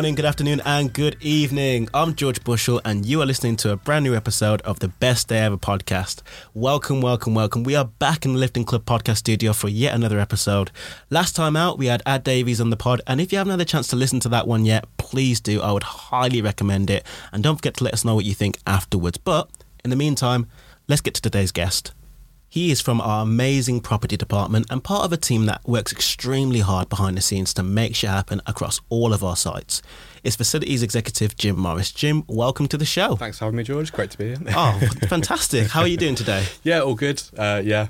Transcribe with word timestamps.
Good 0.00 0.04
morning, 0.04 0.14
good 0.14 0.24
afternoon, 0.24 0.62
and 0.64 0.90
good 0.90 1.18
evening. 1.20 1.90
I'm 1.92 2.14
George 2.14 2.42
Bushell, 2.42 2.80
and 2.86 3.04
you 3.04 3.20
are 3.20 3.26
listening 3.26 3.56
to 3.56 3.72
a 3.72 3.76
brand 3.76 4.02
new 4.02 4.14
episode 4.14 4.62
of 4.62 4.78
the 4.78 4.88
Best 4.88 5.28
Day 5.28 5.40
Ever 5.40 5.58
podcast. 5.58 6.22
Welcome, 6.54 7.02
welcome, 7.02 7.34
welcome. 7.34 7.64
We 7.64 7.76
are 7.76 7.84
back 7.84 8.24
in 8.24 8.32
the 8.32 8.38
Lifting 8.38 8.64
Club 8.64 8.86
podcast 8.86 9.18
studio 9.18 9.52
for 9.52 9.68
yet 9.68 9.94
another 9.94 10.18
episode. 10.18 10.70
Last 11.10 11.36
time 11.36 11.54
out, 11.54 11.76
we 11.76 11.84
had 11.84 12.02
Ad 12.06 12.24
Davies 12.24 12.62
on 12.62 12.70
the 12.70 12.78
pod, 12.78 13.02
and 13.06 13.20
if 13.20 13.30
you 13.30 13.36
haven't 13.36 13.50
had 13.50 13.60
a 13.60 13.66
chance 13.66 13.88
to 13.88 13.96
listen 13.96 14.20
to 14.20 14.30
that 14.30 14.48
one 14.48 14.64
yet, 14.64 14.86
please 14.96 15.38
do. 15.38 15.60
I 15.60 15.70
would 15.70 15.82
highly 15.82 16.40
recommend 16.40 16.88
it. 16.88 17.04
And 17.30 17.42
don't 17.42 17.56
forget 17.56 17.74
to 17.74 17.84
let 17.84 17.92
us 17.92 18.02
know 18.02 18.14
what 18.14 18.24
you 18.24 18.32
think 18.32 18.56
afterwards. 18.66 19.18
But 19.18 19.50
in 19.84 19.90
the 19.90 19.96
meantime, 19.96 20.46
let's 20.88 21.02
get 21.02 21.12
to 21.16 21.20
today's 21.20 21.52
guest. 21.52 21.92
He 22.52 22.72
is 22.72 22.80
from 22.80 23.00
our 23.00 23.22
amazing 23.22 23.80
property 23.80 24.16
department 24.16 24.66
and 24.70 24.82
part 24.82 25.04
of 25.04 25.12
a 25.12 25.16
team 25.16 25.46
that 25.46 25.60
works 25.68 25.92
extremely 25.92 26.58
hard 26.58 26.88
behind 26.88 27.16
the 27.16 27.20
scenes 27.20 27.54
to 27.54 27.62
make 27.62 27.94
shit 27.94 28.10
happen 28.10 28.40
across 28.44 28.80
all 28.88 29.12
of 29.12 29.22
our 29.22 29.36
sites. 29.36 29.82
It's 30.24 30.34
facilities 30.34 30.82
executive 30.82 31.36
Jim 31.36 31.56
Morris. 31.56 31.92
Jim, 31.92 32.24
welcome 32.26 32.66
to 32.66 32.76
the 32.76 32.84
show. 32.84 33.14
Thanks 33.14 33.38
for 33.38 33.44
having 33.44 33.58
me, 33.58 33.62
George. 33.62 33.92
Great 33.92 34.10
to 34.10 34.18
be 34.18 34.30
here. 34.30 34.38
Oh, 34.48 34.80
fantastic. 35.08 35.68
How 35.68 35.82
are 35.82 35.86
you 35.86 35.96
doing 35.96 36.16
today? 36.16 36.44
yeah, 36.64 36.80
all 36.80 36.96
good. 36.96 37.22
Uh, 37.38 37.62
yeah, 37.64 37.86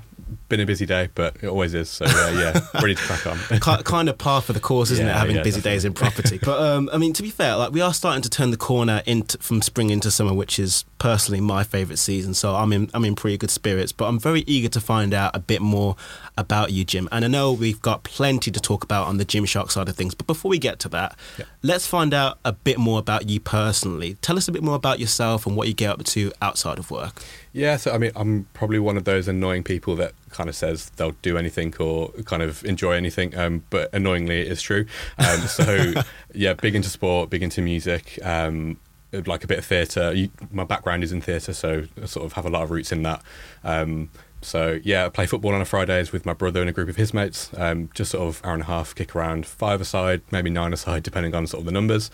been 0.51 0.59
a 0.59 0.65
busy 0.67 0.85
day, 0.85 1.09
but 1.15 1.35
it 1.41 1.47
always 1.47 1.73
is. 1.73 1.89
So 1.89 2.05
uh, 2.05 2.31
yeah, 2.37 2.59
ready 2.81 2.93
to 2.95 3.01
crack 3.01 3.25
on. 3.25 3.37
kind 3.83 4.07
of 4.09 4.17
par 4.19 4.41
for 4.41 4.53
the 4.53 4.59
course, 4.59 4.91
isn't 4.91 5.05
Yeah, 5.05 5.13
it? 5.15 5.17
Having 5.17 5.35
yeah, 5.37 5.43
busy 5.43 5.59
definitely. 5.61 5.75
days 5.77 5.85
in 5.85 5.93
property. 5.93 6.39
But 6.43 6.59
um, 6.61 6.89
I 6.93 6.97
mean, 6.99 7.13
to 7.13 7.23
be 7.23 7.29
fair, 7.31 7.55
like 7.55 7.71
we 7.71 7.81
are 7.81 7.93
starting 7.93 8.21
to 8.21 8.29
turn 8.29 8.51
the 8.51 8.57
corner 8.57 9.01
into 9.07 9.37
from 9.39 9.61
spring 9.63 9.89
into 9.89 10.11
summer, 10.11 10.33
which 10.33 10.59
is 10.59 10.85
personally 10.99 11.41
my 11.41 11.63
favourite 11.63 11.97
season. 11.97 12.33
So 12.35 12.55
I'm 12.55 12.71
in 12.73 12.91
I'm 12.93 13.03
in 13.05 13.15
pretty 13.15 13.37
good 13.37 13.49
spirits. 13.51 13.91
But 13.91 14.05
I'm 14.07 14.19
very 14.19 14.41
eager 14.45 14.69
to 14.69 14.79
find 14.79 15.13
out 15.13 15.35
a 15.35 15.39
bit 15.39 15.61
more 15.61 15.95
about 16.37 16.71
you, 16.71 16.83
Jim. 16.83 17.09
And 17.11 17.25
I 17.25 17.27
know 17.27 17.51
we've 17.53 17.81
got 17.81 18.03
plenty 18.03 18.51
to 18.51 18.59
talk 18.59 18.83
about 18.83 19.07
on 19.07 19.17
the 19.17 19.25
Gymshark 19.25 19.71
side 19.71 19.89
of 19.89 19.95
things. 19.95 20.13
But 20.13 20.27
before 20.27 20.49
we 20.49 20.59
get 20.59 20.79
to 20.79 20.89
that, 20.89 21.17
Yeah. 21.39 21.45
let's 21.63 21.87
find 21.87 22.13
out 22.13 22.37
a 22.45 22.51
bit 22.53 22.77
more 22.77 22.99
about 22.99 23.29
you 23.29 23.39
personally. 23.39 24.15
Tell 24.21 24.37
us 24.37 24.47
a 24.47 24.51
bit 24.51 24.63
more 24.63 24.75
about 24.75 24.99
yourself 24.99 25.45
and 25.47 25.55
what 25.55 25.67
you 25.67 25.73
get 25.73 25.89
up 25.91 26.03
to 26.03 26.31
outside 26.41 26.77
of 26.79 26.91
work. 26.91 27.21
Yeah, 27.53 27.75
so 27.77 27.91
I 27.91 27.97
mean, 27.97 28.11
I'm 28.15 28.47
probably 28.53 28.79
one 28.79 28.95
of 28.97 29.03
those 29.03 29.27
annoying 29.27 29.63
people 29.63 29.95
that 29.97 30.13
kind 30.29 30.49
of 30.49 30.55
says 30.55 30.89
they'll 30.95 31.15
do 31.21 31.37
anything 31.37 31.73
or 31.79 32.09
kind 32.25 32.41
of 32.41 32.63
enjoy 32.63 32.93
anything, 32.93 33.37
um, 33.37 33.63
but 33.69 33.93
annoyingly, 33.93 34.41
it 34.41 34.47
is 34.47 34.61
true. 34.61 34.85
Um, 35.17 35.39
so 35.47 35.93
yeah, 36.33 36.53
big 36.53 36.75
into 36.75 36.89
sport, 36.89 37.29
big 37.29 37.43
into 37.43 37.61
music. 37.61 38.17
Um, 38.23 38.79
like 39.25 39.43
a 39.43 39.47
bit 39.47 39.59
of 39.59 39.65
theatre. 39.65 40.15
My 40.51 40.63
background 40.63 41.03
is 41.03 41.11
in 41.11 41.19
theatre, 41.19 41.53
so 41.53 41.83
I 42.01 42.05
sort 42.05 42.25
of 42.25 42.33
have 42.33 42.45
a 42.45 42.49
lot 42.49 42.63
of 42.63 42.71
roots 42.71 42.93
in 42.93 43.03
that. 43.03 43.21
Um, 43.63 44.09
so 44.41 44.79
yeah, 44.83 45.05
I 45.05 45.09
play 45.09 45.25
football 45.25 45.53
on 45.53 45.61
a 45.61 45.65
Fridays 45.65 46.11
with 46.11 46.25
my 46.25 46.33
brother 46.33 46.61
and 46.61 46.69
a 46.69 46.73
group 46.73 46.89
of 46.89 46.95
his 46.95 47.13
mates. 47.13 47.49
Um, 47.57 47.89
just 47.93 48.11
sort 48.11 48.27
of 48.27 48.41
hour 48.45 48.53
and 48.53 48.63
a 48.63 48.67
half, 48.67 48.95
kick 48.95 49.15
around, 49.15 49.45
five 49.45 49.81
aside, 49.81 50.21
maybe 50.31 50.49
nine 50.49 50.71
aside, 50.73 51.03
depending 51.03 51.35
on 51.35 51.45
sort 51.45 51.61
of 51.61 51.65
the 51.65 51.71
numbers. 51.71 52.09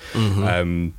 Um, 0.47 0.95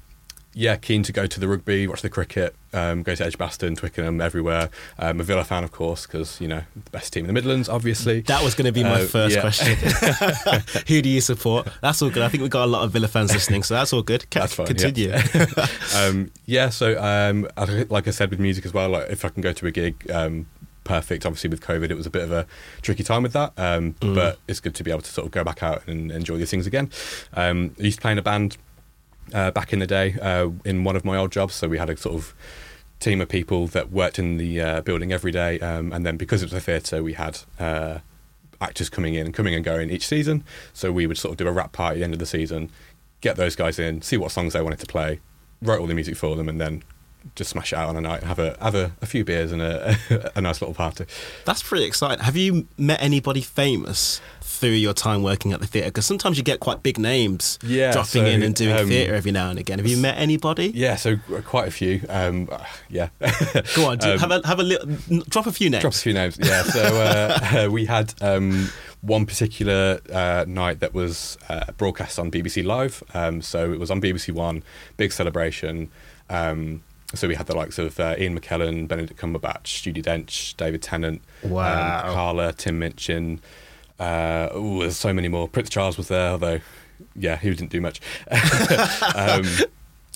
yeah, 0.58 0.74
keen 0.74 1.04
to 1.04 1.12
go 1.12 1.24
to 1.28 1.38
the 1.38 1.46
rugby, 1.46 1.86
watch 1.86 2.02
the 2.02 2.08
cricket, 2.10 2.52
um, 2.72 3.04
go 3.04 3.14
to 3.14 3.24
Edgbaston, 3.24 3.76
Twickenham, 3.76 4.20
everywhere. 4.20 4.70
Um, 4.98 5.20
a 5.20 5.22
Villa 5.22 5.44
fan, 5.44 5.62
of 5.62 5.70
course, 5.70 6.04
because 6.04 6.40
you 6.40 6.48
know 6.48 6.62
the 6.74 6.90
best 6.90 7.12
team 7.12 7.20
in 7.24 7.26
the 7.28 7.32
Midlands, 7.32 7.68
obviously. 7.68 8.22
That 8.22 8.42
was 8.42 8.56
going 8.56 8.66
to 8.66 8.72
be 8.72 8.82
my 8.82 9.02
Uh, 9.02 9.06
first 9.06 9.36
yeah. 9.36 9.40
question. 9.40 9.76
Who 10.88 11.00
do 11.00 11.08
you 11.08 11.20
support? 11.20 11.68
That's 11.80 12.02
all 12.02 12.10
good. 12.10 12.24
I 12.24 12.28
think 12.28 12.42
we've 12.42 12.50
got 12.50 12.64
a 12.64 12.70
lot 12.70 12.82
of 12.82 12.90
Villa 12.90 13.06
fans 13.06 13.32
listening, 13.32 13.62
so 13.62 13.74
that's 13.74 13.92
all 13.92 14.02
good. 14.02 14.28
Ca- 14.30 14.40
That's 14.40 14.54
fine, 14.54 14.66
Continue. 14.66 15.12
um, 15.96 16.30
yeah, 16.46 16.68
so 16.70 17.00
um, 17.00 17.46
like 17.88 18.08
I 18.08 18.10
said 18.10 18.30
with 18.30 18.40
music 18.40 18.66
as 18.66 18.74
well, 18.74 18.88
like 18.88 19.10
if 19.10 19.24
I 19.24 19.28
can 19.28 19.42
go 19.42 19.52
to 19.52 19.66
a 19.66 19.70
gig, 19.70 20.10
um, 20.10 20.46
perfect. 20.84 21.24
Obviously 21.26 21.50
with 21.50 21.60
COVID, 21.60 21.90
it 21.90 21.94
was 21.96 22.06
a 22.06 22.10
bit 22.10 22.22
of 22.22 22.32
a 22.32 22.46
tricky 22.82 23.04
time 23.04 23.22
with 23.22 23.32
that, 23.34 23.52
um, 23.56 23.92
Mm. 24.00 24.14
but 24.14 24.38
it's 24.48 24.58
good 24.60 24.74
to 24.74 24.82
be 24.82 24.90
able 24.90 25.02
to 25.02 25.10
sort 25.10 25.26
of 25.26 25.30
go 25.32 25.44
back 25.44 25.62
out 25.62 25.86
and 25.86 26.10
enjoy 26.10 26.36
these 26.38 26.50
things 26.50 26.66
again. 26.66 26.90
Um, 27.34 27.74
I 27.78 27.82
used 27.84 27.98
to 27.98 28.02
play 28.02 28.12
in 28.12 28.18
a 28.18 28.22
band 28.22 28.56
uh, 29.32 29.50
back 29.50 29.72
in 29.72 29.78
the 29.78 29.86
day 29.86 30.14
uh, 30.20 30.50
in 30.64 30.84
one 30.84 30.96
of 30.96 31.04
my 31.04 31.16
old 31.16 31.32
jobs, 31.32 31.54
so 31.54 31.68
we 31.68 31.78
had 31.78 31.90
a 31.90 31.96
sort 31.96 32.14
of 32.14 32.34
team 33.00 33.20
of 33.20 33.28
people 33.28 33.66
that 33.68 33.90
worked 33.90 34.18
in 34.18 34.36
the 34.36 34.60
uh, 34.60 34.80
building 34.82 35.12
every 35.12 35.32
day, 35.32 35.60
um, 35.60 35.92
and 35.92 36.04
then 36.04 36.16
because 36.16 36.42
it 36.42 36.46
was 36.46 36.54
a 36.54 36.60
theatre, 36.60 37.02
we 37.02 37.14
had. 37.14 37.40
Uh, 37.58 37.98
actors 38.60 38.88
coming 38.88 39.14
in 39.14 39.26
and 39.26 39.34
coming 39.34 39.54
and 39.54 39.64
going 39.64 39.88
each 39.88 40.06
season. 40.06 40.42
So 40.72 40.90
we 40.90 41.06
would 41.06 41.16
sort 41.16 41.32
of 41.32 41.36
do 41.36 41.46
a 41.46 41.52
wrap 41.52 41.70
party 41.70 41.96
at 41.96 41.98
the 41.98 42.04
end 42.04 42.12
of 42.12 42.18
the 42.18 42.26
season, 42.26 42.70
get 43.20 43.36
those 43.36 43.56
guys 43.56 43.78
in, 43.78 44.02
see 44.02 44.16
what 44.16 44.32
songs 44.32 44.52
they 44.52 44.60
wanted 44.60 44.80
to 44.80 44.86
play, 44.86 45.20
write 45.62 45.80
all 45.80 45.86
the 45.86 45.94
music 45.94 46.16
for 46.16 46.36
them, 46.36 46.48
and 46.48 46.60
then 46.60 46.82
just 47.34 47.50
smash 47.50 47.72
it 47.72 47.76
out 47.76 47.88
on 47.88 47.96
a 47.96 48.00
night, 48.00 48.20
and 48.20 48.28
have 48.28 48.38
a 48.38 48.56
have 48.60 48.74
a, 48.74 48.92
a 49.02 49.06
few 49.06 49.24
beers 49.24 49.52
and 49.52 49.60
a, 49.60 49.96
a 50.36 50.40
nice 50.40 50.60
little 50.60 50.74
party. 50.74 51.04
That's 51.44 51.62
pretty 51.62 51.84
exciting. 51.84 52.24
Have 52.24 52.36
you 52.36 52.66
met 52.76 53.02
anybody 53.02 53.40
famous 53.40 54.20
through 54.58 54.70
your 54.70 54.92
time 54.92 55.22
working 55.22 55.52
at 55.52 55.60
the 55.60 55.66
theatre? 55.66 55.88
Because 55.88 56.06
sometimes 56.06 56.36
you 56.36 56.42
get 56.44 56.60
quite 56.60 56.82
big 56.82 56.98
names 56.98 57.58
Yeah, 57.62 57.92
dropping 57.92 58.24
so, 58.24 58.26
in 58.26 58.42
and 58.42 58.54
doing 58.54 58.76
um, 58.76 58.88
theatre 58.88 59.14
every 59.14 59.30
now 59.32 59.50
and 59.50 59.58
again. 59.58 59.78
Have 59.78 59.86
you 59.88 59.96
met 59.96 60.18
anybody? 60.18 60.72
Yeah, 60.74 60.96
so 60.96 61.16
quite 61.44 61.68
a 61.68 61.70
few. 61.70 62.00
Um, 62.08 62.48
yeah, 62.90 63.08
Go 63.76 63.86
on, 63.86 63.98
do, 63.98 64.12
Um, 64.12 64.18
have 64.18 64.30
a 64.30 64.46
have 64.46 64.60
a 64.60 64.62
little 64.62 65.20
drop 65.28 65.46
a 65.46 65.52
few 65.52 65.70
names. 65.70 65.82
Drop 65.82 65.94
a 65.94 65.98
few 65.98 66.12
names. 66.12 66.38
Yeah. 66.40 66.62
So 66.64 66.82
uh, 67.66 67.68
we 67.70 67.86
had 67.86 68.14
um, 68.20 68.68
one 69.00 69.26
particular 69.26 70.00
uh, 70.12 70.44
night 70.46 70.80
that 70.80 70.92
was 70.94 71.38
uh, 71.48 71.64
broadcast 71.76 72.18
on 72.18 72.30
BBC 72.30 72.64
Live. 72.64 73.02
Um, 73.14 73.40
so 73.42 73.72
it 73.72 73.78
was 73.78 73.90
on 73.90 74.00
BBC 74.00 74.32
One, 74.32 74.62
big 74.96 75.12
celebration. 75.12 75.90
Um, 76.30 76.82
so 77.14 77.26
we 77.26 77.34
had 77.36 77.46
the 77.46 77.56
likes 77.56 77.78
of 77.78 77.98
uh, 77.98 78.16
Ian 78.18 78.38
McKellen, 78.38 78.86
Benedict 78.86 79.18
Cumberbatch, 79.18 79.80
Judi 79.82 80.02
Dench, 80.02 80.54
David 80.58 80.82
Tennant, 80.82 81.22
Wow. 81.42 82.00
um, 82.06 82.14
Carla, 82.14 82.52
Tim 82.52 82.78
Minchin. 82.80 83.40
Uh, 83.98 84.48
ooh, 84.56 84.80
there's 84.80 84.96
so 84.96 85.12
many 85.12 85.28
more. 85.28 85.48
Prince 85.48 85.70
Charles 85.70 85.96
was 85.96 86.08
there, 86.08 86.30
although 86.30 86.60
yeah, 87.14 87.36
he 87.36 87.50
didn't 87.50 87.70
do 87.70 87.80
much. 87.80 88.00
um, 89.14 89.44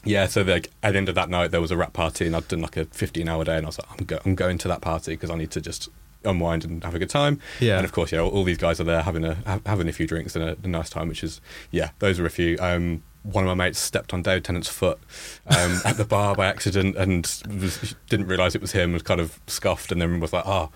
yeah, 0.05 0.27
so 0.27 0.43
like 0.43 0.71
at 0.83 0.93
the 0.93 0.99
end 0.99 1.09
of 1.09 1.15
that 1.15 1.29
night, 1.31 1.51
there 1.51 1.61
was 1.61 1.71
a 1.71 1.77
wrap 1.77 1.93
party, 1.93 2.27
and 2.27 2.35
I'd 2.35 2.49
done 2.49 2.61
like 2.61 2.77
a 2.77 2.85
15 2.87 3.29
hour 3.29 3.45
day, 3.45 3.57
and 3.57 3.67
I 3.67 3.69
was 3.69 3.79
like, 3.79 3.89
I'm, 3.91 4.05
go- 4.05 4.21
I'm 4.25 4.35
going 4.35 4.59
to 4.59 4.69
that 4.69 4.81
party 4.81 5.13
because 5.13 5.31
I 5.31 5.37
need 5.37 5.51
to 5.53 5.61
just 5.61 5.89
unwind 6.25 6.65
and 6.65 6.83
have 6.85 6.95
a 6.95 6.99
good 6.99 7.11
time. 7.11 7.41
Yeah. 7.61 7.77
And 7.77 7.85
of 7.85 7.93
course, 7.93 8.13
yeah, 8.13 8.21
all, 8.21 8.31
all 8.31 8.45
these 8.45 8.59
guys 8.59 8.81
are 8.81 8.85
there 8.85 9.03
having 9.03 9.25
a 9.25 9.35
ha- 9.47 9.61
having 9.67 9.89
a 9.89 9.93
few 9.93 10.07
drinks 10.07 10.37
and 10.37 10.45
a, 10.45 10.57
a 10.63 10.69
nice 10.69 10.91
time, 10.91 11.09
which 11.09 11.25
is 11.25 11.41
yeah, 11.71 11.91
those 11.99 12.19
are 12.19 12.27
a 12.27 12.31
few. 12.31 12.57
Um, 12.61 13.03
one 13.23 13.45
of 13.45 13.57
my 13.57 13.67
mates 13.67 13.79
stepped 13.79 14.13
on 14.13 14.23
David 14.23 14.45
Tennant's 14.45 14.69
foot 14.69 14.99
um, 15.47 15.81
at 15.85 15.97
the 15.97 16.05
bar 16.05 16.35
by 16.35 16.47
accident 16.47 16.97
and 16.97 17.25
was, 17.61 17.95
didn't 18.09 18.27
realise 18.27 18.57
it 18.57 18.61
was 18.61 18.73
him. 18.73 18.93
Was 18.93 19.03
kind 19.03 19.21
of 19.21 19.39
scoffed 19.47 19.93
and 19.93 20.01
then 20.01 20.19
was 20.19 20.33
like, 20.33 20.45
"Oh, 20.45 20.71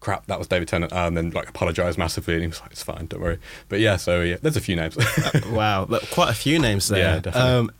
crap, 0.00 0.26
that 0.26 0.38
was 0.38 0.48
David 0.48 0.68
Tennant," 0.68 0.92
and 0.92 1.16
then 1.16 1.30
like 1.30 1.48
apologised 1.48 1.98
massively. 1.98 2.34
And 2.34 2.42
he 2.42 2.48
was 2.48 2.60
like, 2.60 2.72
"It's 2.72 2.82
fine, 2.82 3.06
don't 3.06 3.20
worry." 3.20 3.38
But 3.68 3.80
yeah, 3.80 3.96
so 3.96 4.22
yeah, 4.22 4.36
there's 4.42 4.56
a 4.56 4.60
few 4.60 4.76
names. 4.76 4.96
Wow, 5.50 5.86
look, 5.88 6.08
quite 6.10 6.30
a 6.30 6.34
few 6.34 6.58
names 6.58 6.88
there. 6.88 6.98
Yeah, 6.98 7.18
definitely. 7.20 7.50
Um, 7.50 7.70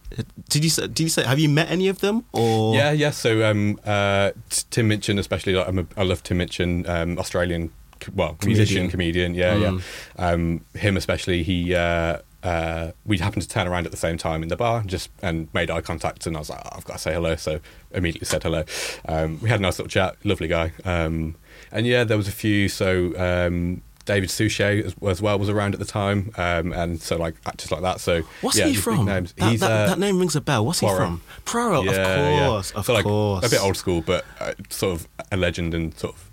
did 0.49 0.65
you 0.65 0.71
say, 0.71 0.83
did 0.89 1.01
you 1.01 1.09
say 1.09 1.25
have 1.25 1.39
you 1.39 1.49
met 1.49 1.71
any 1.71 1.89
of 1.89 2.01
them 2.01 2.25
or 2.33 2.75
Yeah, 2.75 2.91
yeah. 2.93 3.11
So 3.11 3.49
um, 3.49 3.79
uh, 3.87 4.33
Tim 4.71 4.89
Minchin, 4.89 5.19
especially, 5.19 5.55
like, 5.55 5.69
I'm 5.69 5.79
a, 5.79 5.87
I 5.97 6.03
love 6.03 6.23
Tim 6.23 6.39
Minchin, 6.39 6.87
um, 6.89 7.19
Australian, 7.19 7.71
well, 8.15 8.37
musician, 8.45 8.89
comedian. 8.91 9.35
Yeah, 9.35 9.55
Mm. 9.55 9.83
yeah. 10.19 10.27
Um, 10.27 10.65
him 10.75 10.97
especially. 10.97 11.43
He 11.43 11.75
uh, 11.75 12.19
uh, 12.43 12.93
we 13.05 13.19
happened 13.19 13.43
to 13.43 13.49
turn 13.49 13.67
around 13.67 13.87
at 13.87 13.91
the 13.91 13.99
same 13.99 14.17
time 14.19 14.43
in 14.43 14.49
the 14.49 14.57
bar, 14.57 14.81
and 14.81 14.91
just 14.91 15.11
and 15.23 15.53
made 15.53 15.71
eye 15.71 15.81
contact, 15.81 16.27
and 16.27 16.37
I 16.37 16.41
was 16.41 16.51
like, 16.51 16.61
oh, 16.65 16.71
I've 16.73 16.85
got 16.85 16.95
to 16.95 16.99
say 16.99 17.13
hello. 17.13 17.37
So 17.37 17.61
immediately 17.93 18.27
said 18.27 18.43
hello. 18.43 18.65
Um, 19.07 19.41
we 19.41 19.49
had 19.49 19.61
a 19.61 19.63
nice 19.63 19.79
little 19.79 19.91
chat. 19.91 20.17
Lovely 20.25 20.49
guy. 20.49 20.73
Um, 20.85 21.37
and 21.73 21.87
yeah, 21.87 22.05
there 22.05 22.17
was 22.17 22.29
a 22.29 22.33
few. 22.33 22.69
So. 22.69 23.19
Um, 23.19 23.83
David 24.07 24.31
Suchet 24.31 24.85
as, 24.85 24.97
as 25.07 25.23
well 25.23 25.39
was 25.39 25.49
around 25.49 25.75
at 25.75 25.79
the 25.79 25.87
time, 25.87 26.33
um, 26.37 26.73
and 26.73 27.01
so 27.01 27.17
like 27.17 27.37
actors 27.47 27.71
like 27.71 27.83
that. 27.83 28.01
So 28.01 28.23
What's 28.41 28.59
yeah, 28.59 28.67
he 28.67 28.75
from? 28.75 29.05
That, 29.05 29.27
that, 29.37 29.63
uh, 29.63 29.87
that 29.87 29.99
name 30.01 30.19
rings 30.19 30.35
a 30.35 30.41
bell. 30.41 30.67
What's 30.67 30.81
he 30.81 30.89
from? 30.89 31.23
Poirot, 31.45 31.85
yeah, 31.85 31.91
of 31.91 32.49
course, 32.49 32.73
yeah. 32.73 32.79
of 32.81 32.87
so 32.87 32.93
like 32.95 33.05
course. 33.05 33.47
a 33.47 33.51
bit 33.51 33.63
old 33.63 33.77
school, 33.77 34.01
but 34.01 34.25
uh, 34.41 34.55
sort 34.69 34.99
of 34.99 35.09
a 35.31 35.37
legend 35.37 35.75
and 35.75 35.97
sort 35.97 36.17
of 36.17 36.31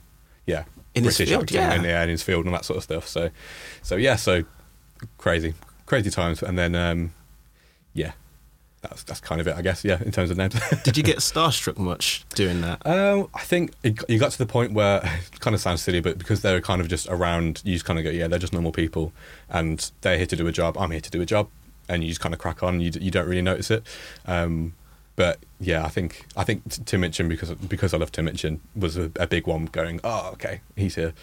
yeah, 0.48 0.64
In 0.96 1.04
his 1.04 1.18
British 1.18 1.30
field, 1.30 1.44
acting 1.44 1.58
yeah. 1.58 1.74
and 1.74 1.84
yeah, 1.84 2.04
in 2.04 2.10
his 2.10 2.24
field 2.24 2.46
and 2.46 2.56
all 2.56 2.60
that 2.60 2.66
sort 2.66 2.78
of 2.78 2.84
stuff. 2.84 3.08
So, 3.08 3.30
so 3.84 3.96
yeah, 3.96 4.16
so 4.16 4.44
crazy, 5.18 5.54
crazy 5.88 6.12
times, 6.12 6.44
and 6.44 6.58
then 6.60 6.76
um, 6.76 7.14
yeah, 7.94 8.12
that's 8.82 9.02
that's 9.04 9.20
kind 9.20 9.42
of 9.42 9.48
it, 9.48 9.56
I 9.56 9.64
guess. 9.64 9.84
Yeah, 9.84 10.02
in 10.04 10.12
terms 10.12 10.30
of 10.30 10.38
names. 10.38 10.56
Did 10.84 10.96
you 10.96 11.04
get 11.04 11.18
starstruck 11.18 11.80
much 11.80 12.24
doing 12.36 12.62
that? 12.62 12.86
Um, 12.86 13.28
I 13.34 13.40
think 13.40 13.72
it, 13.82 14.00
you 14.08 14.20
got 14.20 14.32
to 14.32 14.38
the 14.38 14.46
point 14.46 14.74
where 14.74 15.02
it 15.34 15.40
kind 15.40 15.56
of 15.56 15.62
sounds 15.62 15.82
silly, 15.82 16.00
but 16.00 16.20
because 16.20 16.42
they're 16.42 16.62
kind 16.62 16.80
of 16.80 16.88
just 16.88 17.08
around, 17.10 17.64
you 17.66 17.74
just 17.74 17.86
kind 17.86 17.98
of 17.98 18.06
go, 18.06 18.12
yeah, 18.12 18.28
they're 18.28 18.38
just 18.38 18.54
normal 18.54 18.72
people, 18.72 19.12
and 19.50 19.92
they're 20.02 20.18
here 20.18 20.28
to 20.28 20.36
do 20.36 20.46
a 20.46 20.52
job. 20.52 20.78
I'm 20.78 20.92
here 20.92 21.02
to 21.02 21.10
do 21.10 21.22
a 21.22 21.26
job, 21.26 21.50
and 21.90 22.04
you 22.04 22.10
just 22.10 22.22
kind 22.22 22.36
of 22.36 22.40
crack 22.40 22.62
on. 22.62 22.80
You 22.80 22.92
you 23.00 23.10
don't 23.10 23.28
really 23.28 23.42
notice 23.42 23.72
it, 23.72 23.84
um, 24.28 24.76
but 25.16 25.40
yeah, 25.60 25.84
I 25.84 25.90
think 25.90 26.26
I 26.36 26.44
think 26.44 26.86
Tim 26.86 27.02
Minchin 27.02 27.28
because 27.28 27.52
because 27.56 27.94
I 27.94 27.98
love 27.98 28.12
Tim 28.12 28.26
Minchin 28.26 28.62
was 28.76 28.96
a, 28.96 29.12
a 29.16 29.26
big 29.26 29.48
one. 29.48 29.66
Going, 29.66 30.00
oh, 30.04 30.30
okay, 30.34 30.62
he's 30.76 30.96
here, 30.96 31.14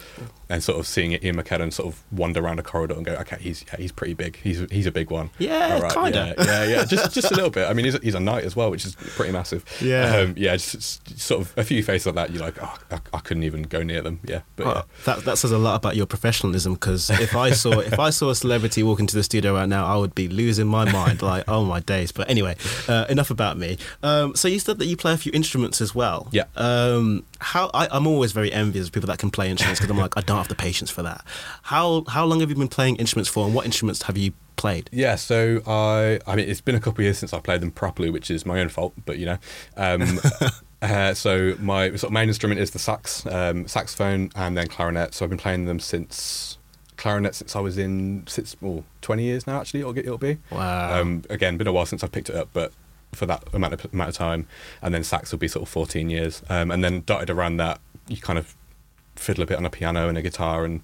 and 0.49 0.61
sort 0.61 0.77
of 0.79 0.85
seeing 0.87 1.13
Ian 1.13 1.37
McKellen 1.37 1.71
sort 1.71 1.87
of 1.87 2.03
wander 2.11 2.43
around 2.43 2.59
a 2.59 2.63
corridor 2.63 2.95
and 2.95 3.05
go, 3.05 3.13
okay, 3.13 3.37
he's 3.39 3.63
yeah, 3.67 3.77
he's 3.77 3.91
pretty 3.93 4.13
big. 4.13 4.35
He's 4.37 4.59
he's 4.71 4.85
a 4.85 4.91
big 4.91 5.09
one. 5.09 5.29
Yeah, 5.39 5.79
All 5.81 5.89
kinda. 5.89 6.35
Yeah, 6.37 6.43
yeah, 6.45 6.63
yeah, 6.65 6.85
just 6.85 7.13
just 7.13 7.31
a 7.31 7.35
little 7.35 7.49
bit. 7.49 7.69
I 7.69 7.73
mean, 7.73 7.85
he's 7.85 7.95
a, 7.95 7.99
he's 7.99 8.15
a 8.15 8.19
knight 8.19 8.43
as 8.43 8.55
well, 8.55 8.71
which 8.71 8.85
is 8.85 8.95
pretty 8.95 9.31
massive. 9.31 9.63
Yeah. 9.81 10.17
um, 10.17 10.33
yeah, 10.35 10.55
just, 10.57 11.05
just 11.05 11.19
sort 11.19 11.41
of 11.41 11.53
a 11.57 11.63
few 11.63 11.81
faces 11.81 12.07
like 12.07 12.15
that. 12.15 12.31
You're 12.31 12.43
like, 12.43 12.61
oh, 12.61 12.77
I, 12.91 12.99
I 13.13 13.19
couldn't 13.19 13.43
even 13.43 13.63
go 13.63 13.83
near 13.83 14.01
them. 14.01 14.19
Yeah, 14.25 14.41
but 14.57 14.65
Well, 14.65 14.85
that 15.05 15.19
that 15.25 15.37
says 15.37 15.51
a 15.51 15.57
lot 15.57 15.75
about 15.75 15.95
your 15.95 16.07
professionalism 16.07 16.73
because 16.73 17.09
if 17.09 17.35
I 17.35 17.51
saw 17.51 17.79
if 17.79 17.99
I 17.99 18.09
saw 18.09 18.31
a 18.31 18.35
celebrity 18.35 18.83
walk 18.83 18.99
into 18.99 19.15
the 19.15 19.23
studio 19.23 19.53
right 19.53 19.69
now, 19.69 19.85
I 19.85 19.95
would 19.95 20.13
be 20.13 20.27
losing 20.27 20.67
my 20.67 20.91
mind. 20.91 21.21
Like, 21.21 21.45
oh 21.47 21.63
my 21.63 21.79
days! 21.79 22.11
But 22.11 22.29
anyway, 22.29 22.57
uh, 22.89 23.05
enough 23.09 23.29
about 23.31 23.57
me. 23.57 23.77
Um, 24.03 24.24
so 24.33 24.47
you 24.47 24.59
said 24.59 24.79
that 24.79 24.85
you 24.85 24.97
play 24.97 25.13
a 25.13 25.17
few 25.17 25.31
instruments 25.33 25.81
as 25.81 25.93
well. 25.93 26.27
Yeah. 26.31 26.45
Um, 26.55 27.23
how 27.39 27.69
I, 27.73 27.87
I'm 27.91 28.07
always 28.07 28.31
very 28.31 28.51
envious 28.51 28.87
of 28.87 28.93
people 28.93 29.07
that 29.07 29.19
can 29.19 29.29
play 29.29 29.49
instruments 29.49 29.79
because 29.79 29.91
I'm 29.91 29.97
like 29.97 30.17
I 30.17 30.21
don't 30.21 30.37
have 30.37 30.47
the 30.47 30.55
patience 30.55 30.89
for 30.89 31.03
that. 31.03 31.23
How 31.63 32.03
how 32.07 32.25
long 32.25 32.39
have 32.39 32.49
you 32.49 32.55
been 32.55 32.67
playing 32.67 32.95
instruments 32.95 33.29
for, 33.29 33.45
and 33.45 33.53
what 33.53 33.65
instruments 33.65 34.03
have 34.03 34.17
you 34.17 34.33
played? 34.55 34.89
Yeah, 34.91 35.15
so 35.15 35.61
I 35.67 36.19
I 36.25 36.35
mean 36.35 36.49
it's 36.49 36.61
been 36.61 36.75
a 36.75 36.79
couple 36.79 37.01
of 37.01 37.05
years 37.05 37.17
since 37.17 37.33
I 37.33 37.39
played 37.39 37.61
them 37.61 37.71
properly, 37.71 38.09
which 38.09 38.31
is 38.31 38.45
my 38.45 38.59
own 38.59 38.69
fault, 38.69 38.93
but 39.05 39.17
you 39.17 39.25
know. 39.25 39.37
Um, 39.77 40.19
uh, 40.81 41.13
so 41.13 41.55
my 41.59 41.89
sort 41.89 42.03
of 42.03 42.11
main 42.11 42.27
instrument 42.27 42.59
is 42.59 42.71
the 42.71 42.79
sax, 42.79 43.25
um, 43.27 43.67
saxophone, 43.67 44.31
and 44.35 44.57
then 44.57 44.67
clarinet. 44.67 45.13
So 45.13 45.25
I've 45.25 45.29
been 45.29 45.37
playing 45.39 45.65
them 45.65 45.79
since 45.79 46.57
clarinet 46.97 47.35
since 47.35 47.55
I 47.55 47.59
was 47.59 47.77
in 47.77 48.25
since 48.27 48.55
well, 48.61 48.83
twenty 49.01 49.23
years 49.23 49.45
now. 49.45 49.59
Actually, 49.59 49.81
it'll, 49.81 49.97
it'll 49.97 50.17
be. 50.17 50.37
Wow. 50.51 51.01
Um, 51.01 51.23
again, 51.29 51.57
been 51.57 51.67
a 51.67 51.73
while 51.73 51.85
since 51.85 52.03
I 52.03 52.07
picked 52.07 52.29
it 52.29 52.35
up, 52.35 52.49
but 52.53 52.71
for 53.15 53.25
that 53.25 53.43
amount 53.53 53.73
of 53.73 53.93
amount 53.93 54.09
of 54.09 54.15
time, 54.15 54.47
and 54.81 54.93
then 54.93 55.03
sax 55.03 55.31
will 55.31 55.39
be 55.39 55.47
sort 55.47 55.63
of 55.63 55.69
fourteen 55.69 56.09
years, 56.09 56.41
um, 56.49 56.71
and 56.71 56.83
then 56.83 57.01
dotted 57.05 57.29
around 57.29 57.57
that, 57.57 57.79
you 58.07 58.17
kind 58.17 58.37
of 58.39 58.55
fiddle 59.15 59.43
a 59.43 59.45
bit 59.47 59.57
on 59.57 59.65
a 59.65 59.69
piano 59.69 60.07
and 60.09 60.17
a 60.17 60.21
guitar 60.21 60.65
and. 60.65 60.81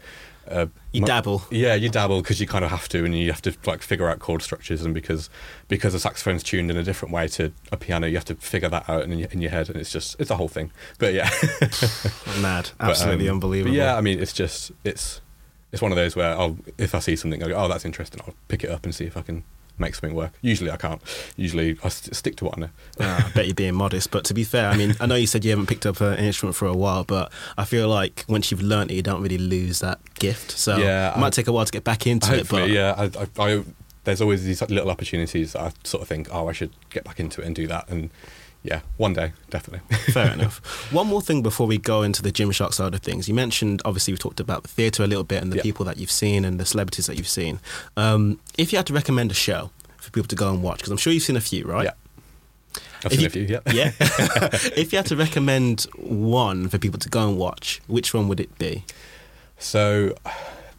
Uh, 0.50 0.66
You 0.92 1.06
dabble. 1.06 1.44
yeah, 1.52 1.76
you 1.76 1.88
dabble 1.88 2.22
because 2.22 2.42
you 2.42 2.48
kind 2.48 2.66
of 2.66 2.72
have 2.72 2.90
to, 2.90 3.06
and 3.06 3.18
you 3.18 3.32
have 3.32 3.44
to 3.44 3.54
like 3.68 3.82
figure 3.84 4.10
out 4.10 4.18
chord 4.20 4.42
structures, 4.42 4.82
and 4.84 4.92
because 4.94 5.30
because 5.68 5.94
the 5.94 6.00
saxophone's 6.00 6.42
tuned 6.42 6.72
in 6.72 6.78
a 6.78 6.84
different 6.84 7.14
way 7.14 7.28
to 7.30 7.54
a 7.72 7.78
piano, 7.78 8.08
you 8.08 8.16
have 8.16 8.26
to 8.26 8.36
figure 8.36 8.68
that 8.68 8.90
out 8.90 9.04
in 9.04 9.18
your, 9.20 9.30
in 9.30 9.40
your 9.40 9.52
head, 9.52 9.70
and 9.70 9.78
it's 9.78 9.92
just 9.92 10.20
it's 10.20 10.32
a 10.32 10.36
whole 10.38 10.48
thing. 10.50 10.72
But 10.98 11.14
yeah, 11.14 11.30
Mad, 12.42 12.72
But, 12.80 12.90
absolutely 12.90 13.30
um, 13.30 13.36
unbelievable. 13.36 13.76
Yeah, 13.76 13.96
I 13.96 14.02
mean, 14.02 14.20
it's 14.20 14.34
just 14.34 14.72
it's 14.84 15.22
it's 15.72 15.82
one 15.82 15.92
of 15.92 15.96
those 15.96 16.16
where 16.16 16.32
I'll 16.36 16.58
if 16.78 16.96
I 16.96 17.00
see 17.00 17.16
something, 17.16 17.42
I 17.44 17.48
go, 17.48 17.56
oh, 17.56 17.68
that's 17.68 17.86
interesting. 17.86 18.22
I'll 18.26 18.34
pick 18.48 18.64
it 18.64 18.70
up 18.72 18.84
and 18.84 18.94
see 18.94 19.06
if 19.06 19.16
I 19.16 19.22
can 19.22 19.44
make 19.78 19.96
something 19.96 20.16
work. 20.16 20.34
Usually, 20.42 20.70
I 20.72 20.78
can't. 20.78 21.02
Usually, 21.38 21.78
I 21.84 21.90
st- 21.90 22.16
stick 22.16 22.36
to 22.38 22.46
what 22.46 22.58
I 22.58 22.62
know. 22.62 22.70
Ah, 23.00 23.28
I 23.28 23.32
bet 23.32 23.46
you're 23.48 23.56
being 23.56 23.76
modest, 23.76 24.12
but 24.12 24.24
to 24.26 24.34
be 24.34 24.44
fair, 24.44 24.70
I 24.70 24.78
mean, 24.78 24.96
I 25.00 25.06
know 25.06 25.16
you 25.16 25.28
said 25.28 25.44
you 25.44 25.50
haven't 25.52 25.68
picked 25.68 25.86
up 25.86 26.00
an 26.02 26.18
instrument 26.20 26.56
for 26.56 26.68
a 26.68 26.74
while, 26.76 27.04
but 27.04 27.32
I 27.58 27.66
feel 27.66 27.88
like 27.90 28.26
once 28.28 28.52
you've 28.52 28.62
learnt 28.62 28.92
it, 28.92 28.96
you 28.96 29.02
don't 29.02 29.22
really 29.22 29.38
lose 29.38 29.80
that 29.80 30.00
gift. 30.16 30.52
So 30.52 30.78
Yeah, 30.78 31.14
it 31.16 31.18
might 31.20 31.28
I- 31.28 31.30
take 31.32 31.48
a 31.48 31.52
while 31.52 31.66
to 31.66 31.72
get 31.72 31.84
back 31.84 32.06
into 32.08 32.36
it, 32.38 32.48
but 32.50 32.70
yeah. 32.70 32.94
I, 32.98 33.06
I, 33.44 33.52
I, 33.58 33.64
there's 34.04 34.22
always 34.22 34.44
these 34.44 34.62
little 34.70 34.90
opportunities 34.90 35.54
that 35.54 35.62
I 35.62 35.72
sort 35.84 36.02
of 36.02 36.08
think, 36.08 36.28
oh, 36.32 36.48
I 36.48 36.54
should 36.54 36.72
get 36.90 37.04
back 37.04 37.20
into 37.20 37.42
it 37.42 37.46
and 37.48 37.56
do 37.56 37.68
that, 37.68 37.88
and 37.90 38.10
yeah, 38.64 38.82
one 38.98 39.14
day, 39.14 39.34
definitely. 39.50 39.96
fair 40.14 40.32
enough. 40.34 40.58
One 40.94 41.08
more 41.08 41.22
thing 41.22 41.42
before 41.42 41.66
we 41.68 41.78
go 41.78 42.04
into 42.04 42.22
the 42.22 42.32
Gymshark 42.32 42.74
side 42.74 42.94
of 42.94 43.02
things. 43.02 43.28
You 43.28 43.34
mentioned, 43.34 43.82
obviously, 43.86 44.14
we 44.14 44.18
talked 44.18 44.40
about 44.40 44.62
the 44.64 44.70
theatre 44.70 45.04
a 45.04 45.08
little 45.08 45.24
bit 45.24 45.42
and 45.42 45.52
the 45.52 45.58
Yeah. 45.58 45.64
people 45.64 45.86
that 45.86 45.98
you've 45.98 46.12
seen 46.12 46.46
and 46.46 46.60
the 46.60 46.66
celebrities 46.66 47.08
that 47.08 47.18
you've 47.18 47.28
seen. 47.28 47.60
Um, 47.98 48.40
if 48.58 48.72
you 48.72 48.78
had 48.78 48.86
to 48.88 48.94
recommend 48.94 49.32
a 49.32 49.34
show 49.34 49.72
for 49.98 50.12
people 50.12 50.28
to 50.28 50.36
go 50.36 50.50
and 50.54 50.62
watch, 50.62 50.78
because 50.80 50.92
I'm 50.92 50.98
sure 50.98 51.12
you've 51.12 51.24
seen 51.24 51.38
a 51.38 51.42
few, 51.42 51.66
right? 51.66 51.86
Yeah. 51.86 51.92
I've 53.04 53.12
If 53.12 53.12
seen 53.14 53.20
you- 53.22 53.28
a 53.28 53.30
few, 53.30 53.42
yeah. 53.44 53.60
Yeah. 53.74 53.92
if 54.76 54.92
you 54.94 54.98
had 54.98 55.08
to 55.08 55.16
recommend 55.16 55.88
one 55.98 56.70
for 56.70 56.78
people 56.78 57.00
to 57.00 57.10
go 57.10 57.28
and 57.28 57.38
watch, 57.38 57.82
which 57.88 58.14
one 58.14 58.28
would 58.28 58.40
it 58.40 58.56
be? 58.60 58.86
So, 59.58 60.16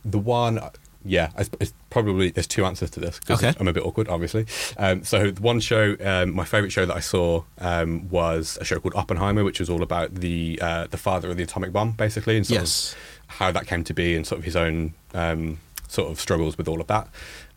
the 0.05 0.19
one, 0.19 0.61
yeah, 1.05 1.31
it's, 1.37 1.51
it's 1.61 1.73
probably 1.91 2.31
there's 2.31 2.47
two 2.47 2.65
answers 2.65 2.91
to 2.91 3.01
this 3.01 3.19
because 3.19 3.43
Okay. 3.43 3.57
I'm 3.59 3.69
a 3.69 3.73
bit 3.73 3.85
awkward, 3.85 4.09
obviously. 4.09 4.47
Um, 4.77 5.03
so, 5.05 5.31
the 5.31 5.41
one 5.43 5.61
show, 5.61 5.97
um, 6.05 6.35
my 6.35 6.45
favorite 6.45 6.71
show 6.71 6.87
that 6.87 6.97
I 6.97 7.01
saw 7.01 7.45
um, 7.59 8.09
was 8.09 8.59
a 8.61 8.65
show 8.65 8.79
called 8.81 8.95
Oppenheimer, 8.95 9.45
which 9.45 9.61
was 9.61 9.69
all 9.71 9.83
about 9.83 10.15
the 10.17 10.59
uh, 10.63 10.87
the 10.89 10.97
father 10.97 11.31
of 11.31 11.37
the 11.37 11.43
atomic 11.43 11.73
bomb, 11.73 11.93
basically, 11.93 12.37
and 12.37 12.47
sort 12.47 12.61
Yes. 12.61 12.93
of 12.93 13.35
how 13.37 13.53
that 13.53 13.67
came 13.67 13.83
to 13.85 13.95
be 13.95 14.15
and 14.17 14.27
sort 14.27 14.39
of 14.39 14.45
his 14.45 14.57
own 14.57 14.95
um, 15.15 15.59
sort 15.89 16.11
of 16.11 16.21
struggles 16.21 16.57
with 16.59 16.69
all 16.69 16.81
of 16.81 16.87
that. 16.89 17.09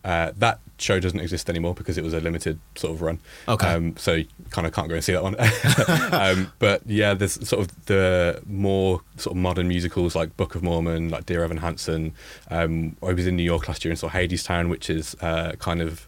Uh, 0.06 0.32
that 0.36 0.60
show 0.78 1.00
doesn't 1.00 1.18
exist 1.18 1.50
anymore 1.50 1.74
because 1.74 1.98
it 1.98 2.04
was 2.04 2.14
a 2.14 2.20
limited 2.20 2.60
sort 2.76 2.92
of 2.94 3.02
run. 3.02 3.18
Okay. 3.48 3.66
Um, 3.66 3.96
so 3.96 4.12
you 4.14 4.26
kind 4.50 4.64
of 4.66 4.72
can't 4.72 4.88
go 4.88 4.94
and 4.94 5.02
see 5.02 5.12
that 5.12 5.22
one. 5.22 5.34
um, 6.12 6.52
but 6.60 6.80
yeah, 6.86 7.12
there's 7.12 7.32
sort 7.48 7.60
of 7.66 7.86
the 7.86 8.40
more 8.46 9.00
sort 9.16 9.32
of 9.36 9.42
modern 9.42 9.66
musicals 9.66 10.14
like 10.14 10.36
Book 10.36 10.54
of 10.54 10.62
Mormon, 10.62 11.08
like 11.08 11.26
Dear 11.26 11.42
Evan 11.42 11.56
Hansen. 11.56 12.14
Um, 12.50 12.96
I 13.02 13.12
was 13.14 13.26
in 13.26 13.34
New 13.36 13.42
York 13.42 13.66
last 13.66 13.84
year 13.84 13.90
and 13.90 13.98
saw 13.98 14.08
Hadestown, 14.08 14.68
which 14.70 14.88
is 14.88 15.16
uh, 15.20 15.52
kind 15.58 15.82
of 15.82 16.06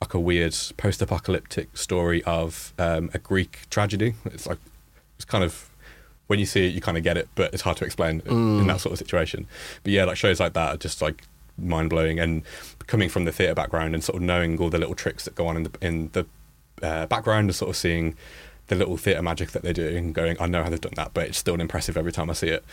like 0.00 0.14
a 0.14 0.20
weird 0.20 0.54
post-apocalyptic 0.76 1.76
story 1.76 2.22
of 2.24 2.72
um, 2.78 3.10
a 3.12 3.18
Greek 3.18 3.60
tragedy. 3.70 4.14
It's 4.26 4.46
like 4.46 4.58
it's 5.16 5.24
kind 5.24 5.42
of 5.42 5.68
when 6.28 6.38
you 6.38 6.46
see 6.46 6.66
it, 6.68 6.74
you 6.74 6.80
kind 6.80 6.96
of 6.98 7.02
get 7.02 7.16
it, 7.16 7.28
but 7.34 7.52
it's 7.54 7.62
hard 7.62 7.76
to 7.78 7.84
explain 7.84 8.22
in- 8.26 8.60
in 8.60 8.66
that 8.68 8.80
sort 8.80 8.92
of 8.92 8.98
situation. 8.98 9.46
But 9.82 9.92
yeah, 9.92 10.04
like 10.04 10.16
shows 10.16 10.38
like 10.38 10.52
that 10.52 10.74
are 10.74 10.76
just 10.76 11.00
like 11.02 11.22
mind 11.58 11.90
blowing. 11.90 12.18
And 12.18 12.42
coming 12.86 13.08
from 13.08 13.24
the 13.24 13.32
theatre 13.32 13.54
background 13.54 13.94
and 13.94 14.02
sort 14.02 14.16
of 14.16 14.22
knowing 14.22 14.58
all 14.58 14.70
the 14.70 14.78
little 14.78 14.94
tricks 14.94 15.24
that 15.24 15.34
go 15.34 15.46
on 15.46 15.56
in 15.56 15.62
the 15.64 15.70
in 15.80 16.10
the 16.12 16.26
uh, 16.82 17.06
background 17.06 17.48
and 17.48 17.54
sort 17.54 17.70
of 17.70 17.76
seeing 17.76 18.14
the 18.68 18.74
little 18.74 18.96
theatre 18.96 19.22
magic 19.22 19.52
that 19.52 19.62
they 19.62 19.72
do 19.72 19.96
and 19.96 20.14
going, 20.14 20.36
I 20.40 20.46
know 20.46 20.62
how 20.62 20.70
they've 20.70 20.80
done 20.80 20.92
that, 20.96 21.14
but 21.14 21.28
it's 21.28 21.38
still 21.38 21.60
impressive 21.60 21.96
every 21.96 22.12
time 22.12 22.30
I 22.30 22.32
see 22.32 22.48
it. 22.48 22.64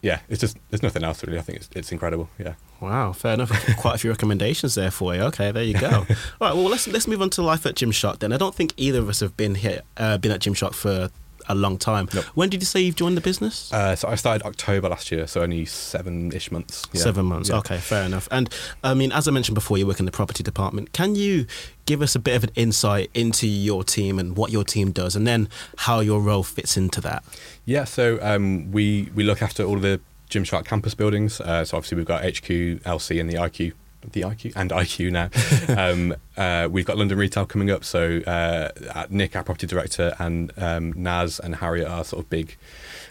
Yeah, 0.00 0.20
it's 0.28 0.40
just 0.40 0.58
there's 0.68 0.82
nothing 0.82 1.02
else 1.02 1.24
really. 1.24 1.38
I 1.38 1.40
think 1.40 1.58
it's 1.60 1.70
it's 1.74 1.90
incredible. 1.90 2.28
Yeah. 2.38 2.54
Wow, 2.78 3.12
fair 3.12 3.34
enough. 3.34 3.50
Quite 3.78 3.94
a 3.94 3.98
few 3.98 4.10
recommendations 4.10 4.74
there 4.74 4.90
for 4.90 5.14
you. 5.14 5.22
Okay, 5.22 5.50
there 5.50 5.62
you 5.62 5.72
go. 5.78 5.88
All 6.40 6.48
right, 6.48 6.54
well 6.54 6.64
let's 6.64 6.86
let's 6.88 7.08
move 7.08 7.22
on 7.22 7.30
to 7.30 7.42
life 7.42 7.64
at 7.64 7.74
Gymshark 7.74 8.18
then. 8.18 8.30
I 8.30 8.36
don't 8.36 8.54
think 8.54 8.74
either 8.76 8.98
of 8.98 9.08
us 9.08 9.20
have 9.20 9.34
been 9.34 9.54
here, 9.54 9.80
uh, 9.96 10.18
been 10.18 10.30
at 10.32 10.40
Gymshark 10.40 10.74
for 10.74 11.08
a 11.48 11.54
long 11.54 11.78
time. 11.78 12.08
Nope. 12.14 12.24
When 12.34 12.48
did 12.48 12.60
you 12.60 12.66
say 12.66 12.80
you've 12.80 12.96
joined 12.96 13.16
the 13.16 13.20
business? 13.20 13.72
Uh, 13.72 13.96
so 13.96 14.08
I 14.08 14.14
started 14.14 14.46
October 14.46 14.88
last 14.88 15.10
year, 15.10 15.26
so 15.26 15.42
only 15.42 15.64
seven 15.64 16.32
ish 16.32 16.50
months. 16.50 16.86
Yeah. 16.92 17.02
Seven 17.02 17.26
months. 17.26 17.48
Yeah. 17.48 17.58
Okay, 17.58 17.78
fair 17.78 18.04
enough. 18.04 18.28
And 18.30 18.52
I 18.82 18.94
mean, 18.94 19.12
as 19.12 19.28
I 19.28 19.30
mentioned 19.30 19.54
before, 19.54 19.78
you 19.78 19.86
work 19.86 20.00
in 20.00 20.06
the 20.06 20.12
property 20.12 20.42
department. 20.42 20.92
Can 20.92 21.14
you 21.14 21.46
give 21.86 22.02
us 22.02 22.14
a 22.14 22.18
bit 22.18 22.36
of 22.36 22.44
an 22.44 22.50
insight 22.54 23.10
into 23.14 23.46
your 23.46 23.84
team 23.84 24.18
and 24.18 24.36
what 24.36 24.50
your 24.50 24.64
team 24.64 24.92
does, 24.92 25.16
and 25.16 25.26
then 25.26 25.48
how 25.78 26.00
your 26.00 26.20
role 26.20 26.42
fits 26.42 26.76
into 26.76 27.00
that? 27.02 27.24
Yeah, 27.64 27.84
so 27.84 28.18
um, 28.22 28.70
we 28.72 29.10
we 29.14 29.24
look 29.24 29.42
after 29.42 29.64
all 29.64 29.78
the 29.78 30.00
Gymshark 30.30 30.64
campus 30.64 30.94
buildings. 30.94 31.40
Uh, 31.40 31.64
so 31.64 31.76
obviously 31.76 31.96
we've 31.96 32.06
got 32.06 32.22
HQ, 32.24 32.48
LC, 32.84 33.20
and 33.20 33.30
the 33.30 33.34
IQ, 33.34 33.72
the 34.12 34.22
IQ 34.22 34.52
and 34.56 34.70
IQ 34.70 35.10
now. 35.10 35.28
um, 35.90 36.14
uh, 36.36 36.68
we've 36.70 36.86
got 36.86 36.98
London 36.98 37.18
Retail 37.18 37.46
coming 37.46 37.70
up. 37.70 37.84
So 37.84 38.18
uh, 38.26 38.70
Nick, 39.10 39.36
our 39.36 39.42
property 39.42 39.66
director, 39.66 40.14
and 40.18 40.52
um, 40.56 40.92
Naz 40.96 41.40
and 41.40 41.56
Harriet 41.56 41.88
are 41.88 42.04
sort 42.04 42.24
of 42.24 42.30
big 42.30 42.56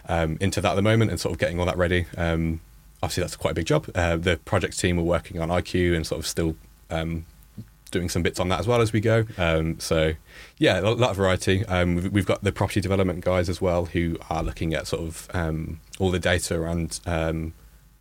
um, 0.09 0.37
into 0.39 0.61
that 0.61 0.71
at 0.71 0.75
the 0.75 0.81
moment 0.81 1.11
and 1.11 1.19
sort 1.19 1.33
of 1.33 1.39
getting 1.39 1.59
all 1.59 1.65
that 1.65 1.77
ready. 1.77 2.05
Um, 2.17 2.61
obviously 3.03 3.21
that's 3.21 3.35
quite 3.35 3.51
a 3.51 3.55
big 3.55 3.65
job. 3.65 3.89
Uh, 3.93 4.15
the 4.15 4.37
project 4.37 4.79
team 4.79 4.97
are 4.97 5.03
working 5.03 5.39
on 5.39 5.49
IQ 5.49 5.95
and 5.95 6.07
sort 6.07 6.19
of 6.19 6.27
still. 6.27 6.55
Um, 6.89 7.25
Doing 7.91 8.09
some 8.09 8.23
bits 8.23 8.39
on 8.39 8.49
that 8.49 8.59
as 8.59 8.65
well 8.65 8.81
as 8.81 8.91
we 8.91 9.01
go. 9.01 9.25
Um, 9.37 9.79
so, 9.79 10.13
yeah, 10.57 10.79
a 10.79 10.81
lot 10.81 11.11
of 11.11 11.15
variety. 11.15 11.63
Um, 11.67 11.93
we've, 11.93 12.11
we've 12.11 12.25
got 12.25 12.43
the 12.43 12.51
property 12.51 12.81
development 12.81 13.23
guys 13.23 13.49
as 13.49 13.61
well 13.61 13.85
who 13.85 14.17
are 14.31 14.41
looking 14.41 14.73
at 14.73 14.87
sort 14.87 15.03
of 15.03 15.29
um, 15.31 15.79
all 15.99 16.09
the 16.09 16.17
data 16.17 16.59
around 16.59 16.99
um, 17.05 17.53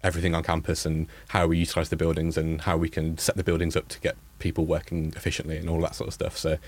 everything 0.02 0.34
on 0.34 0.42
campus 0.42 0.84
and 0.84 1.06
how 1.28 1.46
we 1.46 1.58
utilize 1.58 1.88
the 1.88 1.96
buildings 1.96 2.36
and 2.36 2.62
how 2.62 2.76
we 2.76 2.88
can 2.88 3.16
set 3.18 3.36
the 3.36 3.44
buildings 3.44 3.76
up 3.76 3.88
to 3.88 4.00
get 4.00 4.16
people 4.38 4.64
working 4.64 5.12
efficiently 5.16 5.56
and 5.56 5.68
all 5.68 5.80
that 5.80 5.94
sort 5.94 6.08
of 6.08 6.14
stuff. 6.14 6.36
So, 6.36 6.58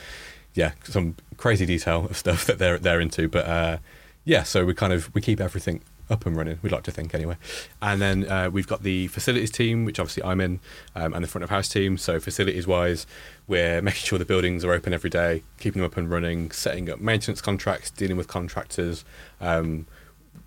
yeah, 0.54 0.72
some 0.84 1.16
crazy 1.36 1.66
detail 1.66 2.06
of 2.06 2.16
stuff 2.16 2.46
that 2.46 2.58
they're 2.58 2.78
they're 2.78 3.00
into. 3.00 3.28
But 3.28 3.46
uh, 3.46 3.78
yeah, 4.24 4.42
so 4.42 4.64
we 4.64 4.74
kind 4.74 4.92
of 4.92 5.12
we 5.14 5.20
keep 5.20 5.40
everything 5.40 5.82
up 6.10 6.26
and 6.26 6.36
running. 6.36 6.58
We'd 6.62 6.72
like 6.72 6.82
to 6.84 6.90
think 6.90 7.14
anyway. 7.14 7.36
And 7.80 8.00
then 8.00 8.30
uh, 8.30 8.50
we've 8.50 8.66
got 8.66 8.82
the 8.82 9.08
facilities 9.08 9.50
team, 9.50 9.84
which 9.84 9.98
obviously 9.98 10.22
I'm 10.22 10.40
in, 10.40 10.60
um, 10.94 11.14
and 11.14 11.24
the 11.24 11.28
front 11.28 11.44
of 11.44 11.50
house 11.50 11.68
team. 11.68 11.96
So 11.96 12.20
facilities 12.20 12.66
wise, 12.66 13.06
we're 13.46 13.80
making 13.82 14.02
sure 14.02 14.18
the 14.18 14.24
buildings 14.24 14.64
are 14.64 14.72
open 14.72 14.92
every 14.92 15.10
day, 15.10 15.42
keeping 15.58 15.80
them 15.80 15.90
up 15.90 15.96
and 15.96 16.10
running, 16.10 16.50
setting 16.50 16.90
up 16.90 17.00
maintenance 17.00 17.40
contracts, 17.40 17.90
dealing 17.90 18.16
with 18.16 18.28
contractors. 18.28 19.04
Um, 19.40 19.86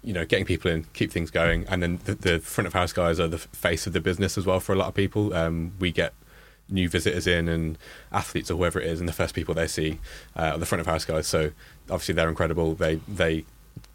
you 0.04 0.14
know, 0.14 0.26
getting 0.26 0.46
people 0.46 0.72
in, 0.72 0.86
keep 0.94 1.12
things 1.12 1.32
going, 1.32 1.66
and 1.68 1.82
then 1.84 2.00
the, 2.06 2.16
the 2.16 2.40
front 2.40 2.68
of 2.68 2.74
house 2.74 2.94
guys 2.94 3.20
are 3.20 3.28
the 3.28 3.38
face 3.38 3.88
of 3.88 3.94
the 3.94 4.00
business 4.00 4.38
as 4.38 4.46
well 4.46 4.60
for 4.60 4.74
a 4.74 4.76
lot 4.76 4.88
of 4.88 4.94
people. 4.94 5.34
Um, 5.34 5.74
we 5.80 5.92
get 5.92 6.14
new 6.70 6.90
visitors 6.90 7.28
in 7.28 7.48
and 7.48 7.78
athletes 8.12 8.52
or 8.52 8.58
whoever 8.58 8.80
it 8.80 8.88
is, 8.88 9.00
and 9.00 9.08
the 9.08 9.14
first 9.14 9.34
people 9.34 9.54
they 9.54 9.68
see 9.68 10.00
uh, 10.36 10.52
are 10.54 10.58
the 10.58 10.66
front 10.66 10.82
of 10.82 10.88
house 10.88 11.06
guys. 11.06 11.28
So 11.28 11.52
obviously 11.90 12.16
they're 12.16 12.30
incredible. 12.30 12.76
They 12.76 12.96
they 13.08 13.46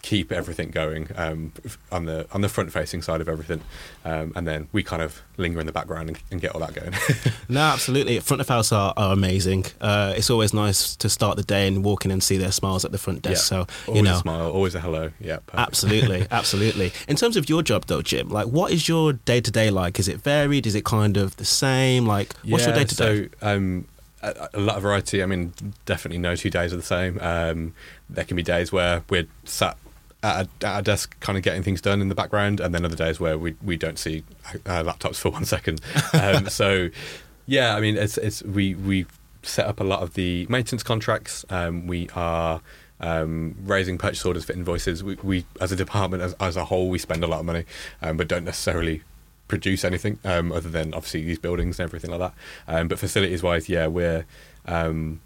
keep 0.02 0.32
everything 0.32 0.70
going 0.70 1.08
um, 1.16 1.52
on 1.92 2.04
the 2.04 2.26
on 2.32 2.40
the 2.40 2.48
front 2.48 2.72
facing 2.72 3.00
side 3.02 3.20
of 3.20 3.28
everything, 3.28 3.60
um, 4.04 4.32
and 4.34 4.46
then 4.46 4.68
we 4.72 4.82
kind 4.82 5.00
of 5.00 5.22
linger 5.36 5.60
in 5.60 5.66
the 5.66 5.72
background 5.72 6.08
and, 6.08 6.18
and 6.30 6.40
get 6.40 6.54
all 6.54 6.60
that 6.60 6.74
going. 6.74 6.92
No, 7.48 7.60
absolutely. 7.60 8.18
Front 8.20 8.40
of 8.40 8.48
house 8.48 8.72
are, 8.72 8.94
are 8.96 9.12
amazing. 9.12 9.66
Uh, 9.80 10.14
it's 10.16 10.30
always 10.30 10.54
nice 10.54 10.96
to 10.96 11.10
start 11.10 11.36
the 11.36 11.42
day 11.42 11.68
and 11.68 11.84
walk 11.84 12.06
in 12.06 12.10
and 12.10 12.22
see 12.22 12.38
their 12.38 12.52
smiles 12.52 12.84
at 12.84 12.92
the 12.92 12.98
front 12.98 13.20
desk. 13.20 13.46
So 13.46 13.66
always 13.86 13.96
you 13.98 14.02
know, 14.02 14.16
a 14.16 14.20
smile, 14.20 14.50
always 14.50 14.74
a 14.74 14.80
hello. 14.80 15.10
Yeah, 15.20 15.38
perfect. 15.46 15.68
Absolutely, 15.68 16.26
absolutely. 16.30 16.92
In 17.08 17.16
terms 17.16 17.36
of 17.36 17.48
your 17.50 17.62
job, 17.62 17.86
though, 17.86 18.00
Jim, 18.00 18.30
like 18.30 18.46
what 18.46 18.72
is 18.72 18.88
your 18.88 19.12
day 19.12 19.40
to 19.40 19.50
day 19.50 19.70
like? 19.70 19.98
Is 19.98 20.08
it 20.08 20.18
varied? 20.18 20.66
Is 20.66 20.74
it 20.74 20.84
kind 20.84 21.16
of 21.16 21.36
the 21.36 21.44
same? 21.44 22.06
Like, 22.06 22.34
what's 22.44 22.64
your 22.64 22.74
day 22.74 22.84
to 22.84 22.94
day? 22.94 23.28
So 23.40 23.46
um, 23.46 23.86
a, 24.22 24.48
a 24.54 24.60
lot 24.60 24.76
of 24.76 24.82
variety. 24.82 25.22
I 25.22 25.26
mean, 25.26 25.52
definitely 25.84 26.18
no 26.18 26.36
two 26.36 26.50
days 26.50 26.72
are 26.72 26.76
the 26.76 26.82
same. 26.82 27.18
Um, 27.20 27.74
there 28.08 28.24
can 28.24 28.36
be 28.36 28.42
days 28.42 28.72
where 28.72 29.02
we're 29.10 29.26
sat 29.44 29.76
at 30.22 30.46
a, 30.46 30.66
at 30.66 30.78
a 30.80 30.82
desk, 30.82 31.18
kind 31.20 31.36
of 31.36 31.44
getting 31.44 31.62
things 31.62 31.80
done 31.80 32.00
in 32.00 32.08
the 32.08 32.14
background, 32.14 32.60
and 32.60 32.74
then 32.74 32.84
other 32.84 32.96
days 32.96 33.18
where 33.20 33.38
we 33.38 33.56
we 33.62 33.76
don't 33.76 33.98
see 33.98 34.24
uh, 34.66 34.82
laptops 34.82 35.16
for 35.16 35.30
one 35.32 35.44
second. 35.44 35.80
Um, 36.12 36.48
so 36.48 36.88
yeah, 37.46 37.76
I 37.76 37.80
mean, 37.80 37.96
it's 37.96 38.18
it's 38.18 38.42
we 38.42 38.74
we 38.74 39.06
set 39.42 39.66
up 39.66 39.80
a 39.80 39.84
lot 39.84 40.02
of 40.02 40.14
the 40.14 40.46
maintenance 40.48 40.82
contracts. 40.82 41.44
Um, 41.50 41.86
we 41.86 42.08
are. 42.14 42.60
Um, 43.04 43.56
raising 43.64 43.98
purchase 43.98 44.24
orders 44.24 44.44
for 44.44 44.52
invoices. 44.52 45.02
We, 45.02 45.16
we 45.24 45.44
as 45.60 45.72
a 45.72 45.74
department, 45.76 46.22
as, 46.22 46.34
as 46.34 46.56
a 46.56 46.66
whole, 46.66 46.88
we 46.88 47.00
spend 47.00 47.24
a 47.24 47.26
lot 47.26 47.40
of 47.40 47.46
money, 47.46 47.64
um, 48.00 48.16
but 48.16 48.28
don't 48.28 48.44
necessarily 48.44 49.02
produce 49.48 49.84
anything 49.84 50.20
um, 50.24 50.52
other 50.52 50.68
than 50.68 50.94
obviously 50.94 51.24
these 51.24 51.40
buildings 51.40 51.80
and 51.80 51.84
everything 51.84 52.12
like 52.12 52.20
that. 52.20 52.34
Um, 52.68 52.86
but 52.86 53.00
facilities 53.00 53.42
wise, 53.42 53.68
yeah, 53.68 53.88
we're 53.88 54.24
um, 54.66 55.20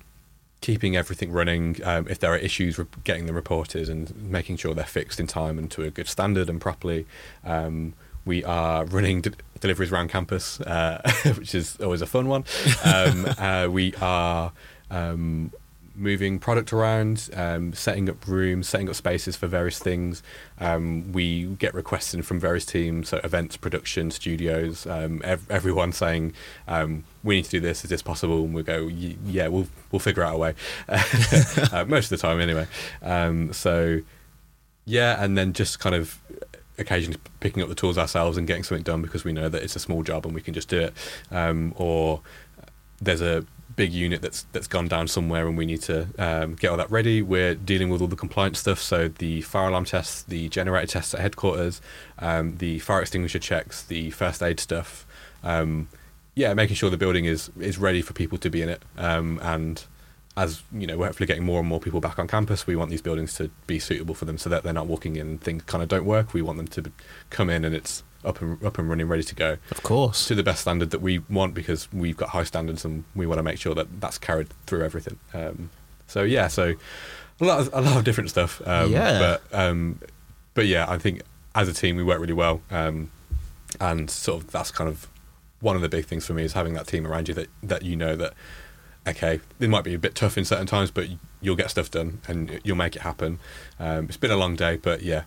keeping 0.61 0.97
everything 0.97 1.33
running. 1.33 1.77
Um, 1.85 2.07
if 2.09 2.19
there 2.19 2.33
are 2.33 2.37
issues, 2.37 2.79
re- 2.79 2.87
getting 3.05 3.27
them 3.27 3.35
reported 3.35 3.89
and 3.89 4.15
making 4.17 4.57
sure 4.57 4.75
they're 4.75 4.85
fixed 4.85 5.21
in 5.21 5.27
time 5.27 5.59
and 5.59 5.71
to 5.73 5.83
a 5.83 5.91
good 5.91 6.09
standard 6.09 6.49
and 6.49 6.61
properly. 6.61 7.07
Um, 7.45 7.95
we 8.25 8.45
are 8.45 8.85
running 8.87 9.25
deliveries 9.61 9.93
around 9.93 10.09
campus, 10.09 10.61
uh, 10.61 11.01
which 11.37 11.55
is 11.55 11.77
always 11.81 12.03
a 12.03 12.07
fun 12.07 12.29
one. 12.29 12.45
Um, 12.85 13.27
uh, 13.39 13.69
we 13.71 13.95
are 14.01 14.53
um, 14.91 15.53
moving 15.97 16.38
product 16.38 16.73
around, 16.73 17.31
um, 17.35 17.73
setting 17.73 18.09
up 18.09 18.26
rooms, 18.26 18.69
setting 18.69 18.88
up 18.88 18.95
spaces 18.95 19.37
for 19.37 19.47
various 19.47 19.79
things. 19.79 20.23
Um, 20.61 21.12
we 21.12 21.45
get 21.45 21.75
requests 21.75 22.15
in 22.15 22.23
from 22.23 22.38
various 22.38 22.67
teams, 22.67 23.09
so 23.09 23.21
events, 23.25 23.57
production, 23.57 24.11
studios, 24.11 24.87
um, 24.87 25.21
ev- 25.25 25.50
everyone 25.50 25.93
saying, 25.93 26.35
um, 26.69 27.05
"We 27.23 27.37
need 27.37 27.45
to 27.47 27.50
do 27.50 27.61
this. 27.61 27.85
Is 27.85 27.91
this 27.91 28.03
possible?" 28.03 28.45
And 28.45 28.55
we 28.55 28.62
go, 28.62 28.87
"Yeah, 28.87 29.49
we'll 29.49 29.69
we'll 29.91 30.00
figure 30.00 30.23
out 30.23 30.35
a 30.35 30.38
way." 30.38 30.55
uh, 30.88 31.85
most 31.87 32.12
of 32.12 32.19
the 32.21 32.26
time, 32.26 32.41
anyway. 32.41 32.67
Um, 33.03 33.53
so 33.53 34.00
yeah, 34.85 35.23
and 35.23 35.37
then 35.37 35.53
just 35.53 35.81
kind 35.81 35.95
of 35.95 36.21
occasionally 36.79 37.19
picking 37.41 37.62
up 37.62 37.69
the 37.69 37.75
tools 37.75 37.99
ourselves 37.99 38.37
and 38.37 38.47
getting 38.47 38.62
something 38.62 38.85
done 38.85 39.03
because 39.03 39.25
we 39.25 39.33
know 39.33 39.49
that 39.49 39.62
it's 39.62 39.76
a 39.76 39.81
small 39.81 40.03
job 40.03 40.26
and 40.26 40.35
we 40.35 40.41
can 40.41 40.55
just 40.55 40.69
do 40.69 40.81
it. 40.81 40.95
Um, 41.31 41.73
or 41.76 42.21
there's 43.00 43.21
a 43.21 43.45
big 43.75 43.93
unit 43.93 44.23
that's 44.23 44.47
that's 44.53 44.67
gone 44.67 44.89
down 44.89 45.09
somewhere 45.09 45.49
and 45.49 45.59
we 45.59 45.67
need 45.67 45.83
to 45.83 46.07
um, 46.19 46.55
get 46.55 46.71
all 46.71 46.77
that 46.77 46.91
ready. 46.91 47.23
We're 47.23 47.55
dealing 47.55 47.91
with 47.91 48.01
all 48.01 48.07
the 48.07 48.17
compliance 48.17 48.61
stuff, 48.61 48.81
so 48.81 49.09
the 49.09 49.43
fire 49.43 49.69
alarm 49.69 49.85
tests, 49.85 50.23
the 50.23 50.49
generator 50.49 50.87
tests 50.87 51.15
at 51.15 51.21
headquarters, 51.21 51.81
um, 52.19 52.57
the 52.59 52.79
fire 52.79 53.03
extinguisher 53.03 53.39
checks, 53.39 53.83
the 53.83 54.11
first 54.11 54.43
aid 54.43 54.61
stuff. 54.61 55.07
Um, 55.43 55.89
yeah, 56.35 56.53
making 56.55 56.77
sure 56.77 56.91
the 56.91 56.97
building 56.97 57.25
is 57.25 57.51
is 57.59 57.79
ready 57.79 58.03
for 58.03 58.13
people 58.13 58.39
to 58.39 58.51
be 58.51 58.63
in 58.63 58.69
it. 58.69 58.83
Um, 58.97 59.41
and 59.43 59.85
as 60.37 60.63
you 60.73 60.87
know, 60.87 60.99
we're 60.99 61.07
hopefully 61.07 61.27
getting 61.27 61.45
more 61.45 61.61
and 61.61 61.69
more 61.69 61.81
people 61.81 62.01
back 62.01 62.19
on 62.19 62.29
campus. 62.29 62.67
We 62.67 62.77
want 62.77 62.91
these 62.91 63.03
buildings 63.03 63.35
to 63.35 63.51
be 63.67 63.79
suitable 63.79 64.15
for 64.15 64.27
them, 64.27 64.39
so 64.39 64.51
that 64.51 64.63
they're 64.63 64.73
not 64.73 64.87
walking 64.87 65.17
in 65.17 65.39
things 65.39 65.63
kind 65.65 65.83
of 65.83 65.89
don't 65.89 66.05
work. 66.05 66.35
We 66.35 66.43
want 66.43 66.59
them 66.59 66.69
to 66.69 66.93
come 67.31 67.51
in 67.51 67.65
and 67.65 67.75
it's 67.75 68.03
up 68.26 68.40
and 68.42 68.62
up 68.64 68.78
and 68.78 68.88
running, 68.88 69.09
ready 69.09 69.23
to 69.23 69.35
go 69.35 69.56
Of 69.71 69.83
course. 69.83 70.26
to 70.28 70.35
the 70.35 70.42
best 70.42 70.62
standard 70.62 70.90
that 70.90 71.00
we 71.00 71.18
want 71.30 71.54
because 71.54 71.90
we've 71.92 72.16
got 72.16 72.30
high 72.30 72.45
standards 72.45 72.85
and 72.85 73.04
we 73.14 73.26
want 73.26 73.38
to 73.38 73.42
make 73.42 73.59
sure 73.59 73.75
that 73.75 74.00
that's 74.00 74.18
carried 74.18 74.49
through 74.66 74.85
everything. 74.85 75.18
Um, 75.33 75.71
so 76.06 76.23
yeah, 76.23 76.49
so 76.49 76.75
a 77.40 77.45
lot 77.45 77.61
of, 77.61 77.71
a 77.73 77.80
lot 77.80 77.97
of 77.97 78.04
different 78.04 78.30
stuff. 78.30 78.61
Um, 78.66 78.90
Yeah. 78.92 79.18
But 79.50 79.59
um, 79.59 80.00
but 80.54 80.66
yeah, 80.66 80.87
I 80.88 80.99
think 80.99 81.23
as 81.54 81.68
a 81.68 81.73
team 81.73 81.97
we 81.97 82.02
work 82.02 82.21
really 82.21 82.33
well, 82.33 82.61
um, 82.71 83.11
and 83.80 84.11
sort 84.11 84.42
of 84.42 84.50
that's 84.50 84.71
kind 84.71 84.88
of 84.88 85.06
one 85.61 85.76
of 85.76 85.83
the 85.83 85.88
big 85.88 86.04
things 86.06 86.26
for 86.26 86.35
me 86.35 86.45
is 86.45 86.52
having 86.52 86.75
that 86.75 86.87
team 86.87 87.06
around 87.06 87.28
you 87.28 87.35
that 87.35 87.49
that 87.62 87.83
you 87.83 87.97
know 87.97 88.16
that 88.16 88.35
okay, 89.06 89.40
it 89.61 89.71
might 89.71 89.85
be 89.85 89.95
a 89.95 89.99
bit 89.99 90.14
tough 90.16 90.37
in 90.37 90.45
certain 90.45 90.66
times, 90.66 90.90
but 90.90 91.06
you'll 91.40 91.54
get 91.56 91.71
stuff 91.71 91.90
done 91.90 92.21
and 92.26 92.61
you'll 92.64 92.76
make 92.76 92.97
it 92.97 93.02
happen. 93.02 93.38
Um, 93.78 94.06
it's 94.06 94.16
been 94.16 94.33
a 94.33 94.37
long 94.37 94.56
day, 94.56 94.76
but 94.78 95.02
yeah, 95.02 95.23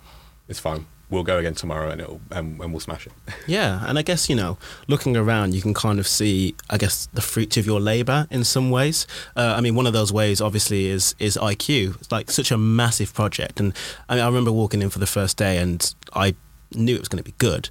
it's 0.49 0.59
fine. 0.59 0.85
We'll 1.09 1.23
go 1.23 1.39
again 1.39 1.55
tomorrow 1.55 1.89
and 1.89 2.01
it'll 2.01 2.21
and, 2.29 2.61
and 2.61 2.71
we'll 2.71 2.79
smash 2.79 3.07
it. 3.07 3.13
Yeah, 3.47 3.83
and 3.87 3.97
I 3.97 4.03
guess 4.03 4.29
you 4.29 4.35
know, 4.35 4.59
looking 4.87 5.17
around, 5.17 5.55
you 5.55 5.61
can 5.61 5.73
kind 5.73 5.97
of 5.99 6.07
see, 6.07 6.55
I 6.69 6.77
guess, 6.77 7.07
the 7.13 7.21
fruits 7.21 7.57
of 7.57 7.65
your 7.65 7.79
labour 7.79 8.27
in 8.29 8.43
some 8.43 8.69
ways. 8.69 9.07
Uh, 9.35 9.55
I 9.57 9.61
mean, 9.61 9.73
one 9.73 9.87
of 9.87 9.93
those 9.93 10.13
ways, 10.13 10.39
obviously, 10.39 10.85
is 10.87 11.15
is 11.17 11.35
IQ. 11.37 11.95
It's 11.99 12.11
like 12.11 12.29
such 12.29 12.51
a 12.51 12.57
massive 12.57 13.13
project, 13.13 13.59
and 13.59 13.73
I 14.07 14.15
mean, 14.15 14.23
I 14.23 14.27
remember 14.27 14.51
walking 14.51 14.81
in 14.83 14.91
for 14.91 14.99
the 14.99 15.07
first 15.07 15.35
day, 15.37 15.57
and 15.57 15.93
I 16.13 16.35
knew 16.75 16.95
it 16.95 16.99
was 16.99 17.07
going 17.09 17.23
to 17.23 17.29
be 17.29 17.35
good. 17.39 17.69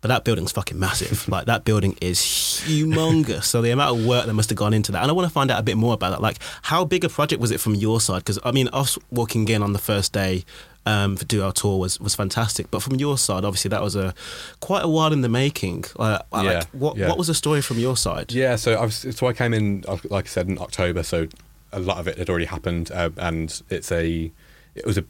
But 0.00 0.08
that 0.08 0.24
building's 0.24 0.52
fucking 0.52 0.78
massive. 0.78 1.26
like 1.34 1.46
that 1.46 1.64
building 1.64 1.96
is 2.02 2.18
humongous. 2.18 3.44
So 3.44 3.62
the 3.62 3.70
amount 3.70 3.98
of 3.98 4.04
work 4.04 4.26
that 4.26 4.34
must 4.34 4.50
have 4.50 4.58
gone 4.58 4.74
into 4.74 4.92
that, 4.92 5.00
and 5.00 5.10
I 5.10 5.14
want 5.14 5.26
to 5.26 5.32
find 5.32 5.50
out 5.50 5.58
a 5.58 5.62
bit 5.62 5.78
more 5.78 5.94
about 5.94 6.10
that. 6.10 6.20
Like, 6.20 6.38
how 6.60 6.84
big 6.84 7.04
a 7.04 7.08
project 7.08 7.40
was 7.40 7.50
it 7.50 7.58
from 7.58 7.74
your 7.74 8.02
side? 8.02 8.18
Because 8.18 8.38
I 8.44 8.50
mean, 8.50 8.68
us 8.72 8.98
walking 9.10 9.48
in 9.48 9.62
on 9.62 9.72
the 9.72 9.78
first 9.78 10.12
day 10.12 10.44
um, 10.86 11.14
do 11.16 11.42
our 11.42 11.52
tour 11.52 11.78
was 11.78 11.98
was 12.00 12.14
fantastic. 12.14 12.70
But 12.70 12.82
from 12.82 12.96
your 12.96 13.16
side, 13.18 13.44
obviously, 13.44 13.68
that 13.70 13.82
was 13.82 13.96
a 13.96 14.14
quite 14.60 14.84
a 14.84 14.88
while 14.88 15.12
in 15.12 15.22
the 15.22 15.28
making. 15.28 15.84
Uh, 15.98 16.18
like, 16.32 16.44
Yeah, 16.44 16.62
what 16.72 16.96
yeah. 16.96 17.08
what 17.08 17.18
was 17.18 17.26
the 17.28 17.34
story 17.34 17.62
from 17.62 17.78
your 17.78 17.96
side? 17.96 18.32
Yeah, 18.32 18.56
so 18.56 18.74
I 18.74 18.84
was, 18.84 19.06
so 19.16 19.26
I 19.26 19.32
came 19.32 19.54
in, 19.54 19.84
uh, 19.88 19.98
like 20.10 20.26
I 20.26 20.28
said, 20.28 20.48
in 20.48 20.58
October. 20.58 21.02
So 21.02 21.28
a 21.72 21.80
lot 21.80 21.98
of 21.98 22.06
it 22.08 22.18
had 22.18 22.28
already 22.30 22.44
happened, 22.46 22.90
uh, 22.92 23.10
and 23.16 23.62
it's 23.70 23.90
a 23.90 24.30
it 24.74 24.86
was 24.86 24.98
a 24.98 25.04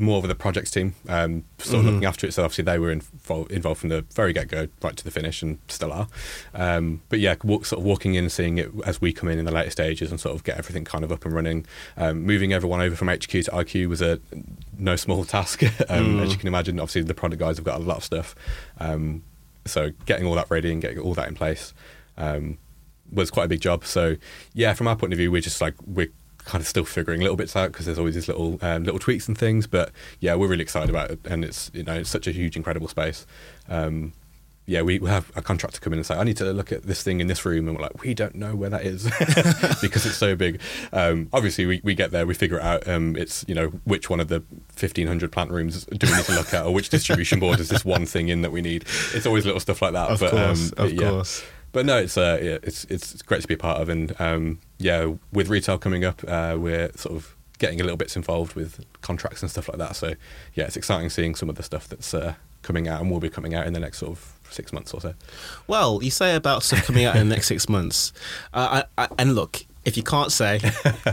more 0.00 0.18
of 0.18 0.26
the 0.26 0.34
projects 0.34 0.70
team, 0.70 0.94
um, 1.08 1.44
sort 1.58 1.80
of 1.80 1.84
looking 1.86 2.04
after 2.04 2.26
it. 2.26 2.32
So 2.32 2.42
obviously 2.44 2.64
they 2.64 2.78
were 2.78 2.90
involved, 2.90 3.52
involved 3.52 3.80
from 3.80 3.90
the 3.90 4.02
very 4.14 4.32
get 4.32 4.48
go 4.48 4.68
right 4.82 4.96
to 4.96 5.04
the 5.04 5.10
finish, 5.10 5.42
and 5.42 5.58
still 5.68 5.92
are. 5.92 6.08
Um, 6.54 7.02
but 7.08 7.20
yeah, 7.20 7.36
walk, 7.44 7.66
sort 7.66 7.80
of 7.80 7.84
walking 7.84 8.14
in, 8.14 8.24
and 8.24 8.32
seeing 8.32 8.58
it 8.58 8.70
as 8.84 9.00
we 9.00 9.12
come 9.12 9.28
in 9.28 9.38
in 9.38 9.44
the 9.44 9.52
later 9.52 9.70
stages, 9.70 10.10
and 10.10 10.18
sort 10.18 10.34
of 10.34 10.44
get 10.44 10.58
everything 10.58 10.84
kind 10.84 11.04
of 11.04 11.12
up 11.12 11.24
and 11.24 11.34
running. 11.34 11.66
Um, 11.96 12.24
moving 12.24 12.52
everyone 12.52 12.80
over 12.80 12.96
from 12.96 13.08
HQ 13.08 13.28
to 13.28 13.42
IQ 13.50 13.88
was 13.88 14.02
a 14.02 14.20
no 14.78 14.96
small 14.96 15.24
task, 15.24 15.62
um, 15.88 16.20
as 16.20 16.32
you 16.32 16.38
can 16.38 16.48
imagine. 16.48 16.80
Obviously 16.80 17.02
the 17.02 17.14
product 17.14 17.40
guys 17.40 17.56
have 17.56 17.64
got 17.64 17.80
a 17.80 17.84
lot 17.84 17.98
of 17.98 18.04
stuff, 18.04 18.34
um, 18.78 19.22
so 19.66 19.90
getting 20.06 20.26
all 20.26 20.34
that 20.34 20.50
ready 20.50 20.72
and 20.72 20.80
getting 20.80 20.98
all 20.98 21.14
that 21.14 21.28
in 21.28 21.34
place. 21.34 21.74
Um, 22.16 22.58
was 23.12 23.30
quite 23.30 23.44
a 23.44 23.48
big 23.48 23.60
job. 23.60 23.84
So 23.84 24.16
yeah, 24.54 24.74
from 24.74 24.88
our 24.88 24.96
point 24.96 25.12
of 25.12 25.18
view, 25.18 25.30
we're 25.30 25.40
just 25.40 25.60
like 25.60 25.74
we're 25.84 26.12
kind 26.50 26.60
of 26.60 26.66
still 26.66 26.84
figuring 26.84 27.20
little 27.20 27.36
bits 27.36 27.54
out 27.54 27.70
because 27.70 27.86
there's 27.86 27.98
always 27.98 28.16
these 28.16 28.26
little 28.26 28.58
um, 28.60 28.82
little 28.82 28.98
tweaks 28.98 29.28
and 29.28 29.38
things. 29.38 29.66
But 29.66 29.92
yeah, 30.18 30.34
we're 30.34 30.48
really 30.48 30.62
excited 30.62 30.90
about 30.90 31.10
it, 31.10 31.20
and 31.24 31.44
it's 31.44 31.70
you 31.72 31.84
know 31.84 31.94
it's 31.94 32.10
such 32.10 32.26
a 32.26 32.32
huge, 32.32 32.56
incredible 32.56 32.88
space. 32.88 33.26
Um, 33.68 34.12
yeah, 34.66 34.82
we, 34.82 35.00
we 35.00 35.08
have 35.08 35.32
a 35.34 35.42
contractor 35.42 35.80
come 35.80 35.92
in 35.94 35.98
and 35.98 36.06
say, 36.06 36.14
I 36.14 36.22
need 36.22 36.36
to 36.36 36.52
look 36.52 36.70
at 36.70 36.84
this 36.84 37.02
thing 37.02 37.20
in 37.20 37.26
this 37.26 37.44
room. 37.44 37.66
And 37.66 37.76
we're 37.76 37.82
like, 37.82 38.04
we 38.04 38.14
don't 38.14 38.36
know 38.36 38.54
where 38.54 38.70
that 38.70 38.82
is 38.82 39.02
because 39.82 40.06
it's 40.06 40.16
so 40.16 40.36
big. 40.36 40.60
Um, 40.92 41.28
obviously, 41.32 41.66
we, 41.66 41.80
we 41.82 41.96
get 41.96 42.12
there, 42.12 42.24
we 42.24 42.34
figure 42.34 42.58
it 42.58 42.62
out. 42.62 42.86
Um, 42.86 43.16
it's, 43.16 43.44
you 43.48 43.54
know, 43.54 43.68
which 43.82 44.08
one 44.08 44.20
of 44.20 44.28
the 44.28 44.44
1,500 44.78 45.32
plant 45.32 45.50
rooms 45.50 45.86
do 45.86 46.06
we 46.06 46.14
need 46.14 46.24
to 46.26 46.34
look 46.34 46.54
at 46.54 46.64
or 46.66 46.72
which 46.72 46.88
distribution 46.88 47.40
board 47.40 47.58
is 47.58 47.68
this 47.68 47.84
one 47.84 48.06
thing 48.06 48.28
in 48.28 48.42
that 48.42 48.52
we 48.52 48.62
need? 48.62 48.84
It's 49.12 49.26
always 49.26 49.44
little 49.44 49.58
stuff 49.58 49.82
like 49.82 49.94
that. 49.94 50.08
Of 50.08 50.20
but, 50.20 50.30
course, 50.30 50.68
um, 50.68 50.74
but 50.76 50.86
of 50.86 50.92
yeah. 50.92 51.10
course. 51.10 51.42
But 51.72 51.86
no, 51.86 51.98
it's 51.98 52.16
uh, 52.16 52.38
yeah, 52.42 52.58
it's 52.62 52.84
it's 52.84 53.22
great 53.22 53.42
to 53.42 53.48
be 53.48 53.54
a 53.54 53.58
part 53.58 53.80
of, 53.80 53.88
and 53.88 54.18
um, 54.20 54.58
yeah, 54.78 55.14
with 55.32 55.48
retail 55.48 55.78
coming 55.78 56.04
up, 56.04 56.22
uh, 56.26 56.56
we're 56.58 56.90
sort 56.94 57.16
of 57.16 57.36
getting 57.58 57.80
a 57.80 57.84
little 57.84 57.96
bits 57.96 58.16
involved 58.16 58.54
with 58.54 58.84
contracts 59.02 59.42
and 59.42 59.50
stuff 59.50 59.68
like 59.68 59.78
that. 59.78 59.94
So 59.94 60.14
yeah, 60.54 60.64
it's 60.64 60.76
exciting 60.76 61.10
seeing 61.10 61.34
some 61.34 61.48
of 61.48 61.56
the 61.56 61.62
stuff 61.62 61.88
that's 61.88 62.12
uh, 62.12 62.34
coming 62.62 62.88
out 62.88 63.00
and 63.00 63.10
will 63.10 63.20
be 63.20 63.30
coming 63.30 63.54
out 63.54 63.66
in 63.66 63.72
the 63.72 63.80
next 63.80 63.98
sort 63.98 64.12
of 64.12 64.32
six 64.50 64.72
months 64.72 64.92
or 64.92 65.00
so. 65.00 65.14
Well, 65.68 66.02
you 66.02 66.10
say 66.10 66.34
about 66.34 66.62
stuff 66.64 66.86
coming 66.86 67.04
out 67.04 67.14
in 67.16 67.28
the 67.28 67.34
next 67.34 67.46
six 67.46 67.68
months, 67.68 68.12
uh, 68.54 68.82
I, 68.98 69.04
I, 69.04 69.08
and 69.18 69.34
look, 69.34 69.64
if 69.84 69.96
you 69.96 70.02
can't 70.02 70.32
say, 70.32 70.60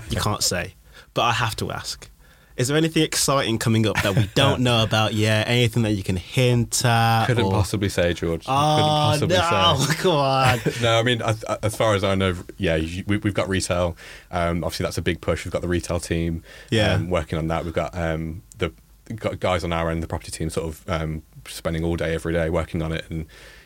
you 0.09 0.19
can't 0.19 0.43
say. 0.43 0.73
But 1.13 1.23
I 1.23 1.31
have 1.33 1.55
to 1.57 1.71
ask: 1.71 2.09
Is 2.57 2.67
there 2.67 2.75
anything 2.77 3.03
exciting 3.03 3.59
coming 3.59 3.85
up 3.85 4.01
that 4.01 4.15
we 4.15 4.27
don't 4.35 4.61
know 4.61 4.81
about 4.83 5.13
yet? 5.13 5.47
Anything 5.47 5.83
that 5.83 5.91
you 5.91 6.01
can 6.03 6.15
hint 6.15 6.83
at? 6.83 7.27
Couldn't 7.27 7.45
or- 7.45 7.51
possibly 7.51 7.87
say, 7.89 8.13
George. 8.13 8.45
Oh 8.47 9.15
Couldn't 9.19 9.29
no! 9.37 9.75
say. 9.79 9.95
Come 9.97 10.11
on. 10.11 10.59
no, 10.81 10.99
I 10.99 11.03
mean, 11.03 11.21
as, 11.21 11.43
as 11.43 11.75
far 11.75 11.93
as 11.93 12.03
I 12.03 12.15
know, 12.15 12.35
yeah, 12.57 12.77
we, 13.05 13.17
we've 13.17 13.33
got 13.33 13.47
retail. 13.47 13.95
Um, 14.31 14.63
obviously, 14.63 14.85
that's 14.85 14.97
a 14.97 15.03
big 15.03 15.21
push. 15.21 15.45
We've 15.45 15.51
got 15.51 15.61
the 15.61 15.67
retail 15.67 15.99
team 15.99 16.43
Yeah. 16.71 16.93
um, 16.93 17.09
working 17.11 17.37
on 17.37 17.47
that. 17.49 17.63
We've 17.63 17.73
got 17.73 17.95
um, 17.95 18.41
the 18.57 18.73
got 19.15 19.39
guys 19.39 19.63
on 19.63 19.71
our 19.71 19.89
end, 19.91 20.01
the 20.03 20.07
property 20.07 20.31
team, 20.31 20.49
sort 20.49 20.67
of 20.67 20.89
um, 20.89 21.21
spending 21.47 21.83
all 21.85 21.95
day, 21.95 22.13
every 22.15 22.33
day 22.33 22.49
working 22.49 22.81
on 22.81 22.91
it, 22.91 23.05
and 23.09 23.25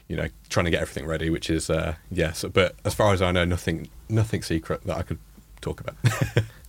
you 0.10 0.17
know, 0.17 0.27
trying 0.50 0.65
to 0.65 0.71
get 0.71 0.81
everything 0.81 1.05
ready. 1.07 1.29
Which 1.29 1.50
is, 1.50 1.69
uh, 1.69 1.95
yeah. 2.12 2.33
So, 2.33 2.50
but 2.50 2.75
as 2.83 2.93
far 2.93 3.13
as 3.13 3.21
I 3.21 3.31
know, 3.31 3.45
nothing, 3.45 3.88
nothing 4.10 4.41
secret 4.43 4.83
that 4.83 4.98
I 4.98 5.03
could 5.03 5.19
talk 5.62 5.79
about. 5.79 5.95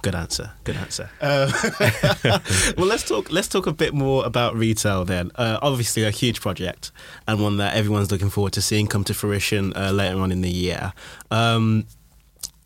Good 0.03 0.17
answer. 0.17 0.51
Good 0.65 0.77
answer. 0.77 1.09
Uh, 1.23 1.51
well, 2.77 2.87
let's 2.87 3.05
talk. 3.05 3.31
Let's 3.31 3.49
talk 3.49 3.67
a 3.67 3.73
bit 3.73 3.95
more 3.95 4.25
about 4.27 4.57
retail 4.57 5.05
then. 5.05 5.31
Uh, 5.37 5.59
obviously, 5.63 6.03
a 6.03 6.11
huge 6.11 6.41
project 6.41 6.91
and 7.29 7.41
one 7.41 7.59
that 7.59 7.75
everyone's 7.77 8.11
looking 8.11 8.29
forward 8.29 8.53
to 8.55 8.63
seeing 8.63 8.89
come 8.89 9.05
to 9.05 9.15
fruition 9.15 9.73
uh, 9.77 9.93
later 9.93 10.19
on 10.19 10.33
in 10.33 10.41
the 10.41 10.51
year. 10.51 10.93
Um, 11.31 11.87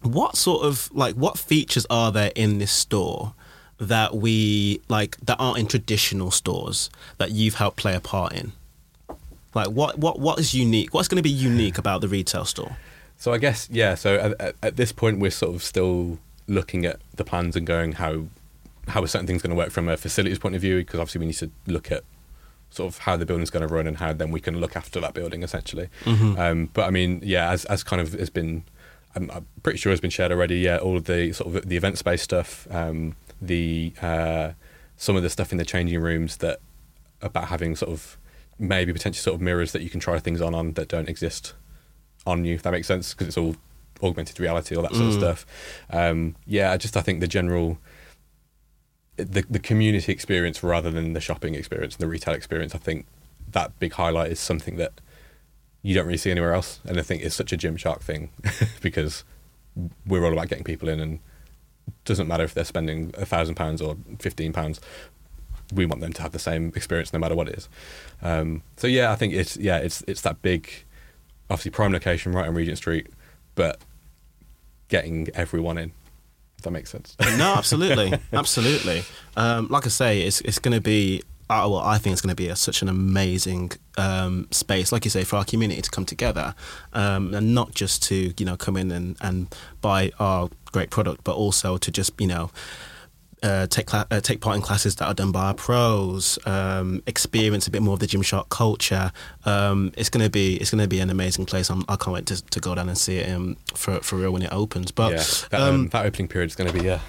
what 0.01 0.37
sort 0.37 0.65
of 0.65 0.91
like 0.93 1.15
what 1.17 1.39
features 1.39 1.87
are 1.91 2.11
there 2.11 2.33
in 2.35 2.59
this 2.59 2.73
store 2.73 3.35
that 3.79 4.17
we 4.17 4.81
like 4.89 5.19
that 5.19 5.37
aren't 5.39 5.59
in 5.59 5.67
traditional 5.67 6.31
stores 6.31 6.89
that 7.19 7.33
you've 7.33 7.57
helped 7.57 7.77
play 7.77 7.95
a 7.95 8.01
part 8.01 8.33
in? 8.33 8.53
Like 9.55 9.69
what 9.69 9.99
what 9.99 10.19
what 10.19 10.39
is 10.39 10.55
unique? 10.55 10.95
What's 10.95 11.09
going 11.09 11.17
to 11.17 11.23
be 11.23 11.31
unique 11.31 11.77
about 11.77 12.01
the 12.01 12.09
retail 12.09 12.47
store? 12.47 12.77
So 13.19 13.33
I 13.33 13.39
guess 13.39 13.69
yeah. 13.71 13.95
So 13.95 14.17
at, 14.17 14.41
at, 14.41 14.55
at 14.63 14.77
this 14.77 14.93
point, 14.93 15.19
we're 15.19 15.31
sort 15.31 15.55
of 15.55 15.63
still 15.63 16.19
looking 16.49 16.85
at 16.85 17.01
the 17.15 17.25
plans 17.25 17.57
and 17.57 17.67
going 17.67 17.93
how 17.93 18.27
how 18.89 19.03
a 19.03 19.09
certain 19.09 19.27
thing's 19.27 19.43
going 19.43 19.51
to 19.51 19.57
work 19.57 19.71
from 19.71 19.89
a 19.89 19.97
facilities 19.97 20.39
point 20.39 20.55
of 20.55 20.61
view 20.61 20.79
because 20.79 21.01
obviously 21.01 21.19
we 21.19 21.27
need 21.27 21.35
to 21.35 21.51
look 21.67 21.91
at 21.91 22.05
sort 22.71 22.93
of 22.93 22.99
how 22.99 23.17
the 23.17 23.27
building's 23.27 23.51
going 23.51 23.67
to 23.67 23.73
run 23.73 23.87
and 23.87 23.99
how 23.99 24.13
then 24.13 24.31
we 24.31 24.41
can 24.41 24.61
look 24.61 24.77
after 24.77 25.01
that 25.01 25.15
building 25.15 25.43
essentially. 25.43 25.89
Mm-hmm. 26.05 26.39
Um, 26.39 26.71
but 26.73 26.87
I 26.87 26.91
mean, 26.91 27.21
yeah, 27.25 27.51
as 27.51 27.65
as 27.67 27.83
kind 27.83 28.01
of 28.01 28.13
has 28.13 28.31
been, 28.31 28.65
I'm, 29.15 29.31
I'm 29.31 29.47
pretty 29.63 29.79
sure 29.79 29.91
has 29.91 30.01
been 30.01 30.11
shared 30.11 30.33
already. 30.33 30.59
Yeah, 30.59 30.79
all 30.79 30.97
of 30.97 31.05
the 31.05 31.33
sort 31.33 31.55
of 31.55 31.69
the 31.69 31.77
event 31.77 31.99
space 31.99 32.23
stuff, 32.23 32.67
um, 32.71 33.17
the 33.41 33.93
uh, 34.03 34.53
some 34.97 35.17
of 35.17 35.23
the 35.23 35.31
stuff 35.31 35.53
in 35.53 35.59
the 35.59 35.65
changing 35.65 36.01
rooms 36.01 36.39
that 36.39 36.61
about 37.23 37.49
having 37.49 37.77
sort 37.77 37.93
of 37.93 38.17
maybe 38.59 38.93
potentially 38.93 39.21
sort 39.21 39.35
of 39.35 39.41
mirrors 39.41 39.73
that 39.73 39.83
you 39.83 39.91
can 39.91 40.01
try 40.01 40.19
things 40.19 40.41
on 40.41 40.55
on 40.55 40.73
that 40.73 40.89
don't 40.89 41.09
exist 41.09 41.55
on 42.27 42.45
you. 42.45 42.55
If 42.55 42.63
that 42.63 42.73
makes 42.73 42.87
sense 42.87 43.15
because 43.15 43.29
it's 43.29 43.39
all 43.39 43.57
augmented 44.03 44.39
reality, 44.41 44.75
all 44.77 44.83
that 44.83 44.95
sort 44.95 45.07
of 45.09 45.13
Mm. 45.15 45.19
stuff. 45.19 45.47
Um, 45.91 46.37
yeah, 46.47 46.73
I 46.73 46.77
just 46.77 46.97
I 46.97 47.01
think 47.03 47.21
the 47.21 47.29
general 47.29 47.79
the 49.17 49.45
the 49.49 49.59
community 49.59 50.13
experience 50.13 50.63
rather 50.63 50.91
than 50.91 51.13
the 51.15 51.21
shopping 51.21 51.55
experience 51.55 51.95
and 51.95 52.01
the 52.03 52.09
retail 52.09 52.35
experience. 52.35 52.75
I 52.75 52.79
think 52.79 53.07
that 53.53 53.79
big 53.79 53.93
highlight 53.95 54.31
is 54.33 54.41
something 54.41 54.77
that 54.77 54.93
you 55.83 55.95
don't 55.95 56.07
really 56.07 56.19
see 56.19 56.31
anywhere 56.31 56.53
else, 56.53 56.81
and 56.85 56.99
I 56.99 57.03
think 57.03 57.23
it's 57.23 57.35
such 57.35 57.53
a 57.53 57.57
Gymshark 57.57 58.01
thing 58.03 58.31
because 58.83 59.25
we're 60.07 60.25
all 60.25 60.33
about 60.33 60.49
getting 60.49 60.65
people 60.65 60.89
in, 60.89 61.01
and 61.01 61.21
doesn't 62.05 62.27
matter 62.29 62.45
if 62.45 62.53
they're 62.55 62.65
spending 62.65 63.13
a 63.17 63.25
thousand 63.25 63.55
pounds 63.55 63.81
or 63.81 63.97
fifteen 64.19 64.53
pounds. 64.53 64.81
We 65.75 65.85
want 65.87 66.01
them 66.01 66.13
to 66.13 66.23
have 66.23 66.33
the 66.33 66.39
same 66.39 66.73
experience 66.77 67.13
no 67.13 67.19
matter 67.19 67.35
what 67.35 67.49
it 67.49 67.57
is. 67.57 67.69
Um, 68.23 68.63
so 68.77 68.87
yeah, 68.87 69.11
I 69.11 69.17
think 69.17 69.33
it's 69.33 69.57
yeah, 69.57 69.79
it's 69.79 70.03
it's 70.07 70.21
that 70.23 70.43
big, 70.43 70.69
obviously 71.49 71.71
prime 71.71 71.93
location 71.93 72.33
right 72.33 72.47
on 72.47 72.55
Regent 72.55 72.79
Street, 72.79 73.09
but 73.57 73.81
getting 74.89 75.29
everyone 75.35 75.79
in. 75.79 75.91
If 76.59 76.63
that 76.63 76.71
makes 76.71 76.91
sense. 76.91 77.17
no, 77.21 77.55
absolutely, 77.59 78.19
absolutely. 78.33 79.03
Um, 79.37 79.67
like 79.69 79.85
I 79.85 79.89
say, 79.89 80.23
it's 80.23 80.41
it's 80.43 80.61
going 80.61 80.75
to 80.75 80.81
be. 80.81 81.23
Uh, 81.49 81.63
well, 81.71 81.79
I 81.79 81.99
think 81.99 82.13
it's 82.13 82.23
going 82.23 82.35
to 82.35 82.43
be 82.43 82.49
a, 82.49 82.57
such 82.57 82.83
an 82.83 82.89
amazing 82.89 83.71
um, 83.97 84.49
space, 84.51 84.91
like 84.91 85.05
you 85.05 85.13
say, 85.13 85.23
for 85.23 85.37
our 85.37 85.45
community 85.45 85.81
to 85.81 85.91
come 85.91 86.05
together, 86.05 86.57
um, 86.93 87.33
and 87.35 87.55
not 87.55 87.73
just 87.73 88.03
to 88.05 88.33
you 88.37 88.47
know 88.47 88.57
come 88.57 88.77
in 88.77 88.91
and, 88.91 89.17
and 89.21 89.55
buy 89.81 90.11
our 90.19 90.49
great 90.73 90.91
product, 90.91 91.23
but 91.25 91.37
also 91.37 91.77
to 91.79 91.91
just 91.91 92.13
you 92.21 92.27
know 92.27 92.51
uh, 93.43 93.67
take 93.67 93.87
cla- 93.87 94.07
uh, 94.11 94.21
take 94.21 94.41
part 94.41 94.57
in 94.57 94.63
classes 94.63 94.97
that 94.97 95.07
are 95.07 95.15
done 95.15 95.33
by 95.33 95.47
our 95.47 95.55
pros, 95.55 96.39
um, 96.47 97.03
experience 97.07 97.67
a 97.67 97.71
bit 97.71 97.83
more 97.83 97.95
of 97.95 98.01
the 98.01 98.07
Gymshark 98.07 98.49
culture. 98.49 99.13
Um, 99.45 99.93
it's 99.97 100.09
gonna 100.09 100.31
be 100.31 100.57
it's 100.57 100.71
gonna 100.71 100.89
be 100.89 101.01
an 101.01 101.11
amazing 101.11 101.47
place. 101.47 101.71
I'm, 101.71 101.85
I 101.89 101.97
can't 101.97 102.15
wait 102.15 102.27
to, 102.27 102.43
to 102.45 102.61
go 102.61 102.75
down 102.75 102.89
and 102.89 102.99
see 102.99 103.19
it 103.19 103.31
um, 103.31 103.57
for 103.75 104.01
for 104.01 104.17
real 104.17 104.33
when 104.33 104.43
it 104.43 104.53
opens. 104.53 104.91
But 104.91 105.13
yeah, 105.13 105.25
that, 105.51 105.61
um, 105.61 105.75
um, 105.75 105.89
that 105.89 106.07
opening 106.07 106.29
period 106.29 106.51
is 106.51 106.57
going 106.57 106.73
to 106.73 106.79
be 106.79 106.89
a 106.89 107.01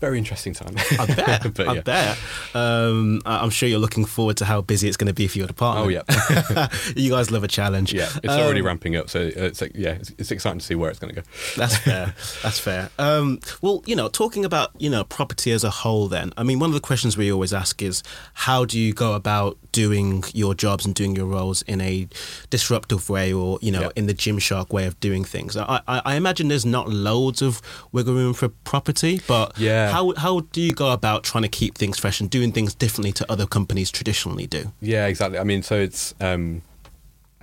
very 0.00 0.18
interesting 0.18 0.52
time. 0.54 0.74
I 0.98 1.06
bet. 1.06 1.54
But 1.54 1.68
I 1.68 1.74
yeah. 1.74 1.80
bet. 1.82 2.18
Um, 2.54 3.20
I- 3.24 3.38
I'm 3.42 3.50
sure 3.50 3.68
you're 3.68 3.78
looking 3.78 4.04
forward 4.04 4.36
to 4.38 4.44
how 4.44 4.60
busy 4.60 4.88
it's 4.88 4.96
going 4.96 5.06
to 5.08 5.14
be 5.14 5.26
for 5.28 5.38
your 5.38 5.46
department. 5.46 5.86
Oh 5.86 5.88
yeah, 5.88 6.68
you 6.96 7.10
guys 7.10 7.30
love 7.30 7.44
a 7.44 7.48
challenge. 7.48 7.92
yeah. 7.92 8.08
It's 8.22 8.32
already 8.32 8.60
Um, 8.60 8.66
ramping 8.66 8.96
up, 8.96 9.08
so 9.10 9.20
it's 9.20 9.60
like, 9.60 9.72
yeah, 9.74 9.92
it's, 9.92 10.12
it's 10.18 10.30
exciting 10.30 10.58
to 10.58 10.64
see 10.64 10.74
where 10.74 10.90
it's 10.90 10.98
going 10.98 11.14
to 11.14 11.20
go. 11.20 11.26
That's 11.56 11.76
fair. 11.76 12.14
That's 12.42 12.58
fair. 12.58 12.90
Um, 12.98 13.40
well, 13.62 13.82
you 13.86 13.96
know, 13.96 14.08
talking 14.08 14.44
about 14.44 14.70
you 14.78 14.90
know 14.90 15.04
property 15.04 15.52
as 15.52 15.64
a 15.64 15.70
whole, 15.70 16.08
then 16.08 16.32
I 16.36 16.42
mean, 16.42 16.58
one 16.58 16.70
of 16.70 16.74
the 16.74 16.80
questions 16.80 17.16
we 17.16 17.32
always 17.32 17.52
ask 17.52 17.80
is, 17.82 18.02
how 18.34 18.64
do 18.64 18.78
you 18.78 18.92
go 18.92 19.14
about 19.14 19.56
doing 19.72 20.22
your 20.34 20.54
jobs 20.54 20.84
and 20.86 20.94
doing 20.94 21.16
your 21.16 21.26
roles 21.26 21.62
in 21.62 21.80
a 21.80 22.06
disruptive 22.50 23.08
way, 23.08 23.32
or 23.32 23.58
you 23.62 23.72
know, 23.72 23.82
Yeah. 23.82 23.88
in 23.96 24.06
the 24.06 24.14
Gymshark 24.14 24.70
way 24.72 24.86
of 24.86 24.98
doing 25.00 25.24
things? 25.24 25.56
I, 25.56 25.80
I, 25.88 26.02
I 26.04 26.14
imagine 26.16 26.48
there's 26.48 26.66
not 26.66 26.88
loads 26.88 27.42
of 27.42 27.60
wiggle 27.92 28.14
room 28.14 28.34
for 28.34 28.48
property, 28.48 29.20
but 29.26 29.58
Yeah. 29.58 29.83
How 29.90 30.14
how 30.16 30.40
do 30.40 30.60
you 30.60 30.72
go 30.72 30.92
about 30.92 31.24
trying 31.24 31.42
to 31.42 31.48
keep 31.48 31.76
things 31.76 31.98
fresh 31.98 32.20
and 32.20 32.28
doing 32.30 32.52
things 32.52 32.74
differently 32.74 33.12
to 33.12 33.30
other 33.30 33.46
companies 33.46 33.90
traditionally 33.90 34.46
do? 34.46 34.72
Yeah, 34.80 35.06
exactly. 35.06 35.38
I 35.38 35.44
mean, 35.44 35.62
so 35.62 35.76
it's 35.76 36.14
um, 36.20 36.62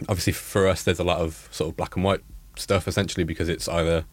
obviously 0.01 0.33
for 0.33 0.67
us, 0.67 0.83
there's 0.83 0.99
a 0.99 1.03
lot 1.03 1.19
of 1.19 1.47
sort 1.51 1.69
of 1.69 1.77
black 1.77 1.95
and 1.95 2.03
white 2.03 2.21
stuff 2.55 2.87
essentially 2.87 3.23
because 3.23 3.49
it's 3.49 3.67
either 3.67 4.05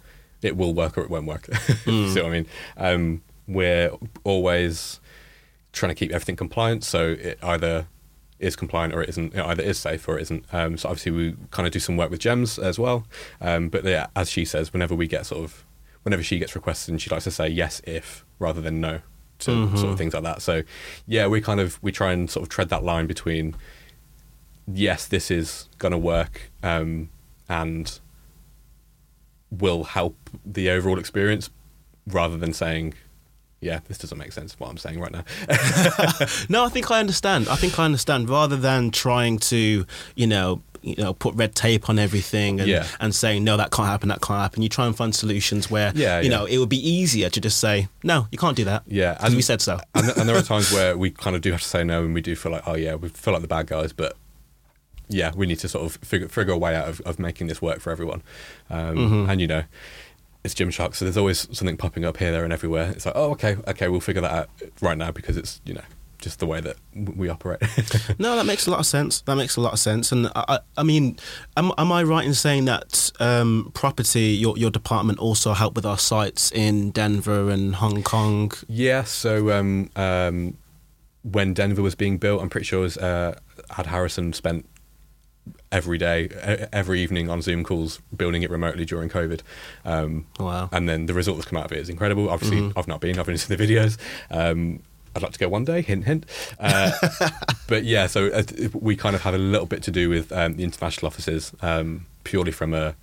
it 0.43 0.57
will 0.57 0.75
work 0.75 0.97
or 0.97 1.03
it 1.03 1.11
won't 1.11 1.27
work. 1.27 1.47
Mm. 1.89 2.13
See 2.13 2.21
what 2.21 2.29
I 2.29 2.33
mean? 2.33 2.47
Um, 2.77 3.23
we're 3.47 3.93
always 4.25 5.01
trying 5.73 5.89
to 5.91 5.95
keep 5.95 6.13
everything 6.13 6.37
compliant, 6.37 6.85
so 6.85 7.13
it 7.19 7.39
either 7.43 7.87
is 8.39 8.57
compliant 8.57 8.95
or 8.95 9.03
it 9.03 9.09
isn't. 9.09 9.35
It 9.35 9.41
either 9.41 9.63
is 9.63 9.79
safe 9.79 10.07
or 10.07 10.19
it 10.19 10.23
isn't. 10.23 10.45
Um, 10.53 10.77
so 10.77 10.91
obviously 10.91 11.13
we 11.13 11.37
kind 11.51 11.67
of 11.67 11.73
do 11.73 11.79
some 11.79 11.97
work 11.97 12.11
with 12.11 12.21
gems 12.21 12.59
as 12.59 12.79
well. 12.79 13.07
Um, 13.41 13.69
but 13.69 13.85
yeah, 13.85 14.09
as 14.15 14.31
she 14.31 14.45
says, 14.45 14.73
whenever 14.73 14.95
we 14.95 15.07
get 15.07 15.27
sort 15.27 15.45
of 15.45 15.65
whenever 16.03 16.23
she 16.23 16.39
gets 16.39 16.55
requested, 16.55 16.93
and 16.93 17.01
she 17.03 17.11
likes 17.11 17.25
to 17.25 17.31
say 17.31 17.49
yes 17.49 17.81
if 17.85 18.25
rather 18.39 18.61
than 18.61 18.81
no 18.81 19.01
to 19.41 19.51
Mhm. 19.53 19.79
sort 19.79 19.93
of 19.93 19.99
things 19.99 20.15
like 20.15 20.23
that. 20.25 20.43
So 20.43 20.63
yeah, 21.07 21.27
we 21.29 21.41
kind 21.41 21.61
of 21.61 21.79
we 21.83 21.93
try 21.93 22.13
and 22.13 22.29
sort 22.31 22.43
of 22.43 22.49
tread 22.49 22.69
that 22.71 22.83
line 22.85 23.07
between 23.07 23.55
yes, 24.71 25.07
this 25.07 25.31
is 25.31 25.69
going 25.79 25.93
to 25.93 25.99
work 25.99 26.51
um, 26.63 27.09
and 27.49 27.99
will 29.51 29.85
help 29.85 30.15
the 30.45 30.69
overall 30.69 30.99
experience, 30.99 31.49
rather 32.07 32.37
than 32.37 32.53
saying, 32.53 32.93
yeah, 33.61 33.81
this 33.89 33.97
doesn't 33.99 34.19
make 34.19 34.31
sense. 34.33 34.59
What 34.61 34.69
I'm 34.71 34.77
saying 34.77 35.01
right 35.01 35.11
now. 35.11 35.25
No, 36.51 36.65
I 36.65 36.69
think 36.69 36.91
I 36.91 37.01
understand. 37.01 37.49
I 37.49 37.57
think 37.57 37.79
I 37.79 37.85
understand. 37.87 38.29
Rather 38.29 38.57
than 38.57 38.91
trying 38.91 39.39
to, 39.51 39.87
you 40.15 40.27
know, 40.27 40.63
you 40.83 40.97
know, 40.97 41.13
put 41.15 41.35
red 41.35 41.55
tape 41.55 41.89
on 41.89 41.99
everything 41.99 42.61
and, 42.61 42.69
Yeah. 42.69 42.87
and 43.01 43.15
saying 43.15 43.45
no, 43.45 43.57
that 43.57 43.71
can't 43.71 43.89
happen, 43.89 44.09
that 44.09 44.21
can't 44.21 44.41
happen. 44.41 44.63
You 44.63 44.69
try 44.69 44.87
and 44.87 44.97
find 44.97 45.15
solutions 45.15 45.71
where, 45.71 45.93
Yeah, 45.95 46.21
you 46.21 46.31
yeah. 46.31 46.37
know, 46.37 46.45
it 46.47 46.59
would 46.59 46.69
be 46.69 46.89
easier 46.89 47.29
to 47.31 47.41
just 47.41 47.59
say 47.59 47.89
no, 48.03 48.27
you 48.33 48.39
can't 48.39 48.57
do 48.57 48.65
that. 48.65 48.83
Yeah, 48.87 49.15
because 49.15 49.35
we 49.37 49.43
said 49.43 49.61
so. 49.61 49.81
and, 49.95 50.09
and 50.17 50.29
there 50.29 50.37
are 50.37 50.43
times 50.55 50.73
where 50.73 50.97
we 50.97 51.11
kind 51.11 51.35
of 51.37 51.43
do 51.43 51.51
have 51.53 51.63
to 51.63 51.69
say 51.69 51.85
no, 51.85 52.05
and 52.05 52.15
we 52.15 52.21
do 52.21 52.35
feel 52.37 52.53
like, 52.53 52.67
oh 52.67 52.75
yeah, 52.75 52.95
we 52.95 53.09
feel 53.09 53.33
like 53.33 53.43
the 53.43 53.49
bad 53.49 53.67
guys, 53.67 53.93
but 53.93 54.17
yeah, 55.09 55.33
we 55.35 55.47
need 55.47 55.59
to 55.61 55.69
sort 55.69 55.87
of 55.87 55.97
figure 56.07 56.29
figure 56.29 56.53
a 56.53 56.59
way 56.59 56.77
out 56.77 56.87
of, 56.89 57.01
of 57.03 57.19
making 57.19 57.47
this 57.47 57.63
work 57.63 57.81
for 57.81 57.91
everyone. 57.91 58.23
Um, 58.71 58.97
Mhm. 58.97 59.29
And 59.31 59.41
you 59.41 59.47
know, 59.47 59.63
it's 60.45 60.55
Gymshark, 60.55 60.95
so 60.95 61.05
there's 61.05 61.17
always 61.17 61.49
something 61.57 61.77
popping 61.77 62.05
up 62.05 62.19
here, 62.19 62.31
there, 62.31 62.45
and 62.45 62.53
everywhere. 62.53 62.91
It's 62.91 63.07
like, 63.07 63.15
oh, 63.17 63.31
okay, 63.33 63.57
okay, 63.67 63.89
we'll 63.89 64.01
figure 64.01 64.23
that 64.23 64.31
out 64.33 64.51
right 64.81 64.97
now 64.99 65.11
because 65.11 65.37
it's 65.37 65.61
you 65.65 65.75
know 65.75 65.83
just 66.21 66.41
the 66.41 66.47
way 66.47 66.61
that 66.61 66.77
we 66.95 67.29
operate. 67.29 67.61
No, 68.19 68.35
that 68.37 68.47
makes 68.47 68.67
a 68.67 68.71
lot 68.71 68.81
of 68.81 68.87
sense. 68.87 69.21
That 69.23 69.37
makes 69.37 69.57
a 69.57 69.61
lot 69.61 69.73
of 69.73 69.79
sense. 69.79 70.11
And 70.13 70.29
I, 70.35 70.59
I, 70.77 70.83
mean, 70.83 71.17
am, 71.57 71.71
am 71.79 71.93
I 71.93 72.03
right 72.03 72.25
in 72.25 72.35
saying 72.35 72.65
that 72.65 73.13
um, 73.21 73.71
property, 73.75 74.31
your 74.31 74.57
your 74.59 74.71
department 74.71 75.19
also 75.21 75.53
helped 75.53 75.77
with 75.77 75.87
our 75.87 75.99
sites 75.99 76.51
in 76.53 76.91
Denver 76.91 77.49
and 77.51 77.77
Hong 77.77 78.03
Kong? 78.03 78.51
Yeah, 78.69 79.05
so 79.05 79.51
um, 79.53 79.91
um, 79.95 80.57
when 81.23 81.55
Denver 81.55 81.83
was 81.83 81.95
being 81.95 82.19
built, 82.19 82.43
I'm 82.43 82.51
pretty 82.51 82.65
sure 82.67 82.81
it 82.81 82.83
was 82.83 82.97
uh, 82.99 83.39
Ad 83.77 83.87
Harrison 83.87 84.33
spent 84.33 84.67
every 85.71 85.99
day, 85.99 86.29
every 86.73 87.01
evening 87.01 87.29
on 87.31 87.43
Zoom 87.43 87.63
calls 87.63 88.01
building 88.17 88.43
it 88.43 88.51
remotely 88.51 88.85
during 88.85 89.09
COVID. 89.09 89.41
Um, 89.85 90.27
Wow. 90.39 90.69
and 90.73 90.89
then 90.89 91.07
the 91.07 91.15
result 91.15 91.37
that's 91.37 91.49
come 91.49 91.59
out 91.59 91.67
of 91.67 91.73
it 91.73 91.79
is 91.79 91.89
incredible. 91.91 92.29
Obviously, 92.31 92.59
Mhm. 92.61 92.73
I've 92.77 92.89
not 92.89 93.01
been, 93.01 93.19
I've 93.19 93.29
only 93.29 93.39
seen 93.39 93.57
the 93.57 93.63
videos. 93.67 93.99
Um, 94.31 94.81
I'd 95.15 95.23
like 95.23 95.33
to 95.33 95.39
go 95.39 95.49
one 95.49 95.65
day, 95.65 95.83
hint, 95.83 96.05
hint. 96.05 96.27
Uh, 96.59 96.93
but 97.67 97.85
yeah, 97.85 98.07
so 98.07 98.29
uh, 98.29 98.43
we 98.73 98.97
kind 98.97 99.17
of 99.17 99.23
have 99.23 99.35
a 99.35 99.39
little 99.39 99.67
bit 99.67 99.83
to 99.85 99.91
do 99.91 100.09
with 100.09 100.33
um, 100.33 100.57
the 100.57 100.65
international 100.65 101.07
offices, 101.07 101.53
um, 101.61 102.07
purely 102.25 102.53
from 102.53 102.75
a 102.75 102.95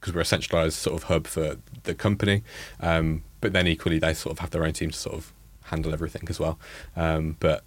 because 0.00 0.14
we're 0.14 0.20
a 0.20 0.24
centralized 0.26 0.74
sort 0.74 0.94
of 0.94 1.04
hub 1.04 1.26
for 1.26 1.56
the 1.84 1.94
company. 1.94 2.42
Um, 2.78 3.22
but 3.40 3.54
then 3.54 3.66
equally, 3.66 3.98
they 3.98 4.12
sort 4.12 4.32
of 4.32 4.40
have 4.40 4.50
their 4.50 4.64
own 4.64 4.74
team 4.74 4.90
to 4.90 4.98
sort 4.98 5.16
of 5.16 5.32
handle 5.64 5.94
everything 5.94 6.24
as 6.28 6.38
well. 6.38 6.58
Um, 6.94 7.36
but 7.40 7.64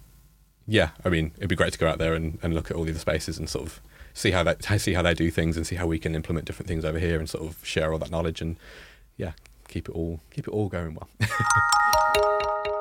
yeah, 0.68 0.90
I 1.04 1.08
mean, 1.08 1.32
it'd 1.38 1.48
be 1.48 1.56
great 1.56 1.72
to 1.72 1.78
go 1.78 1.88
out 1.88 1.98
there 1.98 2.14
and, 2.14 2.38
and 2.42 2.54
look 2.54 2.70
at 2.70 2.76
all 2.76 2.84
the 2.84 2.90
other 2.90 3.00
spaces 3.00 3.38
and 3.38 3.48
sort 3.48 3.66
of 3.66 3.80
see 4.14 4.30
how 4.32 4.42
they 4.42 4.78
see 4.78 4.94
how 4.94 5.02
they 5.02 5.14
do 5.14 5.30
things 5.30 5.56
and 5.56 5.66
see 5.66 5.76
how 5.76 5.86
we 5.86 5.98
can 5.98 6.14
implement 6.14 6.46
different 6.46 6.68
things 6.68 6.84
over 6.84 6.98
here 6.98 7.18
and 7.18 7.28
sort 7.28 7.44
of 7.44 7.64
share 7.64 7.92
all 7.92 7.98
that 7.98 8.10
knowledge 8.10 8.40
and 8.40 8.56
yeah, 9.16 9.32
keep 9.68 9.88
it 9.88 9.92
all 9.92 10.20
keep 10.30 10.46
it 10.46 10.50
all 10.50 10.68
going 10.68 10.94
well. 10.94 11.08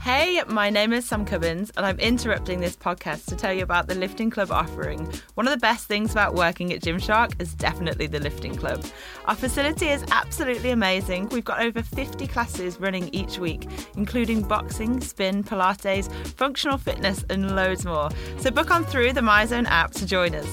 Hey, 0.00 0.42
my 0.48 0.70
name 0.70 0.94
is 0.94 1.04
Sam 1.04 1.26
Cubbins, 1.26 1.70
and 1.76 1.84
I'm 1.84 2.00
interrupting 2.00 2.60
this 2.60 2.74
podcast 2.74 3.26
to 3.26 3.36
tell 3.36 3.52
you 3.52 3.62
about 3.62 3.86
the 3.86 3.94
Lifting 3.94 4.30
Club 4.30 4.50
offering. 4.50 5.06
One 5.34 5.46
of 5.46 5.52
the 5.52 5.60
best 5.60 5.88
things 5.88 6.10
about 6.10 6.34
working 6.34 6.72
at 6.72 6.80
Gymshark 6.80 7.38
is 7.38 7.52
definitely 7.52 8.06
the 8.06 8.18
Lifting 8.18 8.54
Club. 8.54 8.82
Our 9.26 9.34
facility 9.34 9.88
is 9.88 10.02
absolutely 10.10 10.70
amazing. 10.70 11.28
We've 11.28 11.44
got 11.44 11.60
over 11.60 11.82
50 11.82 12.26
classes 12.28 12.80
running 12.80 13.10
each 13.12 13.38
week, 13.38 13.68
including 13.94 14.40
boxing, 14.40 15.02
spin, 15.02 15.44
Pilates, 15.44 16.10
functional 16.28 16.78
fitness, 16.78 17.22
and 17.28 17.54
loads 17.54 17.84
more. 17.84 18.08
So 18.38 18.50
book 18.50 18.70
on 18.70 18.84
through 18.84 19.12
the 19.12 19.20
MyZone 19.20 19.66
app 19.66 19.90
to 19.92 20.06
join 20.06 20.34
us. 20.34 20.48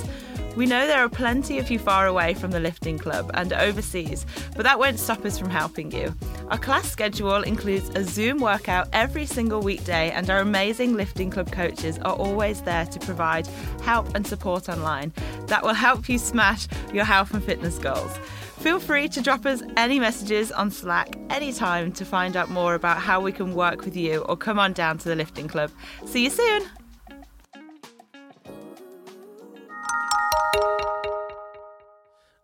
We 0.57 0.65
know 0.65 0.87
there 0.87 1.05
are 1.05 1.07
plenty 1.07 1.59
of 1.59 1.69
you 1.69 1.77
far 1.77 2.07
away 2.07 2.33
from 2.33 2.49
the 2.49 2.59
lifting 2.59 2.97
club 2.97 3.29
and 3.35 3.53
overseas, 3.53 4.25
but 4.55 4.63
that 4.63 4.79
won't 4.79 4.97
stop 4.97 5.23
us 5.23 5.37
from 5.37 5.51
helping 5.51 5.91
you. 5.91 6.15
Our 6.49 6.57
class 6.57 6.89
schedule 6.89 7.43
includes 7.43 7.91
a 7.95 8.03
Zoom 8.03 8.39
workout 8.39 8.87
every 8.91 9.27
single 9.27 9.61
weekday, 9.61 10.09
and 10.09 10.27
our 10.31 10.39
amazing 10.39 10.95
lifting 10.95 11.29
club 11.29 11.51
coaches 11.51 11.99
are 11.99 12.15
always 12.15 12.63
there 12.63 12.87
to 12.87 12.99
provide 13.01 13.45
help 13.83 14.15
and 14.15 14.25
support 14.25 14.67
online 14.67 15.13
that 15.45 15.61
will 15.61 15.75
help 15.75 16.09
you 16.09 16.17
smash 16.17 16.67
your 16.91 17.05
health 17.05 17.35
and 17.35 17.43
fitness 17.43 17.77
goals. 17.77 18.17
Feel 18.57 18.79
free 18.79 19.07
to 19.09 19.21
drop 19.21 19.45
us 19.45 19.61
any 19.77 19.99
messages 19.99 20.51
on 20.51 20.71
Slack 20.71 21.15
anytime 21.29 21.91
to 21.91 22.03
find 22.03 22.35
out 22.35 22.49
more 22.49 22.73
about 22.73 22.97
how 22.97 23.21
we 23.21 23.31
can 23.31 23.53
work 23.53 23.85
with 23.85 23.95
you 23.95 24.21
or 24.21 24.35
come 24.35 24.57
on 24.57 24.73
down 24.73 24.97
to 24.97 25.07
the 25.07 25.15
lifting 25.15 25.47
club. 25.47 25.69
See 26.07 26.23
you 26.23 26.31
soon! 26.31 26.63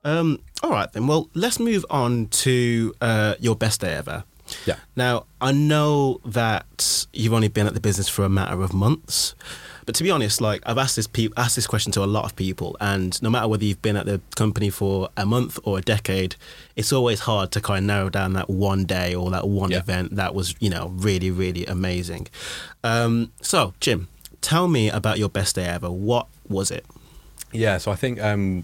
Um, 0.06 0.40
all 0.62 0.70
right 0.70 0.92
then. 0.92 1.08
Well, 1.08 1.30
let's 1.34 1.60
move 1.60 1.86
on 1.90 2.28
to 2.28 2.94
uh, 3.00 3.36
your 3.40 3.56
best 3.56 3.82
day 3.82 3.94
ever. 3.94 4.26
Yeah. 4.66 4.76
Now, 4.98 5.26
I 5.40 5.54
know 5.54 6.20
that 6.26 7.06
you've 7.14 7.34
only 7.34 7.48
been 7.48 7.66
at 7.68 7.74
the 7.74 7.80
business 7.80 8.10
for 8.10 8.26
a 8.26 8.30
matter 8.30 8.62
of 8.62 8.74
months, 8.74 9.34
but 9.86 9.96
to 9.96 10.04
be 10.04 10.12
honest, 10.12 10.42
like 10.42 10.62
I've 10.66 10.78
asked 10.78 10.98
this 10.98 11.08
pe- 11.08 11.30
asked 11.38 11.56
this 11.56 11.66
question 11.66 11.94
to 11.94 12.04
a 12.04 12.06
lot 12.06 12.26
of 12.26 12.36
people, 12.36 12.76
and 12.82 13.20
no 13.24 13.30
matter 13.30 13.48
whether 13.48 13.64
you've 13.64 13.82
been 13.82 13.96
at 13.96 14.06
the 14.06 14.20
company 14.36 14.70
for 14.70 15.08
a 15.16 15.26
month 15.26 15.58
or 15.64 15.78
a 15.78 15.82
decade, 15.82 16.36
it's 16.76 16.92
always 16.92 17.22
hard 17.22 17.52
to 17.54 17.62
kind 17.62 17.80
of 17.80 17.86
narrow 17.86 18.10
down 18.10 18.34
that 18.34 18.50
one 18.50 18.84
day 18.84 19.16
or 19.16 19.32
that 19.32 19.48
one 19.48 19.72
Yeah. 19.72 19.78
event 19.80 20.18
that 20.18 20.36
was, 20.36 20.54
you 20.60 20.70
know, 20.70 20.90
really, 20.94 21.32
really 21.32 21.66
amazing. 21.66 22.28
Um, 22.84 23.32
so, 23.42 23.74
Jim, 23.80 24.10
tell 24.42 24.68
me 24.68 24.90
about 24.90 25.18
your 25.20 25.30
best 25.30 25.56
day 25.56 25.66
ever. 25.66 25.90
What 25.90 26.28
was 26.50 26.70
it? 26.70 26.86
Yeah, 27.54 27.78
so 27.78 27.92
I 27.92 27.96
think 27.96 28.22
um, 28.22 28.64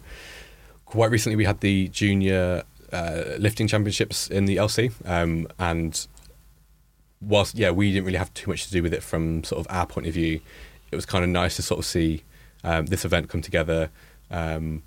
quite 0.85 1.11
recently 1.11 1.35
we 1.35 1.45
had 1.45 1.61
the 1.61 1.87
junior 1.89 2.63
uh, 2.91 3.23
lifting 3.37 3.67
championships 3.67 4.27
in 4.27 4.45
the 4.45 4.57
LC, 4.57 4.91
um, 5.05 5.47
and 5.57 6.07
whilst 7.21 7.55
yeah 7.55 7.69
we 7.69 7.91
didn't 7.91 8.05
really 8.05 8.17
have 8.17 8.33
too 8.33 8.49
much 8.49 8.65
to 8.65 8.71
do 8.71 8.81
with 8.81 8.93
it 8.93 9.03
from 9.03 9.43
sort 9.43 9.59
of 9.59 9.67
our 9.69 9.85
point 9.85 10.07
of 10.07 10.13
view, 10.13 10.41
it 10.91 10.95
was 10.95 11.05
kind 11.05 11.23
of 11.23 11.29
nice 11.29 11.55
to 11.57 11.61
sort 11.61 11.79
of 11.79 11.85
see 11.85 12.23
um, 12.63 12.87
this 12.87 13.05
event 13.05 13.29
come 13.29 13.41
together. 13.41 13.89
Um, 14.31 14.83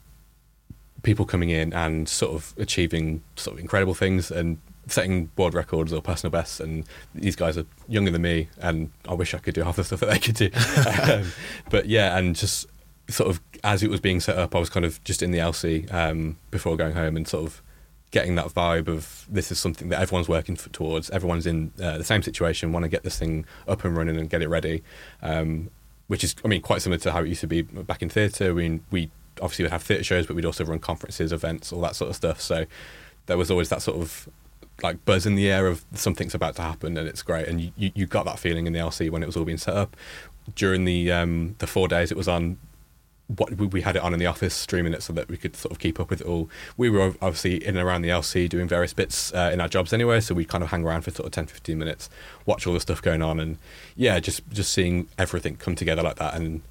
people 1.02 1.24
coming 1.24 1.50
in 1.50 1.72
and 1.72 2.08
sort 2.08 2.32
of 2.32 2.54
achieving 2.58 3.22
sort 3.36 3.54
of 3.56 3.60
incredible 3.60 3.94
things 3.94 4.30
and 4.30 4.58
setting 4.86 5.30
world 5.36 5.54
records 5.54 5.92
or 5.92 6.00
personal 6.02 6.30
bests 6.30 6.60
and 6.60 6.84
these 7.14 7.36
guys 7.36 7.56
are 7.56 7.64
younger 7.88 8.10
than 8.10 8.22
me 8.22 8.48
and 8.60 8.90
I 9.08 9.14
wish 9.14 9.34
I 9.34 9.38
could 9.38 9.54
do 9.54 9.62
half 9.62 9.76
the 9.76 9.84
stuff 9.84 10.00
that 10.00 10.10
they 10.10 10.18
could 10.18 10.34
do 10.34 10.50
um, 11.12 11.32
but 11.70 11.86
yeah 11.86 12.16
and 12.16 12.34
just 12.34 12.66
sort 13.08 13.30
of 13.30 13.40
as 13.64 13.82
it 13.82 13.90
was 13.90 14.00
being 14.00 14.20
set 14.20 14.36
up 14.36 14.54
I 14.54 14.58
was 14.58 14.70
kind 14.70 14.84
of 14.84 15.02
just 15.04 15.22
in 15.22 15.30
the 15.30 15.38
LC 15.38 15.92
um, 15.92 16.38
before 16.50 16.76
going 16.76 16.94
home 16.94 17.16
and 17.16 17.26
sort 17.26 17.46
of 17.46 17.62
getting 18.10 18.34
that 18.34 18.46
vibe 18.48 18.88
of 18.88 19.26
this 19.30 19.50
is 19.50 19.58
something 19.58 19.88
that 19.88 19.98
everyone's 19.98 20.28
working 20.28 20.54
for, 20.54 20.68
towards. 20.68 21.08
Everyone's 21.10 21.46
in 21.46 21.72
uh, 21.82 21.96
the 21.96 22.04
same 22.04 22.22
situation 22.22 22.72
want 22.72 22.84
to 22.84 22.88
get 22.88 23.04
this 23.04 23.18
thing 23.18 23.46
up 23.66 23.84
and 23.84 23.96
running 23.96 24.18
and 24.18 24.28
get 24.28 24.42
it 24.42 24.48
ready 24.48 24.82
um, 25.22 25.70
which 26.08 26.24
is 26.24 26.34
I 26.44 26.48
mean 26.48 26.62
quite 26.62 26.82
similar 26.82 26.98
to 27.00 27.12
how 27.12 27.22
it 27.22 27.28
used 27.28 27.40
to 27.42 27.46
be 27.46 27.62
back 27.62 28.02
in 28.02 28.08
theatre. 28.08 28.50
I 28.50 28.52
mean 28.52 28.84
we 28.90 29.10
obviously 29.40 29.64
would 29.64 29.72
have 29.72 29.82
theatre 29.82 30.04
shows 30.04 30.26
but 30.26 30.36
we'd 30.36 30.44
also 30.44 30.64
run 30.64 30.78
conferences 30.78 31.32
events 31.32 31.72
all 31.72 31.80
that 31.80 31.96
sort 31.96 32.10
of 32.10 32.16
stuff. 32.16 32.40
So 32.40 32.66
there 33.26 33.38
was 33.38 33.50
always 33.50 33.68
that 33.70 33.82
sort 33.82 34.00
of 34.00 34.28
like 34.82 35.04
buzz 35.04 35.26
in 35.26 35.34
the 35.34 35.50
air 35.50 35.66
of 35.66 35.84
something's 35.94 36.34
about 36.34 36.56
to 36.56 36.62
happen 36.62 36.96
and 36.96 37.08
it's 37.08 37.22
great. 37.22 37.46
And 37.46 37.72
you, 37.76 37.92
you, 37.94 38.06
got 38.06 38.24
that 38.24 38.38
feeling 38.38 38.66
in 38.66 38.72
the 38.72 38.78
LC 38.78 39.10
when 39.10 39.22
it 39.22 39.26
was 39.26 39.36
all 39.36 39.44
being 39.44 39.58
set 39.58 39.76
up. 39.76 39.96
During 40.56 40.84
the 40.84 41.12
um, 41.12 41.54
the 41.58 41.66
four 41.66 41.86
days 41.86 42.10
it 42.10 42.16
was 42.16 42.26
on 42.26 42.58
what 43.28 43.56
we, 43.56 43.80
had 43.80 43.96
it 43.96 44.02
on 44.02 44.12
in 44.12 44.18
the 44.18 44.26
office 44.26 44.54
streaming 44.54 44.92
it 44.92 45.02
so 45.02 45.12
that 45.12 45.28
we 45.28 45.36
could 45.36 45.56
sort 45.56 45.72
of 45.72 45.78
keep 45.78 45.98
up 45.98 46.10
with 46.10 46.20
it 46.20 46.26
all. 46.26 46.50
We 46.76 46.90
were 46.90 47.14
obviously 47.22 47.64
in 47.64 47.76
and 47.76 47.86
around 47.86 48.02
the 48.02 48.10
LC 48.10 48.48
doing 48.48 48.68
various 48.68 48.92
bits 48.92 49.32
uh, 49.32 49.50
in 49.52 49.60
our 49.60 49.68
jobs 49.68 49.92
anyway 49.92 50.20
so 50.20 50.34
we 50.34 50.44
kind 50.44 50.62
of 50.62 50.70
hang 50.70 50.84
around 50.84 51.02
for 51.02 51.10
sort 51.10 51.26
of 51.26 51.32
10 51.32 51.46
15 51.46 51.78
minutes 51.78 52.10
watch 52.46 52.66
all 52.66 52.74
the 52.74 52.80
stuff 52.80 53.00
going 53.00 53.22
on 53.22 53.40
and 53.40 53.58
yeah 53.96 54.18
just 54.20 54.48
just 54.50 54.72
seeing 54.72 55.08
everything 55.18 55.56
come 55.56 55.74
together 55.74 56.02
like 56.02 56.16
that 56.16 56.34
and 56.34 56.62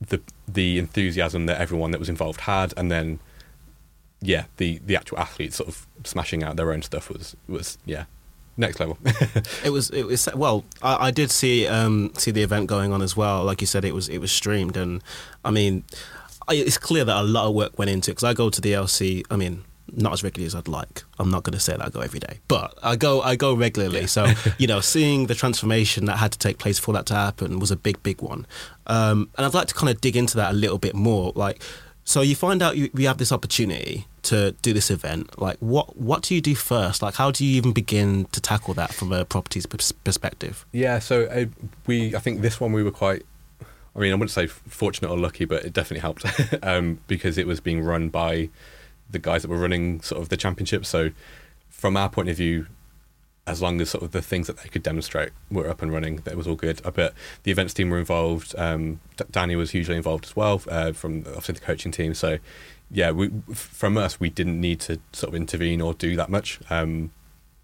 the 0.00 0.20
the 0.48 0.78
enthusiasm 0.78 1.46
that 1.46 1.60
everyone 1.60 1.90
that 1.90 1.98
was 1.98 2.08
involved 2.08 2.42
had 2.42 2.72
and 2.76 2.90
then 2.90 3.18
yeah 4.20 4.44
the 4.56 4.80
the 4.84 4.96
actual 4.96 5.18
athletes 5.18 5.56
sort 5.56 5.68
of 5.68 5.86
smashing 6.04 6.42
out 6.42 6.56
their 6.56 6.72
own 6.72 6.82
stuff 6.82 7.10
was 7.10 7.36
was 7.48 7.78
yeah 7.84 8.04
next 8.56 8.80
level 8.80 8.98
It 9.64 9.70
was. 9.70 9.90
It 9.90 10.04
was. 10.04 10.28
Well, 10.34 10.64
I, 10.82 11.06
I 11.06 11.10
did 11.10 11.30
see 11.30 11.66
um, 11.66 12.12
see 12.16 12.30
the 12.30 12.42
event 12.42 12.66
going 12.66 12.92
on 12.92 13.02
as 13.02 13.16
well. 13.16 13.44
Like 13.44 13.60
you 13.60 13.66
said, 13.66 13.84
it 13.84 13.94
was 13.94 14.08
it 14.08 14.18
was 14.18 14.32
streamed, 14.32 14.76
and 14.76 15.02
I 15.44 15.50
mean, 15.50 15.84
I, 16.48 16.54
it's 16.54 16.78
clear 16.78 17.04
that 17.04 17.16
a 17.16 17.22
lot 17.22 17.48
of 17.48 17.54
work 17.54 17.78
went 17.78 17.90
into 17.90 18.10
it 18.10 18.14
because 18.14 18.24
I 18.24 18.34
go 18.34 18.50
to 18.50 18.60
the 18.60 18.72
LC. 18.72 19.24
I 19.30 19.36
mean, 19.36 19.64
not 19.92 20.12
as 20.12 20.22
regularly 20.22 20.46
as 20.46 20.54
I'd 20.54 20.68
like. 20.68 21.02
I'm 21.18 21.30
not 21.30 21.42
going 21.42 21.54
to 21.54 21.60
say 21.60 21.72
that 21.72 21.84
I 21.84 21.88
go 21.90 22.00
every 22.00 22.20
day, 22.20 22.40
but 22.48 22.78
I 22.82 22.96
go 22.96 23.22
I 23.22 23.36
go 23.36 23.54
regularly. 23.54 24.06
So 24.06 24.26
you 24.58 24.66
know, 24.66 24.80
seeing 24.80 25.26
the 25.26 25.34
transformation 25.34 26.04
that 26.06 26.18
had 26.18 26.32
to 26.32 26.38
take 26.38 26.58
place 26.58 26.78
for 26.78 26.92
that 26.94 27.06
to 27.06 27.14
happen 27.14 27.58
was 27.58 27.70
a 27.70 27.76
big 27.76 28.02
big 28.02 28.22
one. 28.22 28.46
Um, 28.86 29.30
and 29.36 29.46
I'd 29.46 29.54
like 29.54 29.68
to 29.68 29.74
kind 29.74 29.90
of 29.90 30.00
dig 30.00 30.16
into 30.16 30.36
that 30.36 30.52
a 30.52 30.54
little 30.54 30.78
bit 30.78 30.94
more. 30.94 31.32
Like, 31.34 31.62
so 32.04 32.20
you 32.20 32.34
find 32.34 32.62
out 32.62 32.76
you, 32.76 32.90
we 32.92 33.04
have 33.04 33.18
this 33.18 33.32
opportunity 33.32 34.06
to 34.24 34.52
do 34.62 34.72
this 34.72 34.90
event. 34.90 35.38
Like, 35.40 35.56
what 35.58 35.96
what 35.96 36.22
do 36.22 36.34
you 36.34 36.40
do 36.40 36.54
first? 36.54 37.02
Like, 37.02 37.14
how 37.14 37.30
do 37.30 37.44
you 37.44 37.56
even 37.56 37.72
begin 37.72 38.26
to 38.26 38.40
tackle 38.40 38.74
that 38.74 38.92
from 38.92 39.12
a 39.12 39.24
properties 39.24 39.66
perspective? 39.66 40.66
Yeah, 40.72 40.98
so 40.98 41.24
uh, 41.24 41.46
we, 41.86 42.14
I 42.14 42.18
think 42.18 42.40
this 42.40 42.60
one 42.60 42.72
we 42.72 42.82
were 42.82 42.90
quite, 42.90 43.24
I 43.94 43.98
mean, 43.98 44.12
I 44.12 44.14
wouldn't 44.14 44.30
say 44.30 44.46
fortunate 44.46 45.10
or 45.10 45.18
lucky, 45.18 45.44
but 45.44 45.64
it 45.64 45.72
definitely 45.72 46.00
helped 46.00 46.24
um, 46.62 47.00
because 47.06 47.38
it 47.38 47.46
was 47.46 47.60
being 47.60 47.82
run 47.82 48.08
by 48.08 48.50
the 49.10 49.18
guys 49.18 49.42
that 49.42 49.48
were 49.48 49.58
running 49.58 50.00
sort 50.00 50.20
of 50.20 50.28
the 50.28 50.36
championship. 50.36 50.84
So 50.84 51.10
from 51.68 51.96
our 51.96 52.08
point 52.08 52.28
of 52.28 52.36
view, 52.36 52.66
as 53.46 53.60
long 53.60 53.80
as 53.80 53.90
sort 53.90 54.02
of 54.02 54.12
the 54.12 54.22
things 54.22 54.46
that 54.46 54.58
they 54.58 54.68
could 54.68 54.82
demonstrate 54.82 55.30
were 55.50 55.68
up 55.68 55.82
and 55.82 55.92
running, 55.92 56.16
that 56.24 56.36
was 56.36 56.46
all 56.46 56.54
good. 56.54 56.80
I 56.84 56.90
bet 56.90 57.12
the 57.42 57.50
events 57.50 57.74
team 57.74 57.90
were 57.90 57.98
involved. 57.98 58.54
Um, 58.56 59.00
D- 59.16 59.24
Danny 59.30 59.54
was 59.54 59.72
hugely 59.72 59.96
involved 59.96 60.24
as 60.24 60.34
well 60.34 60.62
uh, 60.70 60.92
from 60.92 61.24
obviously 61.26 61.54
the 61.54 61.60
coaching 61.60 61.92
team. 61.92 62.14
So 62.14 62.38
yeah, 62.90 63.10
we, 63.10 63.30
from 63.52 63.96
us, 63.96 64.20
we 64.20 64.30
didn't 64.30 64.60
need 64.60 64.80
to 64.80 65.00
sort 65.12 65.30
of 65.30 65.34
intervene 65.34 65.80
or 65.80 65.94
do 65.94 66.16
that 66.16 66.30
much. 66.30 66.60
Um, 66.70 67.12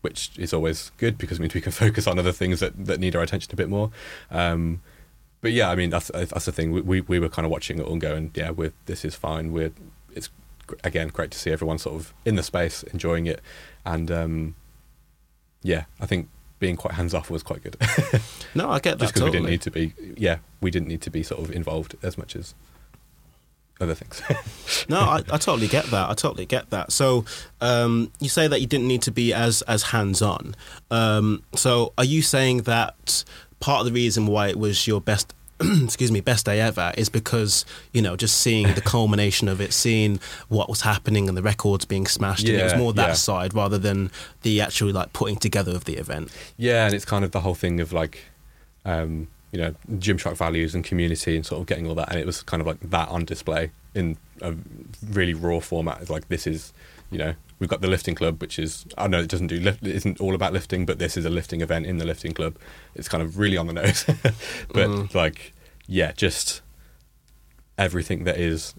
which 0.02 0.30
is 0.38 0.54
always 0.54 0.92
good 0.96 1.18
because 1.18 1.38
it 1.38 1.42
means 1.42 1.52
we 1.52 1.60
can 1.60 1.72
focus 1.84 2.06
on 2.06 2.18
other 2.18 2.32
things 2.32 2.60
that, 2.60 2.86
that 2.86 2.98
need 2.98 3.14
our 3.14 3.22
attention 3.22 3.52
a 3.52 3.56
bit 3.56 3.68
more. 3.68 3.90
Um, 4.30 4.80
but 5.42 5.52
yeah, 5.52 5.70
I 5.70 5.74
mean 5.74 5.90
that's 5.90 6.10
that's 6.14 6.44
the 6.44 6.52
thing. 6.52 6.70
We, 6.72 6.80
we 6.80 7.00
we 7.02 7.18
were 7.18 7.28
kind 7.28 7.46
of 7.46 7.52
watching 7.52 7.78
it 7.78 7.82
all 7.82 7.92
and 7.92 8.00
going, 8.00 8.30
yeah, 8.34 8.50
we're 8.50 8.72
this 8.86 9.04
is 9.04 9.14
fine. 9.14 9.52
We're 9.52 9.72
it's 10.14 10.28
again 10.84 11.08
great 11.08 11.30
to 11.32 11.38
see 11.38 11.50
everyone 11.50 11.78
sort 11.78 11.96
of 11.96 12.14
in 12.24 12.36
the 12.36 12.42
space 12.42 12.82
enjoying 12.84 13.26
it, 13.26 13.40
and 13.84 14.10
um, 14.10 14.54
yeah, 15.62 15.84
I 15.98 16.06
think 16.06 16.28
being 16.58 16.76
quite 16.76 16.94
hands 16.94 17.14
off 17.14 17.30
was 17.30 17.42
quite 17.42 17.62
good. 17.62 17.76
No, 18.52 18.68
I 18.68 18.80
get 18.80 18.98
that 18.98 19.04
Just 19.04 19.14
because 19.14 19.30
totally. 19.30 19.30
we 19.30 19.32
didn't 19.32 19.50
need 19.50 19.62
to 19.62 19.70
be, 19.70 20.14
yeah, 20.20 20.38
we 20.60 20.72
didn't 20.72 20.88
need 20.88 21.00
to 21.02 21.10
be 21.10 21.22
sort 21.22 21.40
of 21.40 21.52
involved 21.52 21.94
as 22.02 22.18
much 22.18 22.34
as 22.34 22.52
other 23.80 23.94
things. 23.94 24.22
No, 24.88 25.00
I, 25.00 25.16
I 25.32 25.38
totally 25.38 25.66
get 25.66 25.86
that. 25.86 26.10
I 26.10 26.14
totally 26.14 26.46
get 26.46 26.70
that. 26.70 26.92
So, 26.92 27.24
um, 27.60 28.12
you 28.20 28.28
say 28.28 28.46
that 28.46 28.60
you 28.60 28.68
didn't 28.68 28.86
need 28.86 29.02
to 29.02 29.10
be 29.10 29.32
as 29.32 29.62
as 29.62 29.82
hands 29.82 30.22
on. 30.22 30.54
Um, 30.92 31.42
so, 31.54 31.92
are 31.98 32.04
you 32.04 32.22
saying 32.22 32.62
that 32.62 33.24
part 33.58 33.80
of 33.80 33.86
the 33.86 33.92
reason 33.92 34.26
why 34.26 34.48
it 34.48 34.58
was 34.58 34.86
your 34.86 35.00
best, 35.00 35.34
excuse 35.60 36.12
me, 36.12 36.20
best 36.20 36.46
day 36.46 36.60
ever 36.60 36.92
is 36.96 37.08
because 37.08 37.64
you 37.92 38.00
know 38.00 38.16
just 38.16 38.38
seeing 38.38 38.74
the 38.74 38.80
culmination 38.94 39.48
of 39.48 39.60
it, 39.60 39.72
seeing 39.72 40.20
what 40.48 40.68
was 40.68 40.82
happening 40.82 41.28
and 41.28 41.36
the 41.36 41.42
records 41.42 41.84
being 41.84 42.06
smashed, 42.06 42.48
and 42.48 42.56
it 42.56 42.64
was 42.64 42.76
more 42.76 42.92
that 42.92 43.08
yeah. 43.08 43.14
side 43.14 43.54
rather 43.54 43.78
than 43.78 44.10
the 44.42 44.60
actual 44.60 44.90
like 44.92 45.12
putting 45.12 45.36
together 45.36 45.72
of 45.72 45.84
the 45.84 45.96
event. 45.96 46.30
Yeah, 46.56 46.86
and 46.86 46.94
it's 46.94 47.04
kind 47.04 47.24
of 47.24 47.32
the 47.32 47.40
whole 47.40 47.54
thing 47.54 47.80
of 47.80 47.92
like, 47.92 48.24
um, 48.84 49.28
you 49.52 49.58
know, 49.60 49.74
Gymshark 49.92 50.36
values 50.36 50.74
and 50.74 50.84
community 50.84 51.36
and 51.36 51.44
sort 51.44 51.60
of 51.60 51.66
getting 51.66 51.86
all 51.86 51.94
that, 51.96 52.10
and 52.10 52.18
it 52.20 52.26
was 52.26 52.42
kind 52.42 52.60
of 52.60 52.66
like 52.66 52.80
that 52.90 53.08
on 53.08 53.24
display 53.24 53.70
in 53.94 54.16
a 54.40 54.54
really 55.10 55.34
raw 55.34 55.58
format. 55.60 56.00
It's 56.00 56.10
like 56.10 56.28
this 56.28 56.46
is, 56.46 56.72
you 57.10 57.18
know, 57.18 57.34
we've 57.58 57.68
got 57.68 57.80
the 57.80 57.88
lifting 57.88 58.14
club, 58.14 58.40
which 58.40 58.58
is 58.58 58.86
I 58.96 59.08
know 59.08 59.20
it 59.20 59.28
doesn't 59.28 59.48
do 59.48 59.58
lift, 59.60 59.82
it 59.86 59.94
isn't 59.96 60.20
all 60.20 60.34
about 60.34 60.52
lifting, 60.52 60.86
but 60.86 60.98
this 60.98 61.16
is 61.16 61.24
a 61.24 61.30
lifting 61.30 61.60
event 61.60 61.86
in 61.86 61.98
the 61.98 62.04
lifting 62.04 62.32
club. 62.32 62.56
It's 62.94 63.08
kind 63.08 63.22
of 63.22 63.38
really 63.38 63.56
on 63.56 63.66
the 63.66 63.72
nose, 63.72 64.04
but 64.72 64.88
Mhm. 64.88 65.14
like, 65.14 65.52
yeah, 65.88 66.12
just 66.12 66.62
everything 67.78 68.24
that 68.24 68.36
is 68.38 68.74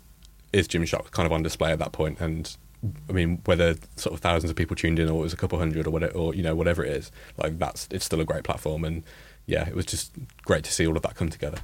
is 0.53 0.67
Gymshark 0.67 1.11
kind 1.11 1.25
of 1.25 1.31
on 1.31 1.43
display 1.43 1.71
at 1.71 1.79
that 1.79 1.91
point. 1.93 2.17
point, 2.17 2.21
and 2.29 2.57
I 3.09 3.13
mean, 3.13 3.41
whether 3.45 3.75
sort 3.95 4.13
of 4.15 4.21
thousands 4.21 4.49
of 4.49 4.55
people 4.57 4.75
tuned 4.75 4.97
in 4.99 5.07
or 5.07 5.19
it 5.19 5.23
was 5.23 5.33
a 5.33 5.37
couple 5.37 5.59
hundred 5.59 5.85
or 5.87 5.91
whatever, 5.91 6.13
or 6.13 6.33
you 6.33 6.41
know, 6.43 6.55
whatever 6.55 6.83
it 6.83 6.91
is, 6.91 7.11
like 7.37 7.59
that's 7.59 7.87
it's 7.91 8.03
still 8.05 8.19
a 8.21 8.25
great 8.25 8.43
platform. 8.43 8.83
And 8.83 9.03
yeah, 9.45 9.67
it 9.67 9.75
was 9.75 9.85
just 9.85 10.11
great 10.43 10.63
to 10.65 10.71
see 10.71 10.85
all 10.87 10.95
of 10.95 11.03
that 11.03 11.15
come 11.15 11.29
together. 11.29 11.59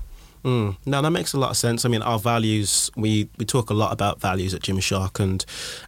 Mm. 0.45 0.77
No, 0.85 1.01
that 1.01 1.09
makes 1.09 1.33
a 1.33 1.39
lot 1.39 1.49
of 1.49 1.57
sense. 1.57 1.83
I 1.83 1.89
mean, 1.89 2.01
our 2.03 2.19
values, 2.19 2.89
we, 2.95 3.27
we 3.37 3.43
talk 3.43 3.69
a 3.69 3.73
lot 3.73 3.91
about 3.91 4.21
values 4.21 4.53
at 4.53 4.61
Gymshark 4.61 5.19
and, 5.19 5.43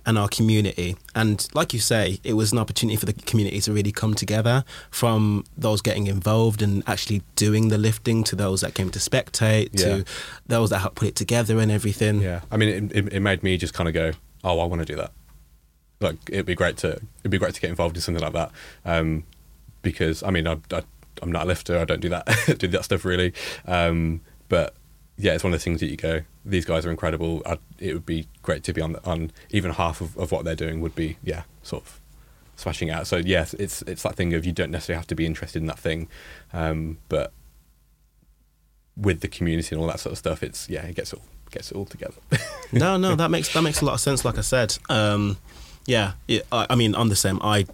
and 0.06 0.18
our 0.18 0.28
community. 0.28 0.98
And 1.16 1.48
like 1.54 1.72
you 1.72 1.80
say, 1.80 2.20
it 2.26 2.34
was 2.34 2.52
an 2.52 2.58
opportunity 2.58 2.98
for 2.98 3.06
the 3.06 3.14
community 3.14 3.62
to 3.62 3.72
really 3.72 3.92
come 3.94 4.16
together 4.16 4.66
from 4.90 5.46
those 5.58 5.82
getting 5.82 6.08
involved 6.08 6.62
and 6.62 6.84
actually 6.88 7.22
doing 7.36 7.70
the 7.70 7.78
lifting 7.78 8.24
to 8.26 8.36
those 8.36 8.60
that 8.62 8.74
came 8.74 8.90
to 8.90 9.00
spectate 9.00 9.70
Yeah. 9.74 9.98
to 10.00 10.06
those 10.48 10.72
that 10.72 10.80
helped 10.80 10.96
put 10.98 11.08
it 11.10 11.16
together 11.16 11.60
and 11.60 11.72
everything. 11.72 12.20
Yeah, 12.22 12.42
I 12.52 12.58
mean, 12.58 12.70
it, 12.70 12.98
it, 12.98 13.14
it 13.14 13.20
made 13.22 13.44
me 13.44 13.56
just 13.56 13.74
kind 13.74 13.88
of 13.88 13.94
go, 13.94 14.12
"Oh, 14.44 14.60
I 14.60 14.66
want 14.66 14.82
to 14.82 14.86
do 14.86 14.96
that." 14.96 15.12
Like, 16.02 16.18
it'd 16.28 16.46
be 16.48 16.56
great 16.56 16.76
to 16.78 17.00
it'd 17.20 17.32
be 17.32 17.38
great 17.38 17.54
to 17.54 17.62
get 17.62 17.70
involved 17.70 17.96
in 17.96 18.02
something 18.02 18.24
like 18.24 18.34
that. 18.34 18.52
Um, 18.84 19.24
because 19.84 20.24
I 20.24 20.32
mean, 20.32 20.48
I, 20.48 20.58
I, 20.72 20.82
I'm 21.22 21.32
not 21.32 21.44
a 21.44 21.46
lifter. 21.46 21.78
I 21.78 21.86
don't 21.86 22.02
do 22.02 22.10
that 22.10 22.28
do 22.60 22.68
that 22.68 22.86
stuff 22.86 23.06
really. 23.06 23.34
Um, 23.66 24.22
but 24.48 24.76
yeah, 25.18 25.34
it's 25.34 25.44
one 25.44 25.54
of 25.54 25.60
the 25.60 25.64
things 25.64 25.82
that 25.82 25.90
you 25.90 25.98
go. 25.98 26.22
These 26.46 26.66
guys 26.66 26.86
are 26.86 26.92
incredible. 26.92 27.42
i 27.46 27.58
it 27.78 27.94
would 27.94 28.06
be 28.06 28.28
great 28.42 28.64
to 28.64 28.74
be 28.74 28.82
on 28.82 28.96
on 29.06 29.32
even 29.50 29.72
half 29.72 30.02
of, 30.02 30.18
of 30.18 30.32
what 30.32 30.46
they're 30.46 30.56
doing. 30.56 30.82
Would 30.82 30.96
be 30.96 31.18
yeah, 31.24 31.44
sort 31.62 31.84
of 31.84 32.00
smashing 32.56 32.90
out. 32.90 33.08
So 33.08 33.18
yes, 33.18 33.54
it's 33.56 33.82
it's 33.84 34.04
that 34.04 34.16
thing 34.16 34.34
of 34.34 34.46
you 34.46 34.52
don't 34.52 34.72
necessarily 34.72 35.00
have 35.00 35.08
to 35.08 35.16
be 35.16 35.26
interested 35.26 35.62
in 35.62 35.68
that 35.68 35.80
thing, 35.80 36.08
um, 36.54 36.98
but 37.10 37.34
with 38.96 39.22
the 39.22 39.28
community 39.28 39.74
and 39.74 39.82
all 39.82 39.88
that 39.88 40.00
sort 40.00 40.12
of 40.12 40.18
stuff, 40.18 40.44
it's 40.44 40.70
yeah, 40.70 40.86
it 40.86 40.96
gets 40.96 41.14
all 41.14 41.24
gets 41.52 41.72
it 41.72 41.78
all 41.78 41.86
together. 41.86 42.16
no, 42.72 42.98
no, 42.98 43.16
that 43.16 43.32
makes 43.32 43.54
that 43.54 43.62
makes 43.62 43.82
a 43.82 43.86
lot 43.86 43.94
of 43.94 44.00
sense. 44.00 44.26
Like 44.26 44.38
I 44.38 44.42
said, 44.42 44.78
um, 44.90 45.38
yeah, 45.90 46.14
it, 46.28 46.46
I, 46.52 46.68
I 46.70 46.76
mean, 46.76 46.94
I'm 46.94 47.10
the 47.10 47.16
same. 47.16 47.40
I, 47.42 47.66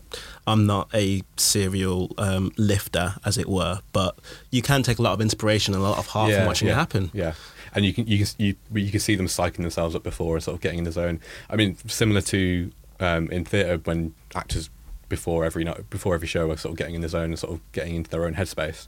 I'm 0.47 0.65
not 0.65 0.89
a 0.93 1.21
serial 1.36 2.13
um, 2.17 2.51
lifter, 2.58 3.15
as 3.25 3.38
it 3.38 3.49
were, 3.49 3.82
but 3.91 4.17
you 4.51 4.62
can 4.62 4.84
take 4.84 4.99
a 4.99 5.01
lot 5.01 5.13
of 5.13 5.21
inspiration 5.21 5.73
and 5.73 5.84
a 5.84 5.86
lot 5.86 5.97
of 5.97 6.08
heart 6.08 6.34
from 6.34 6.45
watching 6.45 6.69
it 6.69 6.75
happen. 6.75 7.12
Yeah, 7.13 7.34
and 7.73 7.86
you 7.86 7.93
can 7.93 8.08
you 8.08 8.25
can 8.25 8.28
you, 8.38 8.56
you 8.73 8.89
can 8.89 9.01
see 9.01 9.15
them 9.15 9.25
psyching 9.28 9.58
themselves 9.58 9.95
up 9.95 10.04
before 10.04 10.36
and 10.36 10.43
sort 10.43 10.56
of 10.56 10.62
getting 10.62 10.80
in 10.80 10.86
the 10.86 10.93
zone. 10.93 11.19
I 11.49 11.58
mean, 11.58 11.78
similar 11.88 12.21
to 12.21 12.71
um, 13.01 13.30
in 13.32 13.43
theatre 13.43 13.82
when 13.84 14.15
actors 14.34 14.69
before 15.10 15.43
every 15.43 15.65
night 15.65 15.89
before 15.89 16.15
every 16.15 16.28
show 16.28 16.49
are 16.49 16.58
sort 16.58 16.71
of 16.71 16.78
getting 16.78 16.95
in 16.95 17.01
the 17.01 17.10
zone 17.10 17.25
and 17.25 17.39
sort 17.39 17.54
of 17.54 17.71
getting 17.73 17.95
into 17.95 18.10
their 18.10 18.25
own 18.25 18.36
headspace, 18.36 18.88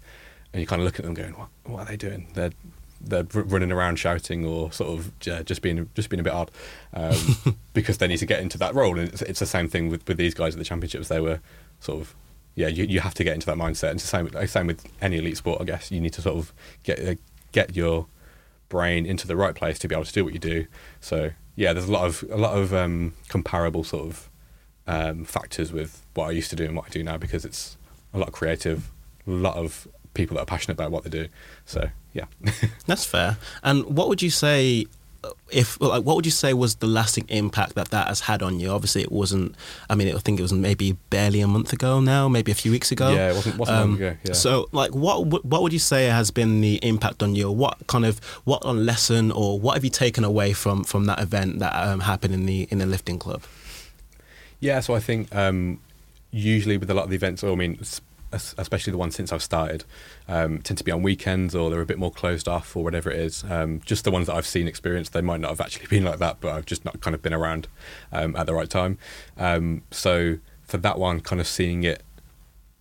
and 0.54 0.62
you 0.62 0.68
kind 0.68 0.82
of 0.82 0.86
look 0.86 1.00
at 1.00 1.06
them 1.06 1.14
going, 1.14 1.34
what, 1.34 1.50
what 1.66 1.80
are 1.80 1.86
they 1.86 1.98
doing? 1.98 2.28
They're 2.34 2.52
they're 3.00 3.24
running 3.32 3.72
around 3.72 3.98
shouting 3.98 4.46
or 4.46 4.72
sort 4.72 4.90
of 4.92 5.12
yeah, 5.24 5.44
just 5.44 5.62
being 5.62 5.90
just 5.94 6.10
being 6.10 6.20
a 6.20 6.24
bit 6.24 6.34
odd 6.34 6.52
um, 6.94 7.16
because 7.74 7.98
they 7.98 8.08
need 8.08 8.18
to 8.18 8.26
get 8.26 8.42
into 8.42 8.58
that 8.58 8.74
role. 8.74 8.98
And 8.98 9.10
it's, 9.10 9.22
it's 9.22 9.40
the 9.40 9.46
same 9.46 9.68
thing 9.68 9.90
with, 9.90 10.08
with 10.08 10.18
these 10.18 10.34
guys 10.34 10.54
at 10.54 10.60
the 10.60 10.66
championships. 10.66 11.08
They 11.08 11.20
were 11.20 11.40
sort 11.80 12.02
of 12.02 12.16
yeah, 12.56 12.68
you, 12.68 12.86
you 12.86 13.02
have 13.02 13.14
to 13.14 13.24
get 13.24 13.36
into 13.36 13.46
that 13.46 13.58
mindset. 13.58 13.92
And 13.92 14.00
it's 14.00 14.10
the 14.10 14.30
same 14.32 14.48
same 14.48 14.68
with 14.68 14.92
any 15.00 15.20
elite 15.20 15.38
sport, 15.38 15.62
I 15.62 15.64
guess. 15.64 15.92
You 15.92 16.02
need 16.02 16.14
to 16.14 16.22
sort 16.22 16.38
of 16.38 16.54
get 16.84 17.00
uh, 17.00 17.16
get 17.52 17.76
your 17.76 18.08
brain 18.70 19.06
into 19.06 19.28
the 19.28 19.36
right 19.36 19.56
place 19.56 19.80
to 19.80 19.88
be 19.88 19.96
able 19.96 20.06
to 20.06 20.14
do 20.14 20.26
what 20.26 20.34
you 20.34 20.40
do. 20.40 20.66
So 21.00 21.32
yeah, 21.56 21.74
there's 21.74 21.88
a 21.88 21.92
lot 21.92 22.06
of 22.06 22.24
a 22.32 22.38
lot 22.38 22.58
of 22.58 22.74
um, 22.74 23.14
comparable 23.30 23.84
sort 23.84 24.08
of 24.08 24.30
um, 24.88 25.24
factors 25.26 25.72
with 25.72 26.04
what 26.14 26.28
I 26.28 26.32
used 26.32 26.50
to 26.50 26.56
do 26.56 26.66
and 26.66 26.76
what 26.76 26.86
I 26.86 26.90
do 26.90 27.04
now 27.04 27.18
because 27.18 27.46
it's 27.46 27.78
a 28.14 28.18
lot 28.18 28.30
of 28.30 28.34
creative, 28.34 28.92
a 29.28 29.32
lot 29.32 29.56
of 29.56 29.88
people 30.18 30.36
that 30.36 30.42
are 30.44 30.46
passionate 30.56 30.74
about 30.74 30.92
what 30.92 31.04
they 31.06 31.10
do. 31.10 31.28
So 31.66 31.90
yeah. 32.14 32.26
That's 32.88 33.06
fair. 33.06 33.38
And 33.64 33.86
what 33.98 34.08
would 34.10 34.22
you 34.22 34.30
say? 34.32 34.86
uh, 35.24 35.32
If 35.52 35.80
like, 35.82 36.04
what 36.04 36.16
would 36.16 36.26
you 36.26 36.32
say 36.44 36.54
was 36.54 36.76
the 36.76 36.88
lasting 36.88 37.26
impact 37.30 37.76
that 37.76 37.90
that 37.96 38.08
has 38.08 38.22
had 38.22 38.42
on 38.42 38.60
you? 38.60 38.70
Obviously, 38.72 39.02
it 39.04 39.12
wasn't. 39.12 39.56
I 39.90 39.96
mean, 39.96 40.08
I 40.16 40.20
think 40.20 40.40
it 40.40 40.42
was 40.44 40.54
maybe 40.54 40.94
barely 41.10 41.42
a 41.42 41.48
month 41.48 41.74
ago 41.74 42.00
now, 42.00 42.28
maybe 42.30 42.52
a 42.52 42.56
few 42.64 42.72
weeks 42.72 42.92
ago. 42.92 43.08
Yeah, 43.14 43.30
it 43.32 43.36
wasn't- 43.36 43.58
wasn't 43.58 43.78
long 43.80 43.94
ago, 43.96 44.12
yeah. 44.24 44.34
So, 44.34 44.68
like, 44.72 44.94
what 44.96 45.26
would- 45.30 45.44
what 45.52 45.62
would 45.64 45.74
you 45.74 45.80
say 45.94 46.06
has 46.20 46.32
been 46.32 46.62
the 46.62 46.76
impact 46.92 47.22
on 47.24 47.36
you? 47.36 47.52
What 47.64 47.76
kind 47.88 48.06
of 48.06 48.20
what 48.50 48.62
lesson 48.92 49.32
or 49.32 49.60
what 49.64 49.74
have 49.76 49.84
you 49.84 49.92
taken 50.06 50.24
away 50.24 50.54
from 50.54 50.84
from 50.84 51.06
that 51.06 51.20
event 51.28 51.60
that 51.60 51.74
um, 51.88 52.00
happened 52.02 52.34
in 52.34 52.46
the 52.46 52.68
in 52.72 52.78
the 52.80 52.86
lifting 52.86 53.20
club? 53.20 53.42
Yeah, 54.60 54.80
so 54.82 54.96
I 54.96 55.00
think 55.00 55.34
um, 55.36 55.80
usually 56.32 56.78
with 56.78 56.90
a 56.90 56.94
lot 56.94 57.04
of 57.04 57.10
the 57.10 57.16
events, 57.16 57.44
or 57.44 57.52
I 57.52 57.56
mean, 57.56 57.78
especially 58.32 58.92
the 58.92 58.98
ones 58.98 59.16
since 59.16 59.32
I've 59.32 59.44
started, 59.44 59.84
um, 60.28 60.62
tend 60.62 60.78
to 60.78 60.84
be 60.84 60.92
on 60.92 61.02
weekends 61.02 61.56
or 61.56 61.70
they're 61.70 61.82
a 61.82 61.86
bit 61.86 61.98
more 61.98 62.12
closed 62.12 62.48
off 62.48 62.76
or 62.76 62.84
whatever 62.84 63.10
it 63.10 63.20
is. 63.20 63.44
Um, 63.50 63.82
just 63.86 64.04
the 64.04 64.12
ones 64.12 64.28
that 64.28 64.36
I've 64.36 64.48
seen 64.48 64.68
experienced, 64.68 65.14
they 65.14 65.22
might 65.22 65.40
not 65.40 65.50
have 65.50 65.62
actually 65.62 65.88
been 65.90 66.04
like 66.04 66.20
that, 66.20 66.38
but 66.40 66.54
I've 66.54 66.66
just 66.66 66.86
not 66.86 67.00
kind 67.02 67.16
of 67.16 67.22
been 67.22 67.34
around 67.34 67.68
um, 68.12 68.36
at 68.36 68.46
the 68.46 68.54
right 68.54 68.70
time. 68.70 68.98
Um, 69.38 69.84
so 69.92 70.38
for 70.64 70.78
that 70.78 71.00
one, 71.00 71.22
kind 71.22 71.40
of 71.40 71.48
seeing 71.48 71.84
it 71.84 72.04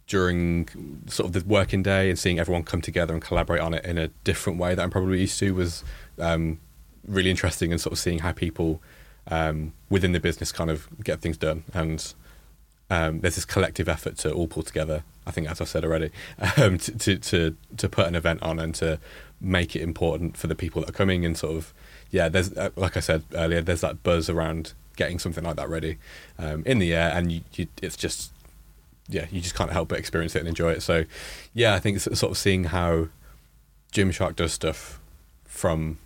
during 0.07 0.69
sort 1.07 1.29
of 1.29 1.33
the 1.33 1.49
working 1.49 1.83
day 1.83 2.09
and 2.09 2.19
seeing 2.19 2.39
everyone 2.39 2.63
come 2.63 2.81
together 2.81 3.13
and 3.13 3.23
collaborate 3.23 3.61
on 3.61 3.75
it 3.75 3.85
in 3.85 3.99
a 3.99 4.09
different 4.25 4.59
way 4.59 4.75
that 4.75 4.83
I'm 4.83 4.91
probably 4.91 5.21
used 5.21 5.39
to 5.41 5.53
was 5.53 5.83
um, 6.19 6.61
really 7.07 7.31
interesting 7.31 7.73
and 7.73 7.81
sort 7.81 7.93
of 7.93 7.99
seeing 7.99 8.21
how 8.21 8.33
people 8.33 8.81
um, 9.29 9.73
within 9.91 10.13
the 10.13 10.21
business 10.21 10.53
kind 10.53 10.71
of 10.71 10.87
get 11.03 11.21
things 11.21 11.37
done 11.37 11.65
and 11.75 12.15
um, 12.91 13.21
there's 13.21 13.35
this 13.35 13.45
collective 13.45 13.89
effort 13.89 14.17
to 14.19 14.33
all 14.33 14.47
pull 14.47 14.63
together. 14.63 15.03
I 15.27 15.31
think, 15.33 15.51
as 15.51 15.61
I 15.61 15.65
said 15.65 15.85
already, 15.85 16.11
um, 16.57 16.79
to, 16.79 16.97
to 16.99 17.17
to 17.19 17.57
to 17.79 17.89
put 17.89 18.07
an 18.07 18.15
event 18.15 18.43
on 18.43 18.59
and 18.59 18.75
to 18.77 18.99
make 19.41 19.77
it 19.77 19.83
important 19.83 20.37
for 20.37 20.47
the 20.47 20.55
people 20.55 20.81
that 20.83 20.89
are 20.91 20.93
coming 20.95 21.25
and 21.27 21.37
sort 21.37 21.57
of 21.57 21.75
yeah. 22.11 22.29
There's 22.29 22.53
uh, 22.57 22.71
like 22.77 22.97
I 22.97 23.01
said 23.01 23.25
earlier, 23.35 23.61
there's 23.61 23.81
that 23.83 24.03
buzz 24.03 24.31
around 24.31 24.73
getting 24.97 25.19
something 25.19 25.45
like 25.45 25.57
that 25.57 25.69
ready 25.69 25.99
um, 26.39 26.63
in 26.65 26.79
the 26.79 26.95
air, 26.95 27.11
and 27.15 27.31
you, 27.31 27.41
you, 27.55 27.67
it's 27.83 27.97
just 27.97 28.33
yeah, 29.09 29.27
you 29.31 29.41
just 29.41 29.55
can't 29.55 29.71
help 29.73 29.89
but 29.89 29.99
experience 29.99 30.35
it 30.35 30.41
and 30.41 30.49
enjoy 30.49 30.71
it. 30.73 30.83
So 30.83 31.05
yeah, 31.55 31.75
I 31.75 31.79
think 31.81 32.01
sort 32.01 32.23
of 32.23 32.39
seeing 32.39 32.65
how 32.65 33.09
Gymshark 33.93 34.37
does 34.37 34.53
stuff 34.53 35.01
from 35.45 35.99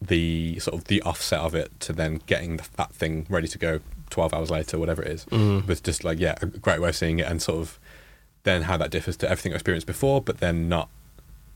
the 0.00 0.58
sort 0.60 0.76
of 0.80 0.84
the 0.84 1.02
offset 1.02 1.40
of 1.40 1.54
it 1.54 1.78
to 1.80 1.92
then 1.92 2.20
getting 2.26 2.60
that 2.76 2.92
thing 2.92 3.26
ready 3.28 3.48
to 3.48 3.58
go 3.58 3.80
12 4.10 4.32
hours 4.32 4.50
later 4.50 4.78
whatever 4.78 5.02
it 5.02 5.08
is 5.10 5.24
Mm. 5.26 5.66
was 5.66 5.80
just 5.80 6.04
like 6.04 6.20
yeah 6.20 6.34
a 6.40 6.46
great 6.46 6.80
way 6.80 6.90
of 6.90 6.96
seeing 6.96 7.18
it 7.18 7.26
and 7.26 7.42
sort 7.42 7.58
of 7.58 7.78
then 8.44 8.62
how 8.62 8.76
that 8.76 8.90
differs 8.90 9.16
to 9.18 9.28
everything 9.30 9.52
I 9.52 9.56
experienced 9.56 9.86
before 9.86 10.22
but 10.22 10.38
then 10.38 10.68
not 10.68 10.88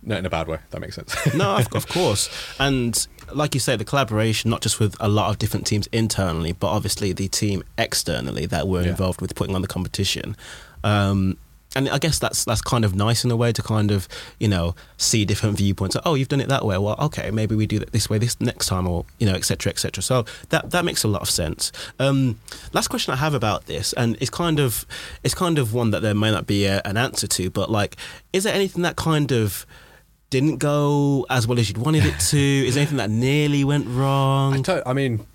not 0.02 0.18
in 0.18 0.26
a 0.26 0.30
bad 0.30 0.46
way 0.48 0.58
that 0.70 0.80
makes 0.80 0.94
sense 0.94 1.14
no, 1.34 1.56
of, 1.56 1.66
of 1.74 1.88
course. 1.88 2.28
And 2.58 3.06
like 3.34 3.52
you 3.54 3.60
say, 3.60 3.74
the 3.76 3.84
collaboration, 3.84 4.48
not 4.48 4.62
just 4.62 4.78
with 4.80 4.96
a 5.00 5.08
lot 5.08 5.28
of 5.30 5.38
different 5.38 5.66
teams 5.66 5.86
internally, 5.88 6.52
but 6.52 6.68
obviously 6.68 7.12
the 7.12 7.28
team 7.28 7.62
externally 7.76 8.46
that 8.46 8.68
were 8.68 8.82
Yeah. 8.82 8.90
involved 8.90 9.20
with 9.20 9.34
putting 9.34 9.54
on 9.54 9.60
the 9.62 9.68
competition. 9.68 10.36
Um, 10.84 11.36
and 11.76 11.88
I 11.88 11.98
guess 11.98 12.18
that's 12.18 12.44
that's 12.44 12.62
kind 12.62 12.84
of 12.84 12.94
nice 12.94 13.24
in 13.24 13.30
a 13.30 13.36
way 13.36 13.52
to 13.52 13.62
kind 13.62 13.90
of 13.90 14.08
you 14.38 14.48
know 14.48 14.74
see 14.96 15.24
different 15.24 15.56
viewpoints. 15.58 15.96
Oh, 16.04 16.14
you've 16.14 16.28
done 16.28 16.40
it 16.40 16.48
that 16.48 16.64
way. 16.64 16.78
Well, 16.78 16.96
okay, 16.98 17.30
maybe 17.30 17.54
we 17.54 17.66
do 17.66 17.76
it 17.78 17.92
this 17.92 18.08
way 18.08 18.18
this 18.18 18.40
next 18.40 18.66
time, 18.66 18.86
or 18.88 19.04
you 19.18 19.26
know, 19.26 19.34
etc. 19.34 19.70
etc. 19.70 20.02
So 20.02 20.24
that 20.48 20.70
that 20.70 20.84
makes 20.84 21.04
a 21.04 21.08
lot 21.08 21.22
of 21.22 21.30
sense. 21.30 21.70
Um, 21.98 22.38
last 22.72 22.88
question 22.88 23.12
I 23.12 23.16
have 23.16 23.34
about 23.34 23.66
this, 23.66 23.92
and 23.92 24.16
it's 24.20 24.30
kind 24.30 24.58
of 24.60 24.86
it's 25.22 25.34
kind 25.34 25.58
of 25.58 25.74
one 25.74 25.90
that 25.90 26.00
there 26.00 26.14
may 26.14 26.30
not 26.30 26.46
be 26.46 26.64
a, 26.64 26.80
an 26.84 26.96
answer 26.96 27.26
to, 27.26 27.50
but 27.50 27.70
like, 27.70 27.96
is 28.32 28.44
there 28.44 28.54
anything 28.54 28.82
that 28.82 28.96
kind 28.96 29.30
of 29.32 29.66
didn't 30.30 30.56
go 30.58 31.24
as 31.30 31.46
well 31.46 31.58
as 31.58 31.68
you'd 31.68 31.78
wanted 31.78 32.04
it 32.04 32.18
to? 32.20 32.38
Is 32.38 32.74
there 32.74 32.82
anything 32.82 32.98
that 32.98 33.10
nearly 33.10 33.64
went 33.64 33.86
wrong? 33.88 34.60
don't- 34.62 34.86
I 34.86 34.92
mean 34.92 35.26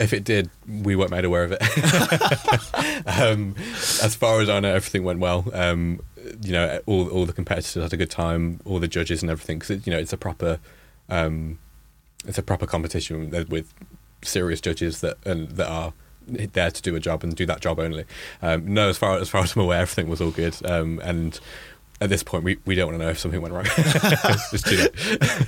if 0.00 0.12
it 0.12 0.24
did 0.24 0.50
we 0.82 0.96
weren't 0.96 1.10
made 1.10 1.24
aware 1.24 1.44
of 1.44 1.52
it 1.52 1.62
um, 3.06 3.54
as 4.02 4.14
far 4.14 4.40
as 4.40 4.48
I 4.48 4.58
know 4.60 4.74
everything 4.74 5.04
went 5.04 5.20
well 5.20 5.44
um, 5.52 6.00
you 6.42 6.52
know 6.52 6.80
all 6.86 7.08
all 7.08 7.26
the 7.26 7.32
competitors 7.32 7.82
had 7.82 7.92
a 7.92 7.96
good 7.96 8.10
time 8.10 8.60
all 8.64 8.80
the 8.80 8.88
judges 8.88 9.22
and 9.22 9.30
everything 9.30 9.58
because 9.58 9.86
you 9.86 9.92
know 9.92 9.98
it's 9.98 10.12
a 10.12 10.18
proper 10.18 10.58
um, 11.08 11.58
it's 12.26 12.38
a 12.38 12.42
proper 12.42 12.66
competition 12.66 13.30
with- 13.48 13.72
serious 14.22 14.60
judges 14.60 15.00
that 15.00 15.16
and 15.24 15.48
that 15.50 15.68
are 15.68 15.92
there 16.26 16.70
to 16.70 16.82
do 16.82 16.94
a 16.94 17.00
job 17.00 17.24
and 17.24 17.34
do 17.34 17.46
that 17.46 17.60
job 17.60 17.78
only. 17.78 18.04
Um, 18.42 18.72
no, 18.72 18.88
as 18.88 18.98
far 18.98 19.18
as 19.18 19.28
far 19.28 19.42
as 19.42 19.56
I'm 19.56 19.62
aware, 19.62 19.80
everything 19.80 20.08
was 20.08 20.20
all 20.20 20.30
good. 20.30 20.54
Um, 20.64 21.00
and 21.02 21.38
at 22.00 22.08
this 22.08 22.22
point, 22.22 22.44
we, 22.44 22.58
we 22.64 22.74
don't 22.74 22.86
want 22.86 22.98
to 22.98 23.04
know 23.04 23.10
if 23.10 23.18
something 23.18 23.42
went 23.42 23.52
wrong. 23.52 23.64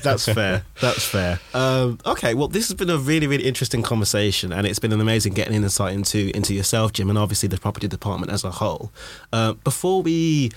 That's 0.02 0.26
fair. 0.26 0.64
That's 0.82 1.06
fair. 1.06 1.40
Um, 1.54 1.98
okay, 2.04 2.34
well, 2.34 2.48
this 2.48 2.68
has 2.68 2.76
been 2.76 2.90
a 2.90 2.98
really, 2.98 3.26
really 3.26 3.44
interesting 3.44 3.82
conversation, 3.82 4.52
and 4.52 4.66
it's 4.66 4.78
been 4.78 4.92
an 4.92 5.00
amazing 5.00 5.32
getting 5.32 5.56
an 5.56 5.64
insight 5.64 5.94
into 5.94 6.30
into 6.36 6.52
yourself, 6.52 6.92
Jim, 6.92 7.08
and 7.08 7.18
obviously 7.18 7.48
the 7.48 7.56
property 7.58 7.88
department 7.88 8.30
as 8.30 8.44
a 8.44 8.50
whole. 8.50 8.92
Uh, 9.32 9.54
before 9.54 10.02
we 10.02 10.50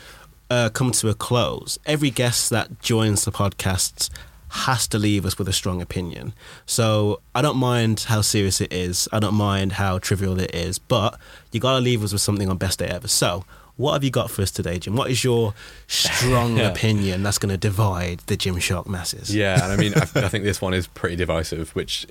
uh, 0.49 0.69
come 0.69 0.91
to 0.91 1.07
a 1.07 1.13
close, 1.13 1.79
every 1.85 2.09
guest 2.09 2.49
that 2.49 2.81
joins 2.81 3.23
the 3.23 3.31
podcast 3.31 4.09
has 4.49 4.87
to 4.89 4.99
leave 4.99 5.25
us 5.25 5.37
with 5.37 5.47
a 5.47 5.53
strong 5.53 5.81
opinion. 5.81 6.33
So 6.65 7.21
I 7.33 7.41
don't 7.41 7.57
mind 7.57 8.01
how 8.01 8.21
serious 8.21 8.59
it 8.59 8.71
is. 8.71 9.07
I 9.13 9.19
don't 9.19 9.33
mind 9.33 9.73
how 9.73 9.99
trivial 9.99 10.39
it 10.39 10.53
is, 10.53 10.77
but 10.77 11.17
you 11.51 11.59
got 11.61 11.75
to 11.75 11.81
leave 11.81 12.03
us 12.03 12.11
with 12.11 12.21
something 12.21 12.49
on 12.49 12.57
best 12.57 12.79
day 12.79 12.87
ever. 12.87 13.07
So. 13.07 13.45
What 13.77 13.91
have 13.93 14.03
you 14.05 14.09
got 14.11 14.31
for 14.31 14.41
us 14.41 14.51
today, 14.51 14.79
Jim? 14.79 14.95
What 14.95 15.11
is 15.11 15.23
your 15.23 15.53
strong 15.87 16.55
Yeah. 16.57 16.69
opinion 16.71 17.23
that's 17.23 17.37
going 17.37 17.49
to 17.49 17.57
divide 17.57 18.19
the 18.27 18.37
Gymshark 18.37 18.87
masses? 18.87 19.35
Yeah, 19.35 19.61
and 19.63 19.73
I 19.73 19.75
mean, 19.75 19.93
I, 19.95 20.01
I 20.25 20.29
think 20.29 20.45
this 20.45 20.61
one 20.61 20.73
is 20.73 20.87
pretty 20.87 21.17
divisive, 21.17 21.71
which 21.75 22.07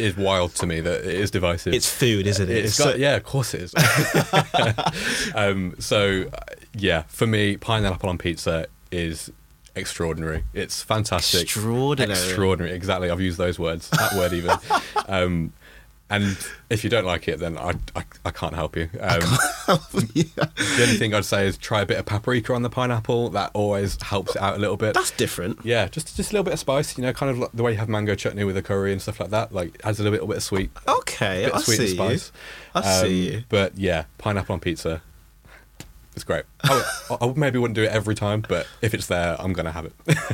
is 0.00 0.16
wild 0.16 0.56
to 0.56 0.66
me 0.66 0.80
that 0.80 1.00
it 1.04 1.14
is 1.14 1.30
divisive. 1.30 1.72
It's 1.72 1.88
food, 1.88 2.26
isn't 2.26 2.50
it? 2.50 2.56
It's 2.56 2.68
It's 2.70 2.78
got, 2.78 2.92
so- 2.94 2.96
yeah, 2.96 3.14
of 3.14 3.22
course 3.22 3.54
it 3.54 3.62
is. 3.62 3.74
um, 5.34 5.74
so, 5.78 6.24
yeah, 6.74 7.02
for 7.08 7.26
me, 7.26 7.56
pineapple 7.56 8.08
on 8.08 8.18
pizza 8.18 8.66
is 8.90 9.30
extraordinary. 9.76 10.44
It's 10.52 10.82
fantastic. 10.82 11.42
Extraordinary. 11.42 12.12
Extraordinary. 12.12 12.74
Exactly. 12.76 13.10
I've 13.10 13.20
used 13.20 13.38
those 13.38 13.58
words. 13.58 13.88
That 13.90 14.14
word 14.14 14.32
even. 14.32 14.56
Um, 15.06 15.52
and 16.14 16.36
if 16.70 16.84
you 16.84 16.90
don't 16.90 17.04
like 17.04 17.28
it, 17.28 17.38
then 17.38 17.56
I, 17.58 17.72
I, 17.96 18.04
I 18.24 18.30
can't 18.30 18.54
help 18.54 18.76
you. 18.76 18.88
Um, 19.00 19.20
The 19.94 20.82
only 20.82 20.96
thing 20.96 21.14
I'd 21.14 21.24
say 21.24 21.46
is 21.46 21.56
try 21.56 21.82
a 21.82 21.86
bit 21.86 21.98
of 21.98 22.06
paprika 22.06 22.52
on 22.54 22.62
the 22.62 22.70
pineapple. 22.70 23.30
That 23.30 23.50
always 23.54 24.00
helps 24.02 24.34
it 24.36 24.42
out 24.42 24.56
a 24.56 24.58
little 24.58 24.76
bit. 24.76 24.94
That's 24.94 25.10
different. 25.12 25.60
yeah, 25.64 25.88
just 25.88 26.16
just 26.16 26.30
a 26.30 26.32
little 26.34 26.44
bit 26.44 26.52
of 26.54 26.58
spice. 26.58 26.96
You 26.98 27.02
know, 27.04 27.12
kind 27.12 27.30
of 27.30 27.38
like 27.38 27.50
the 27.52 27.62
way 27.62 27.72
you 27.72 27.78
have 27.78 27.88
mango 27.88 28.14
chutney 28.14 28.44
with 28.44 28.56
a 28.56 28.62
curry 28.62 28.92
and 28.92 29.00
stuff 29.00 29.20
like 29.20 29.30
that. 29.30 29.52
Like 29.52 29.80
adds 29.84 30.00
a 30.00 30.02
little, 30.02 30.12
little 30.14 30.28
bit 30.28 30.36
of 30.38 30.42
sweet, 30.42 30.70
Okay, 30.86 31.44
bit 31.46 31.54
I 31.54 31.60
sweet 31.60 31.76
see 31.76 31.98
and 31.98 32.20
spice. 32.20 32.32
you. 32.74 32.80
I 32.82 32.94
Um, 33.00 33.06
see 33.06 33.30
you. 33.32 33.44
But 33.48 33.76
yeah, 33.78 34.04
pineapple 34.18 34.54
on 34.54 34.60
pizza. 34.60 35.02
It's 36.14 36.24
great. 36.24 36.44
I, 36.62 36.84
I 37.20 37.32
maybe 37.34 37.58
wouldn't 37.58 37.74
do 37.74 37.82
it 37.82 37.90
every 37.90 38.14
time, 38.14 38.44
but 38.48 38.66
if 38.80 38.94
it's 38.94 39.06
there, 39.06 39.36
I'm 39.40 39.52
gonna 39.52 39.72
have 39.72 39.86
it. 39.86 39.92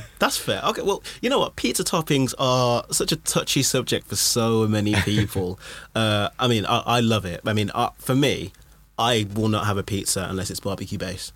That's 0.19 0.37
fair. 0.37 0.61
Okay, 0.65 0.83
well, 0.83 1.03
you 1.23 1.31
know 1.31 1.39
what? 1.39 1.57
Pizza 1.57 1.83
toppings 1.85 2.35
are 2.39 2.85
such 2.91 3.13
a 3.13 3.17
touchy 3.17 3.63
subject 3.63 4.07
for 4.07 4.17
so 4.17 4.69
many 4.69 4.95
people. 4.95 5.59
uh, 5.95 6.29
I 6.39 6.49
mean, 6.49 6.67
I, 6.67 6.79
I 6.81 7.01
love 7.01 7.25
it. 7.25 7.41
I 7.47 7.55
mean, 7.55 7.71
uh, 7.75 7.91
for 7.97 8.15
me, 8.15 8.53
I 8.99 9.27
will 9.35 9.49
not 9.49 9.67
have 9.67 9.79
a 9.79 9.83
pizza 9.83 10.27
unless 10.29 10.51
it's 10.51 10.61
barbecue 10.61 10.99
based. 10.99 11.33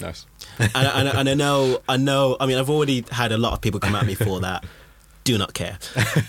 nice. 0.00 0.26
And, 0.58 0.70
and, 0.74 1.08
and 1.08 1.28
I 1.28 1.34
know, 1.34 1.80
I 1.88 1.96
know. 1.96 2.36
I 2.38 2.46
mean, 2.46 2.58
I've 2.58 2.70
already 2.70 3.04
had 3.10 3.32
a 3.32 3.38
lot 3.38 3.52
of 3.52 3.60
people 3.60 3.80
come 3.80 3.96
at 3.96 4.06
me 4.06 4.14
for 4.14 4.40
that. 4.40 4.64
Do 5.28 5.36
not 5.36 5.52
care. 5.52 5.76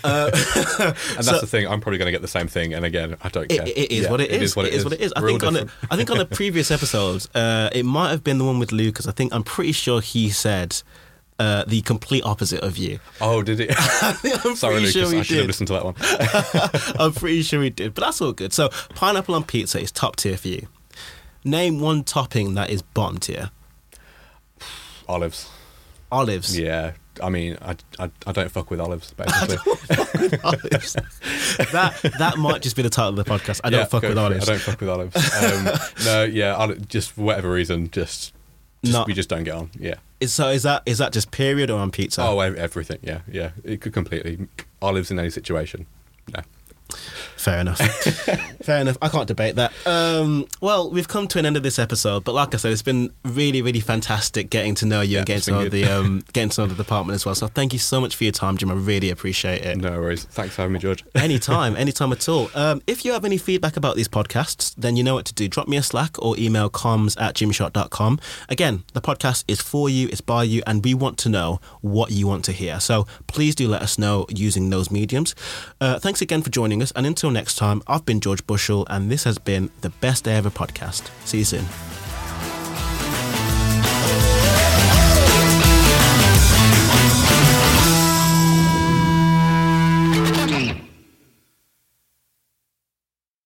Uh, 0.04 0.30
And 0.78 1.24
that's 1.26 1.40
the 1.40 1.46
thing. 1.46 1.66
I'm 1.66 1.80
probably 1.80 1.96
going 1.98 2.06
to 2.08 2.12
get 2.12 2.20
the 2.20 2.28
same 2.28 2.48
thing. 2.48 2.74
And 2.74 2.84
again, 2.84 3.16
I 3.22 3.28
don't 3.30 3.50
It, 3.50 3.56
care. 3.56 3.66
it 3.66 3.90
is 3.90 4.04
Yeah, 4.04 4.10
what 4.10 4.20
it 4.20 4.30
is. 4.30 4.54
what 4.54 4.66
it 4.66 4.74
is 4.74 4.84
what 4.84 4.92
it 4.92 5.00
is. 5.00 5.12
I 5.16 5.20
We're 5.22 5.28
think 5.28 5.44
on 5.44 5.56
a. 5.56 5.66
I 5.90 5.96
think 5.96 6.10
on 6.10 6.20
a 6.20 6.24
previous 6.40 6.70
episode, 6.70 7.26
uh, 7.34 7.70
it 7.72 7.84
might 7.86 8.10
have 8.10 8.22
been 8.22 8.36
the 8.38 8.44
one 8.44 8.58
with 8.58 8.72
Lucas. 8.72 9.06
I 9.06 9.12
think 9.12 9.32
I'm 9.32 9.42
pretty 9.42 9.72
sure 9.72 10.02
he 10.02 10.28
said 10.28 10.82
uh, 11.38 11.64
the 11.66 11.80
complete 11.80 12.24
opposite 12.24 12.60
of 12.62 12.76
you. 12.76 12.98
Oh, 13.22 13.40
did 13.42 13.60
it? 13.64 13.70
I'm 14.44 14.54
Sorry, 14.56 14.80
Lucas. 14.80 14.92
sure 14.92 15.06
I 15.06 15.08
should 15.08 15.16
have 15.16 15.26
did. 15.28 15.46
listened 15.46 15.68
to 15.68 15.72
that 15.72 15.84
one. 15.86 15.94
I'm 17.00 17.12
pretty 17.14 17.40
sure 17.42 17.62
he 17.62 17.70
did, 17.70 17.94
but 17.94 18.02
that's 18.04 18.20
all 18.20 18.32
good. 18.32 18.52
So 18.52 18.68
pineapple 18.94 19.34
on 19.34 19.44
pizza 19.44 19.80
is 19.80 19.90
top 19.90 20.16
tier 20.16 20.36
for 20.36 20.48
you. 20.48 20.68
Name 21.42 21.80
one 21.80 22.04
topping 22.04 22.52
that 22.54 22.68
is 22.68 22.82
bottom 22.82 23.16
tier. 23.18 23.50
Olives. 25.08 25.48
Olives. 26.12 26.58
Yeah. 26.58 26.92
I 27.22 27.28
mean, 27.28 27.56
I, 27.62 27.76
I, 27.98 28.10
I 28.26 28.32
don't 28.32 28.50
fuck 28.50 28.70
with 28.70 28.80
olives, 28.80 29.12
basically. 29.16 29.56
olives. 30.44 30.94
that 31.72 32.00
that 32.18 32.34
might 32.38 32.62
just 32.62 32.76
be 32.76 32.82
the 32.82 32.90
title 32.90 33.18
of 33.18 33.24
the 33.24 33.30
podcast. 33.30 33.60
I 33.64 33.70
don't 33.70 33.80
Yeah, 33.80 33.86
fuck 33.86 34.02
with 34.02 34.18
olives. 34.18 34.48
I 34.48 34.52
don't 34.52 34.60
fuck 34.62 34.80
with 34.80 34.88
olives. 34.88 35.16
Um, 35.16 35.68
no, 36.04 36.24
yeah, 36.24 36.56
oli- 36.56 36.80
just 36.88 37.12
for 37.12 37.22
whatever 37.22 37.50
reason, 37.50 37.90
just, 37.90 38.32
just 38.82 38.92
Not- 38.94 39.06
we 39.06 39.14
just 39.14 39.28
don't 39.28 39.44
get 39.44 39.54
on. 39.54 39.70
Yeah. 39.78 39.94
Is- 40.20 40.32
So 40.32 40.48
is 40.50 40.62
that 40.64 40.82
is 40.86 40.98
that 40.98 41.12
just 41.12 41.30
period 41.30 41.70
or 41.70 41.78
on 41.80 41.90
pizza? 41.90 42.22
Oh, 42.22 42.38
everything. 42.40 42.98
Yeah, 43.02 43.20
yeah. 43.30 43.50
It 43.64 43.80
could 43.80 43.92
completely 43.92 44.48
olives 44.82 45.10
in 45.10 45.18
any 45.18 45.30
situation. 45.30 45.86
No. 46.34 46.40
Fair 47.40 47.60
enough. 47.60 47.78
Fair 48.62 48.82
enough. 48.82 48.98
I 49.00 49.08
can't 49.08 49.26
debate 49.26 49.56
that. 49.56 49.72
Um, 49.86 50.46
well, 50.60 50.90
we've 50.90 51.08
come 51.08 51.26
to 51.28 51.38
an 51.38 51.46
end 51.46 51.56
of 51.56 51.62
this 51.62 51.78
episode, 51.78 52.22
but 52.22 52.34
like 52.34 52.54
I 52.54 52.58
said, 52.58 52.70
it's 52.70 52.82
been 52.82 53.14
really, 53.24 53.62
really 53.62 53.80
fantastic 53.80 54.50
getting 54.50 54.74
to 54.74 54.86
know 54.86 55.00
you 55.00 55.12
Yeah, 55.14 55.18
and 55.20 55.26
getting 55.26 55.42
to 55.44 55.50
know 55.52 55.68
the 55.70 55.84
um, 55.86 56.22
getting 56.34 56.50
to 56.50 56.60
know 56.60 56.66
the 56.66 56.74
department 56.74 57.14
as 57.14 57.24
well. 57.24 57.34
So 57.34 57.46
thank 57.46 57.72
you 57.72 57.78
so 57.78 57.98
much 57.98 58.14
for 58.14 58.24
your 58.24 58.34
time, 58.34 58.58
Jim. 58.58 58.70
I 58.70 58.74
really 58.74 59.08
appreciate 59.08 59.62
it. 59.64 59.78
No 59.78 59.92
worries. 59.92 60.24
Thanks 60.24 60.54
for 60.54 60.62
having 60.62 60.74
me, 60.74 60.80
George. 60.80 61.02
anytime, 61.14 61.76
anytime 61.76 62.12
at 62.12 62.28
all. 62.28 62.50
Um, 62.54 62.82
if 62.86 63.06
you 63.06 63.12
have 63.12 63.24
any 63.24 63.38
feedback 63.38 63.78
about 63.78 63.96
these 63.96 64.08
podcasts, 64.08 64.74
then 64.76 64.96
you 64.96 65.02
know 65.02 65.14
what 65.14 65.24
to 65.24 65.32
do. 65.32 65.48
Drop 65.48 65.66
me 65.66 65.78
a 65.78 65.82
Slack 65.82 66.22
or 66.22 66.36
email 66.38 66.68
comms 66.68 67.18
at 67.18 67.36
gymshark.com. 67.36 68.20
Again, 68.50 68.84
the 68.92 69.00
podcast 69.00 69.44
is 69.48 69.62
for 69.62 69.88
you, 69.88 70.08
it's 70.08 70.20
by 70.20 70.42
you, 70.44 70.62
and 70.66 70.84
we 70.84 70.92
want 70.92 71.16
to 71.20 71.30
know 71.30 71.58
what 71.80 72.10
you 72.10 72.26
want 72.26 72.44
to 72.44 72.52
hear. 72.52 72.80
So 72.80 73.06
please 73.28 73.54
do 73.54 73.66
let 73.66 73.80
us 73.80 73.98
know 73.98 74.26
using 74.28 74.68
those 74.68 74.90
mediums. 74.90 75.34
Uh, 75.80 75.98
thanks 75.98 76.20
again 76.20 76.42
for 76.42 76.50
joining 76.50 76.82
us, 76.82 76.92
and 76.94 77.06
until 77.30 77.40
next 77.40 77.56
time, 77.56 77.80
I've 77.86 78.04
been 78.04 78.20
George 78.20 78.44
Bushell, 78.46 78.86
and 78.90 79.10
this 79.10 79.24
has 79.24 79.38
been 79.38 79.70
the 79.82 79.90
Best 80.00 80.24
Day 80.24 80.34
Ever 80.34 80.50
podcast. 80.50 81.10
See 81.24 81.38
you 81.38 81.44
soon. 81.44 81.64